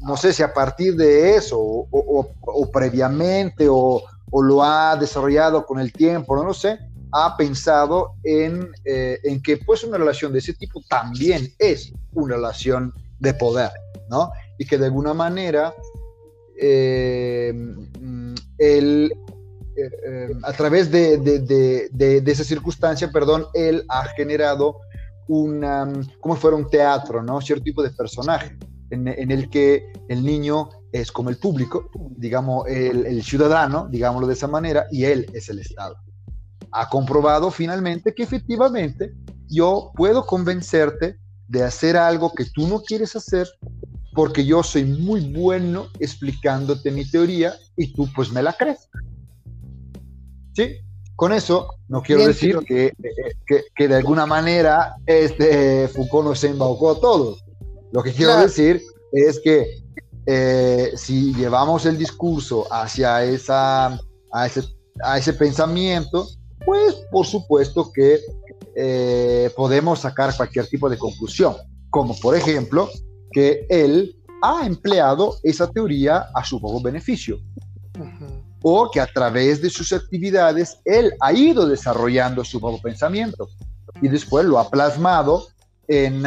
no 0.00 0.16
sé 0.16 0.32
si 0.32 0.42
a 0.42 0.52
partir 0.52 0.96
de 0.96 1.36
eso 1.36 1.58
o, 1.58 2.70
previamente 2.72 3.66
o, 3.68 4.02
lo 4.32 4.62
ha 4.62 4.96
desarrollado 4.96 5.66
con 5.66 5.78
el 5.78 5.92
tiempo, 5.92 6.36
no 6.36 6.44
lo 6.44 6.54
sé, 6.54 6.78
ha 7.12 7.36
pensado 7.36 8.14
en, 8.24 8.70
eh, 8.84 9.18
en 9.22 9.42
que 9.42 9.58
pues 9.58 9.84
una 9.84 9.98
relación 9.98 10.32
de 10.32 10.38
ese 10.38 10.54
tipo 10.54 10.82
también 10.88 11.52
es 11.58 11.92
una 12.12 12.36
relación 12.36 12.92
de 13.18 13.34
poder, 13.34 13.70
¿no? 14.08 14.30
Y 14.58 14.66
que 14.66 14.78
de 14.78 14.86
alguna 14.86 15.14
manera 15.14 15.74
eh, 16.58 17.52
mm, 17.54 18.34
él, 18.58 19.12
eh, 19.76 20.32
a 20.42 20.52
través 20.52 20.90
de, 20.90 22.22
esa 22.26 22.44
circunstancia, 22.44 23.10
perdón, 23.10 23.46
él 23.54 23.84
ha 23.88 24.04
generado 24.08 24.80
una, 25.28 25.92
como 26.20 26.36
fuera 26.36 26.56
un 26.56 26.68
teatro, 26.68 27.22
¿no? 27.22 27.40
Cierto 27.40 27.64
tipo 27.64 27.82
de 27.82 27.90
personaje 27.90 28.56
en, 28.90 29.08
en 29.08 29.30
el 29.30 29.50
que 29.50 29.92
el 30.08 30.24
niño 30.24 30.68
es 30.92 31.10
como 31.10 31.30
el 31.30 31.38
público, 31.38 31.90
digamos, 32.16 32.66
el, 32.68 33.06
el, 33.06 33.22
ciudadano, 33.22 33.88
digámoslo 33.90 34.26
de 34.26 34.34
esa 34.34 34.48
manera, 34.48 34.86
y 34.90 35.04
él 35.04 35.26
es 35.32 35.48
el 35.48 35.58
Estado. 35.58 35.96
Ha 36.72 36.88
comprobado 36.88 37.50
finalmente 37.50 38.14
que 38.14 38.22
efectivamente 38.22 39.14
yo 39.48 39.92
puedo 39.94 40.26
convencerte 40.26 41.18
de 41.48 41.62
hacer 41.62 41.96
algo 41.96 42.32
que 42.32 42.46
tú 42.46 42.66
no 42.66 42.82
quieres 42.82 43.14
hacer 43.14 43.46
porque 44.14 44.44
yo 44.44 44.62
soy 44.62 44.84
muy 44.84 45.32
bueno 45.32 45.88
explicándote 45.98 46.90
mi 46.90 47.08
teoría 47.08 47.54
y 47.76 47.92
tú 47.92 48.08
pues 48.14 48.30
me 48.32 48.42
la 48.42 48.52
crees. 48.52 48.88
¿Sí? 50.54 50.76
Con 51.16 51.32
eso 51.32 51.68
no 51.88 52.02
quiero 52.02 52.26
decir 52.26 52.58
que, 52.66 52.92
que, 53.46 53.64
que, 53.74 53.88
de 53.88 53.94
alguna 53.96 54.26
manera 54.26 54.96
este 55.06 55.88
Foucault 55.88 56.28
nos 56.28 56.44
embaucó 56.44 56.90
a 56.90 57.00
todos. 57.00 57.44
Lo 57.92 58.02
que 58.02 58.12
quiero 58.12 58.38
decir 58.38 58.82
es 59.12 59.40
que 59.40 59.82
eh, 60.26 60.92
si 60.96 61.34
llevamos 61.34 61.84
el 61.86 61.98
discurso 61.98 62.66
hacia 62.72 63.24
esa, 63.24 63.98
a, 64.32 64.46
ese, 64.46 64.62
a 65.02 65.18
ese 65.18 65.32
pensamiento, 65.32 66.26
pues 66.64 66.94
por 67.10 67.26
supuesto 67.26 67.90
que 67.92 68.20
eh, 68.74 69.50
podemos 69.56 70.00
sacar 70.00 70.34
cualquier 70.36 70.66
tipo 70.66 70.88
de 70.88 70.98
conclusión, 70.98 71.54
como 71.90 72.18
por 72.18 72.34
ejemplo 72.34 72.88
que 73.32 73.66
él 73.68 74.16
ha 74.42 74.66
empleado 74.66 75.36
esa 75.42 75.70
teoría 75.70 76.26
a 76.34 76.44
su 76.44 76.60
propio 76.60 76.80
beneficio. 76.80 77.38
O 78.62 78.90
que 78.90 79.00
a 79.00 79.06
través 79.06 79.60
de 79.60 79.70
sus 79.70 79.92
actividades 79.92 80.78
él 80.84 81.12
ha 81.20 81.32
ido 81.32 81.66
desarrollando 81.66 82.44
su 82.44 82.60
propio 82.60 82.80
pensamiento 82.80 83.48
y 84.00 84.08
después 84.08 84.44
lo 84.46 84.58
ha 84.58 84.70
plasmado 84.70 85.48
en, 85.88 86.24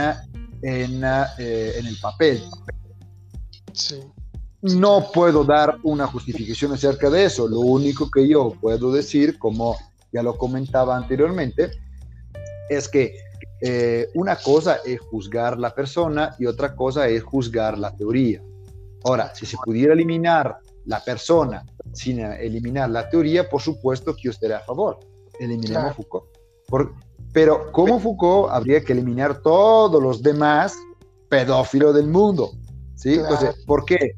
en, 0.61 1.03
eh, 1.03 1.73
en 1.77 1.85
el 1.85 1.97
papel. 2.01 2.43
No 4.61 5.11
puedo 5.13 5.43
dar 5.43 5.77
una 5.83 6.07
justificación 6.07 6.73
acerca 6.73 7.09
de 7.09 7.25
eso. 7.25 7.47
Lo 7.47 7.59
único 7.59 8.09
que 8.09 8.27
yo 8.27 8.53
puedo 8.59 8.91
decir, 8.91 9.37
como 9.37 9.77
ya 10.15 10.23
lo 10.23 10.37
comentaba 10.37 10.95
anteriormente, 10.95 11.71
es 12.69 12.87
que 12.87 13.15
eh, 13.61 14.07
una 14.15 14.37
cosa 14.37 14.77
es 14.85 14.99
juzgar 15.01 15.59
la 15.59 15.75
persona 15.75 16.33
y 16.39 16.45
otra 16.45 16.73
cosa 16.73 17.07
es 17.07 17.21
juzgar 17.21 17.77
la 17.77 17.95
teoría. 17.95 18.41
Ahora, 19.03 19.35
si 19.35 19.45
se 19.45 19.57
pudiera 19.63 19.93
eliminar 19.93 20.57
la 20.85 21.03
persona 21.03 21.65
sin 21.93 22.19
eliminar 22.19 22.89
la 22.89 23.09
teoría, 23.09 23.49
por 23.49 23.61
supuesto 23.61 24.15
que 24.15 24.23
yo 24.23 24.31
estaría 24.31 24.57
a 24.57 24.61
favor. 24.61 24.99
Eliminemos 25.39 25.95
Foucault. 25.95 26.25
pero 27.33 27.71
como 27.71 27.99
Foucault, 27.99 28.51
habría 28.51 28.81
que 28.81 28.93
eliminar 28.93 29.41
todos 29.41 30.01
los 30.01 30.23
demás 30.23 30.73
pedófilos 31.29 31.93
del 31.93 32.07
mundo. 32.07 32.51
¿sí? 32.95 33.15
Entonces, 33.15 33.55
¿por 33.65 33.83
qué 33.85 34.15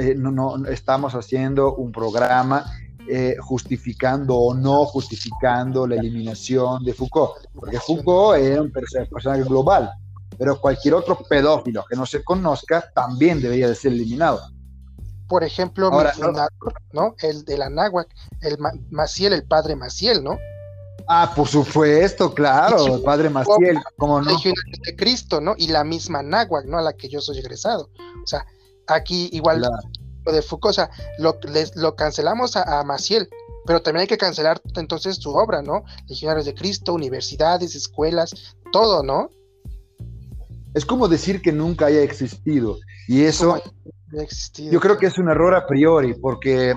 eh, 0.00 0.14
no, 0.16 0.66
estamos 0.66 1.14
haciendo 1.14 1.74
un 1.74 1.92
programa 1.92 2.64
eh, 3.08 3.36
justificando 3.40 4.36
o 4.36 4.54
no 4.54 4.84
justificando 4.86 5.86
la 5.86 5.96
eliminación 5.96 6.84
de 6.84 6.92
Foucault, 6.92 7.34
porque 7.54 7.78
Foucault 7.78 8.38
es 8.38 8.58
un 8.58 8.72
personaje 8.72 9.42
global, 9.44 9.90
pero 10.38 10.60
cualquier 10.60 10.94
otro 10.94 11.18
pedófilo 11.18 11.84
que 11.88 11.96
no 11.96 12.06
se 12.06 12.22
conozca 12.24 12.90
también 12.94 13.40
debería 13.40 13.68
de 13.68 13.74
ser 13.74 13.92
eliminado. 13.92 14.40
Por 15.28 15.42
ejemplo, 15.44 15.90
¿no? 16.92 17.14
El 17.20 17.44
de 17.44 17.58
la 17.58 17.68
Náhuac, 17.68 18.08
el 18.42 18.58
Maciel, 18.90 19.32
el 19.32 19.44
padre 19.44 19.74
Maciel, 19.74 20.22
¿no? 20.22 20.38
Ah, 21.08 21.32
por 21.34 21.46
supuesto, 21.46 22.34
claro, 22.34 22.96
el 22.96 23.02
padre 23.02 23.30
Maciel, 23.30 23.80
como 23.96 24.20
no. 24.20 24.36
de 24.36 24.96
Cristo, 24.96 25.40
¿no? 25.40 25.54
Y 25.56 25.68
la 25.68 25.84
misma 25.84 26.22
Náhuac, 26.22 26.66
¿no? 26.66 26.78
A 26.78 26.82
la 26.82 26.92
que 26.92 27.08
yo 27.08 27.20
soy 27.20 27.38
egresado. 27.38 27.90
O 28.22 28.26
sea, 28.26 28.44
aquí 28.86 29.28
igual 29.32 29.62
de 30.32 30.42
Foucault, 30.42 30.70
o 30.70 30.74
sea, 30.74 30.90
lo, 31.18 31.38
lo 31.76 31.96
cancelamos 31.96 32.56
a, 32.56 32.82
Maciel, 32.84 33.28
pero 33.66 33.82
también 33.82 34.02
hay 34.02 34.06
que 34.06 34.18
cancelar 34.18 34.60
entonces 34.76 35.16
su 35.16 35.30
obra, 35.30 35.62
¿no? 35.62 35.84
Legionarios 36.08 36.46
de 36.46 36.54
Cristo, 36.54 36.94
universidades, 36.94 37.74
escuelas, 37.74 38.56
todo, 38.72 39.02
¿no? 39.02 39.30
Es 40.74 40.84
como 40.84 41.08
decir 41.08 41.40
que 41.40 41.52
nunca 41.52 41.86
haya 41.86 42.02
existido. 42.02 42.78
Y 43.08 43.22
eso, 43.22 43.60
yo 44.70 44.80
creo 44.80 44.98
que 44.98 45.06
es 45.06 45.18
un 45.18 45.28
error 45.28 45.54
a 45.54 45.66
priori, 45.66 46.14
porque 46.14 46.74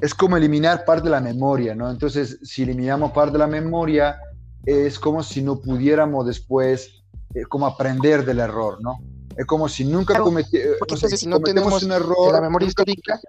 es 0.00 0.14
como 0.14 0.36
eliminar 0.36 0.84
parte 0.84 1.04
de 1.04 1.10
la 1.10 1.20
memoria, 1.20 1.74
¿no? 1.74 1.90
Entonces, 1.90 2.38
si 2.42 2.62
eliminamos 2.62 3.12
parte 3.12 3.32
de 3.32 3.38
la 3.38 3.46
memoria, 3.46 4.20
es 4.64 4.98
como 4.98 5.22
si 5.22 5.42
no 5.42 5.60
pudiéramos 5.60 6.26
después, 6.26 7.02
eh, 7.34 7.42
como 7.48 7.66
aprender 7.66 8.24
del 8.24 8.40
error, 8.40 8.78
¿no? 8.80 8.98
Es 9.38 9.46
como 9.46 9.68
si 9.68 9.84
nunca 9.84 10.18
cometi 10.18 10.58
si 11.16 11.28
no 11.28 11.40
tenemos 11.40 11.82
un 11.84 11.92
error. 11.92 12.32
La 12.32 12.40
memoria 12.40 12.66
histórica. 12.66 13.20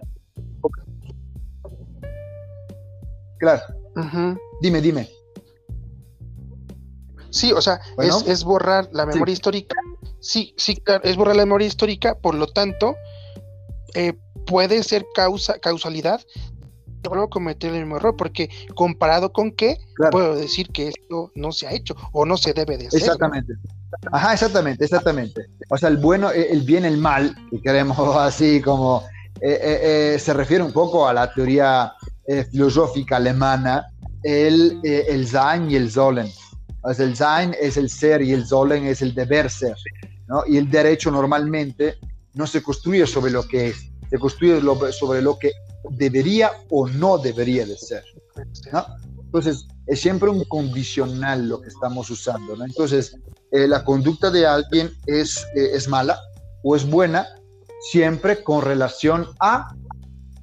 Claro. 3.38 3.62
Dime, 4.60 4.80
dime. 4.80 5.08
Sí, 7.30 7.52
o 7.52 7.62
sea, 7.62 7.80
es, 8.26 8.42
borrar 8.42 8.88
la 8.92 9.06
memoria 9.06 9.32
histórica. 9.32 9.76
Sí, 10.18 10.52
sí, 10.56 10.76
claro, 10.76 11.04
es 11.04 11.16
borrar 11.16 11.36
la 11.36 11.46
memoria 11.46 11.68
histórica, 11.68 12.18
por 12.18 12.34
lo 12.34 12.48
tanto, 12.48 12.96
eh, 13.94 14.18
puede 14.46 14.82
ser 14.82 15.06
causa, 15.14 15.60
causalidad 15.60 16.20
vuelvo 17.08 17.24
a 17.24 17.30
cometer 17.30 17.72
el 17.72 17.80
mismo 17.80 17.96
error, 17.96 18.16
porque 18.16 18.50
comparado 18.74 19.32
con 19.32 19.52
qué, 19.52 19.78
puedo 20.10 20.34
decir 20.34 20.68
que 20.68 20.88
esto 20.88 21.30
no 21.34 21.52
se 21.52 21.66
ha 21.66 21.72
hecho 21.72 21.96
o 22.12 22.26
no 22.26 22.36
se 22.36 22.52
debe 22.52 22.76
de 22.76 22.88
hacer. 22.88 23.00
Exactamente. 23.00 23.54
Ajá, 24.12 24.34
exactamente, 24.34 24.84
exactamente. 24.84 25.46
O 25.68 25.76
sea, 25.76 25.88
el 25.88 25.96
bueno, 25.96 26.30
eh, 26.30 26.48
el 26.50 26.62
bien, 26.62 26.84
el 26.84 26.96
mal, 26.96 27.34
que 27.50 27.60
queremos 27.60 27.98
así 28.16 28.60
como, 28.60 29.04
eh, 29.40 30.14
eh, 30.14 30.18
se 30.18 30.32
refiere 30.32 30.62
un 30.62 30.72
poco 30.72 31.08
a 31.08 31.12
la 31.12 31.32
teoría 31.32 31.92
filosófica 32.52 33.16
alemana, 33.16 33.86
el, 34.22 34.78
el 34.84 35.26
Sein 35.26 35.68
y 35.68 35.74
el 35.74 35.90
Sollen. 35.90 36.30
O 36.82 36.94
sea, 36.94 37.04
el 37.04 37.16
Sein 37.16 37.56
es 37.60 37.76
el 37.76 37.90
ser 37.90 38.22
y 38.22 38.32
el 38.32 38.46
Sollen 38.46 38.86
es 38.86 39.02
el 39.02 39.14
deber 39.14 39.50
ser. 39.50 39.74
¿no? 40.28 40.44
Y 40.46 40.56
el 40.56 40.70
derecho 40.70 41.10
normalmente 41.10 41.98
no 42.34 42.46
se 42.46 42.62
construye 42.62 43.04
sobre 43.08 43.32
lo 43.32 43.42
que 43.42 43.70
es, 43.70 43.90
se 44.08 44.18
construye 44.18 44.60
sobre 44.92 45.22
lo 45.22 45.38
que 45.40 45.50
debería 45.90 46.52
o 46.70 46.86
no 46.86 47.18
debería 47.18 47.66
de 47.66 47.76
ser. 47.76 48.04
¿no? 48.72 48.86
Entonces, 49.24 49.66
es 49.90 50.00
siempre 50.00 50.30
un 50.30 50.44
condicional 50.44 51.48
lo 51.48 51.60
que 51.60 51.68
estamos 51.68 52.08
usando. 52.10 52.56
¿no? 52.56 52.64
Entonces, 52.64 53.16
eh, 53.50 53.66
la 53.66 53.84
conducta 53.84 54.30
de 54.30 54.46
alguien 54.46 54.92
es, 55.06 55.44
eh, 55.56 55.70
es 55.74 55.88
mala 55.88 56.16
o 56.62 56.76
es 56.76 56.88
buena 56.88 57.26
siempre 57.90 58.44
con 58.44 58.62
relación 58.62 59.26
a 59.40 59.74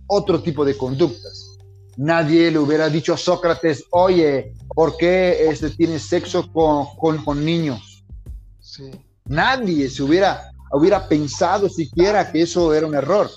otro 0.08 0.42
tipo 0.42 0.66
de 0.66 0.76
conductas. 0.76 1.56
Nadie 1.96 2.52
le 2.52 2.60
hubiera 2.60 2.90
dicho 2.90 3.14
a 3.14 3.18
Sócrates, 3.18 3.86
oye, 3.92 4.54
¿por 4.76 4.98
qué 4.98 5.48
este, 5.50 5.70
tienes 5.70 6.04
sexo 6.04 6.52
con, 6.52 6.86
con, 6.98 7.24
con 7.24 7.46
niños? 7.46 8.04
Sí. 8.60 8.92
Nadie 9.28 9.90
se 9.90 10.04
hubiera, 10.04 10.52
hubiera 10.74 11.08
pensado 11.08 11.70
siquiera 11.70 12.30
que 12.34 12.42
eso 12.42 12.74
era 12.74 12.86
un 12.86 12.96
error. 12.96 13.30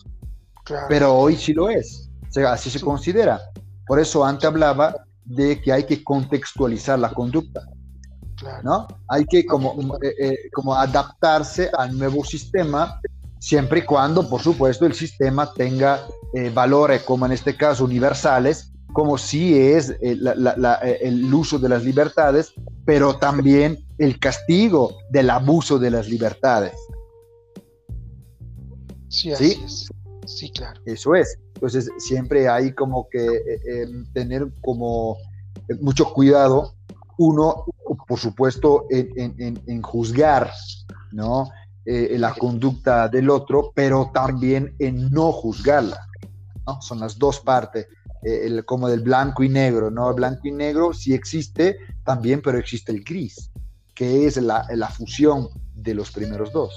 Pero 0.88 1.14
hoy 1.14 1.36
sí 1.36 1.52
lo 1.52 1.68
es, 1.70 2.08
así 2.48 2.68
se 2.68 2.80
considera. 2.80 3.40
Por 3.86 4.00
eso 4.00 4.24
antes 4.24 4.44
hablaba 4.44 4.94
de 5.30 5.60
que 5.60 5.72
hay 5.72 5.84
que 5.84 6.02
contextualizar 6.02 6.98
la 6.98 7.10
conducta. 7.10 7.62
¿no? 8.64 8.88
Hay 9.08 9.24
que 9.26 9.44
como, 9.44 9.96
eh, 10.02 10.14
eh, 10.18 10.36
como 10.52 10.74
adaptarse 10.74 11.70
al 11.76 11.96
nuevo 11.96 12.24
sistema, 12.24 13.00
siempre 13.38 13.80
y 13.80 13.82
cuando, 13.82 14.28
por 14.28 14.40
supuesto, 14.40 14.86
el 14.86 14.94
sistema 14.94 15.52
tenga 15.52 16.00
eh, 16.34 16.50
valores, 16.50 17.02
como 17.02 17.26
en 17.26 17.32
este 17.32 17.56
caso, 17.56 17.84
universales, 17.84 18.72
como 18.92 19.18
si 19.18 19.56
es 19.56 19.94
el 20.00 21.32
uso 21.32 21.60
de 21.60 21.68
las 21.68 21.84
libertades, 21.84 22.52
pero 22.84 23.14
también 23.16 23.78
el 23.98 24.18
castigo 24.18 24.96
del 25.10 25.30
abuso 25.30 25.78
de 25.78 25.90
las 25.92 26.08
libertades. 26.08 26.74
Sí, 29.08 29.32
así 29.32 29.60
Es. 29.64 29.90
Sí, 30.30 30.50
claro. 30.52 30.80
Eso 30.86 31.14
es. 31.14 31.38
Entonces, 31.54 31.90
siempre 31.98 32.48
hay 32.48 32.72
como 32.72 33.08
que 33.10 33.24
eh, 33.24 33.82
em, 33.82 34.04
tener 34.12 34.48
como 34.62 35.16
mucho 35.80 36.12
cuidado, 36.12 36.74
uno, 37.18 37.64
por 38.08 38.18
supuesto, 38.18 38.86
en, 38.90 39.82
juzgar, 39.82 40.50
¿no? 41.12 41.50
Eh, 41.84 42.16
la 42.18 42.34
conducta 42.34 43.08
del 43.08 43.28
otro, 43.28 43.72
pero 43.74 44.10
también 44.14 44.74
en 44.78 45.10
no 45.10 45.32
juzgarla, 45.32 46.00
¿no? 46.66 46.80
Son 46.80 47.00
las 47.00 47.18
dos 47.18 47.40
partes, 47.40 47.88
eh, 48.22 48.62
como 48.64 48.88
del 48.88 49.00
blanco 49.00 49.42
y 49.42 49.48
negro, 49.48 49.90
¿no? 49.90 50.08
El 50.08 50.14
blanco 50.14 50.48
y 50.48 50.52
negro 50.52 50.92
sí 50.92 51.12
existe 51.12 51.76
también, 52.04 52.40
pero 52.40 52.58
existe 52.58 52.92
el 52.92 53.04
gris, 53.04 53.50
que 53.94 54.26
es 54.26 54.36
la, 54.38 54.66
la 54.74 54.88
fusión 54.88 55.48
de 55.74 55.94
los 55.94 56.10
primeros 56.10 56.52
dos. 56.52 56.72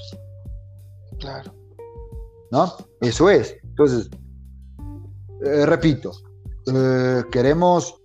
Claro. 1.19 1.62
¿No? 2.53 2.71
Eso 3.01 3.31
es. 3.31 3.57
Entonces, 3.63 4.11
eh, 5.43 5.65
repito, 5.65 6.11
eh, 6.71 7.23
queremos 7.31 7.95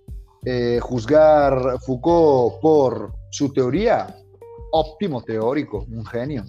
eh, 0.43 0.79
juzgar 0.81 1.79
Foucault 1.85 2.59
por 2.59 3.13
su 3.29 3.53
teoría, 3.53 4.07
óptimo 4.71 5.21
teórico, 5.21 5.85
un 5.91 6.03
genio. 6.03 6.43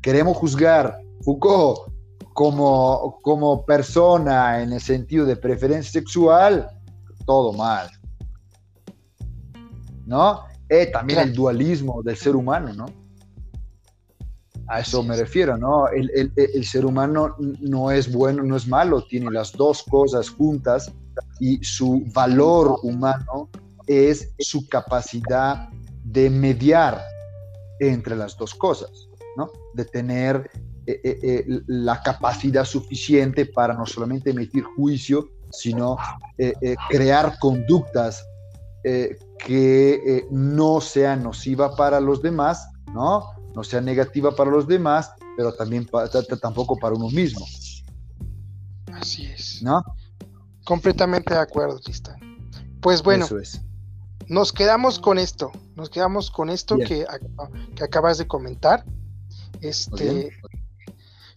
Queremos 0.00 0.38
juzgar 0.38 1.02
Foucault 1.20 1.92
como, 2.32 3.18
como 3.20 3.62
persona 3.66 4.62
en 4.62 4.72
el 4.72 4.80
sentido 4.80 5.26
de 5.26 5.36
preferencia 5.36 6.00
sexual, 6.00 6.66
todo 7.26 7.52
mal. 7.52 7.90
¿No? 10.06 10.44
también 10.92 11.20
el 11.20 11.34
dualismo 11.34 12.02
del 12.02 12.16
ser 12.16 12.36
humano, 12.36 12.72
¿no? 12.72 12.86
A 14.68 14.80
eso 14.80 15.02
me 15.02 15.16
refiero, 15.16 15.56
¿no? 15.56 15.88
El, 15.88 16.64
ser 16.64 16.84
humano 16.84 17.36
no 17.60 17.90
es 17.90 18.12
bueno, 18.12 18.42
no 18.42 18.54
es 18.54 18.68
malo, 18.68 19.02
tiene 19.02 19.30
las 19.30 19.52
dos 19.52 19.82
cosas 19.82 20.28
juntas 20.28 20.92
y 21.40 21.62
su 21.64 22.04
valor 22.12 22.78
humano 22.82 23.48
es 23.86 24.30
su 24.38 24.68
capacidad 24.68 25.70
de 26.04 26.28
mediar 26.28 27.00
entre 27.80 28.14
las 28.14 28.36
dos 28.36 28.54
cosas, 28.54 29.08
¿no? 29.38 29.50
De 29.72 29.86
tener 29.86 30.50
eh, 30.86 31.00
eh, 31.02 31.18
eh, 31.22 31.60
la 31.66 32.02
capacidad 32.02 32.64
suficiente 32.64 33.46
para 33.46 33.72
no 33.72 33.86
solamente 33.86 34.30
emitir 34.30 34.64
juicio, 34.64 35.28
sino 35.50 35.96
crear 36.90 37.38
conductas 37.38 38.22
que 38.82 40.26
no 40.30 40.80
sean 40.80 41.22
nociva 41.22 41.74
para 41.74 42.00
los 42.00 42.20
demás, 42.22 42.68
¿no? 42.92 43.38
no 43.54 43.64
sea 43.64 43.80
negativa 43.80 44.34
para 44.34 44.50
los 44.50 44.68
demás, 44.68 45.12
pero 45.36 45.52
también 45.52 45.88
tampoco 46.40 46.76
para 46.76 46.94
uno 46.94 47.08
mismo. 47.10 47.46
Así 48.92 49.26
es. 49.26 49.62
¿No? 49.62 49.82
Completamente 50.64 51.34
de 51.34 51.40
acuerdo, 51.40 51.78
Tristán. 51.80 52.20
Pues 52.80 53.02
bueno, 53.02 53.26
nos 54.28 54.52
quedamos 54.52 54.98
con 54.98 55.18
esto, 55.18 55.50
nos 55.74 55.90
quedamos 55.90 56.30
con 56.30 56.50
esto 56.50 56.76
que, 56.76 57.04
que, 57.74 57.84
acabas 57.84 58.18
de 58.18 58.26
comentar. 58.26 58.84
Este, 59.60 60.30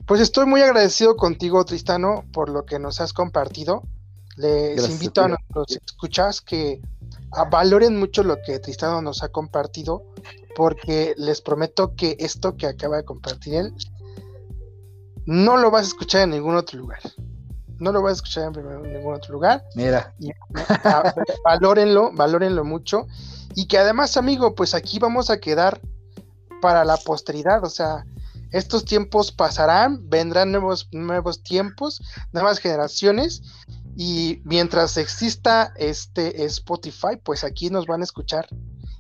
pues 0.06 0.22
estoy 0.22 0.46
muy 0.46 0.62
agradecido 0.62 1.16
contigo, 1.16 1.64
Tristano, 1.66 2.26
por 2.34 2.50
lo 2.50 2.66
que 2.66 2.78
nos 2.78 3.02
has 3.02 3.14
compartido. 3.14 3.84
Les 4.38 4.90
invito 4.90 5.24
a 5.24 5.30
nuestros 5.30 5.80
escuchas 5.86 6.42
que 6.42 6.82
valoren 7.50 7.98
mucho 7.98 8.24
lo 8.24 8.42
que 8.42 8.60
Tristano 8.60 9.02
nos 9.02 9.24
ha 9.24 9.30
compartido, 9.30 10.04
porque 10.56 11.14
les 11.18 11.42
prometo 11.42 11.96
que 11.96 12.16
esto 12.20 12.56
que 12.58 12.68
acaba 12.68 12.98
de 12.98 13.06
compartir 13.06 13.56
él 13.56 13.74
no 15.26 15.58
lo 15.58 15.72
vas 15.72 15.84
a 15.84 15.88
escuchar 15.88 16.22
en 16.24 16.32
ningún 16.32 16.56
otro 16.56 16.80
lugar. 16.80 17.00
No 17.80 17.92
lo 17.92 18.02
vas 18.02 18.12
a 18.12 18.16
escuchar 18.16 18.52
en 18.56 18.94
ningún 18.94 19.16
otro 19.16 19.34
lugar. 19.34 19.64
Mira. 19.76 20.14
valórenlo, 21.44 22.12
valórenlo 22.14 22.64
mucho. 22.64 23.08
Y 23.56 23.68
que 23.68 23.78
además, 23.78 24.18
amigo, 24.18 24.56
pues 24.56 24.74
aquí 24.74 25.00
vamos 25.00 25.30
a 25.30 25.40
quedar 25.40 25.82
para 26.62 26.86
la 26.86 26.98
posteridad. 26.98 27.64
O 27.64 27.70
sea, 27.70 28.06
estos 28.52 28.86
tiempos 28.86 29.32
pasarán, 29.32 30.10
vendrán 30.10 30.52
nuevos, 30.52 30.90
nuevos 30.92 31.44
tiempos, 31.44 32.02
nuevas 32.32 32.60
generaciones. 32.60 33.42
Y 33.96 34.42
mientras 34.46 34.98
exista 34.98 35.74
este 35.76 36.46
Spotify, 36.46 37.18
pues 37.24 37.44
aquí 37.44 37.70
nos 37.70 37.88
van 37.88 38.02
a 38.02 38.06
escuchar. 38.06 38.48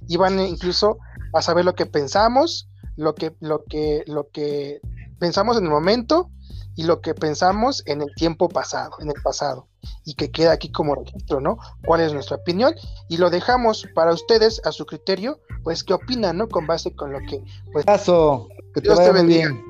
Y 0.07 0.17
van 0.17 0.39
incluso 0.39 0.97
a 1.39 1.41
saber 1.41 1.65
lo 1.65 1.75
que 1.75 1.85
pensamos, 1.85 2.69
lo 2.95 3.15
que, 3.15 3.33
lo 3.39 3.63
que, 3.65 4.03
lo 4.07 4.29
que 4.29 4.81
pensamos 5.19 5.57
en 5.57 5.65
el 5.65 5.69
momento 5.69 6.29
y 6.75 6.83
lo 6.83 7.01
que 7.01 7.13
pensamos 7.13 7.83
en 7.85 8.01
el 8.01 8.13
tiempo 8.15 8.49
pasado, 8.49 8.91
en 8.99 9.09
el 9.09 9.21
pasado, 9.21 9.67
y 10.05 10.15
que 10.15 10.31
queda 10.31 10.53
aquí 10.53 10.71
como 10.71 10.95
registro, 10.95 11.41
¿no? 11.41 11.57
¿Cuál 11.85 12.01
es 12.01 12.13
nuestra 12.13 12.37
opinión? 12.37 12.73
Y 13.09 13.17
lo 13.17 13.29
dejamos 13.29 13.87
para 13.93 14.13
ustedes 14.13 14.61
a 14.65 14.71
su 14.71 14.85
criterio, 14.85 15.39
pues 15.63 15.83
qué 15.83 15.93
opinan, 15.93 16.37
¿no? 16.37 16.47
Con 16.47 16.67
base 16.67 16.93
con 16.95 17.11
lo 17.11 17.19
que, 17.19 17.43
pues. 17.71 17.85
Caso, 17.85 18.47
que 18.73 18.81
te 18.81 18.89
Dios 18.89 18.99
te 18.99 19.11
bendiga. 19.11 19.49
Bien. 19.49 19.65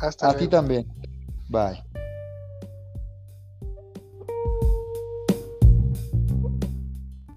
Hasta 0.00 0.30
a 0.30 0.36
ti 0.36 0.48
también. 0.48 0.86
Bye. 1.48 1.85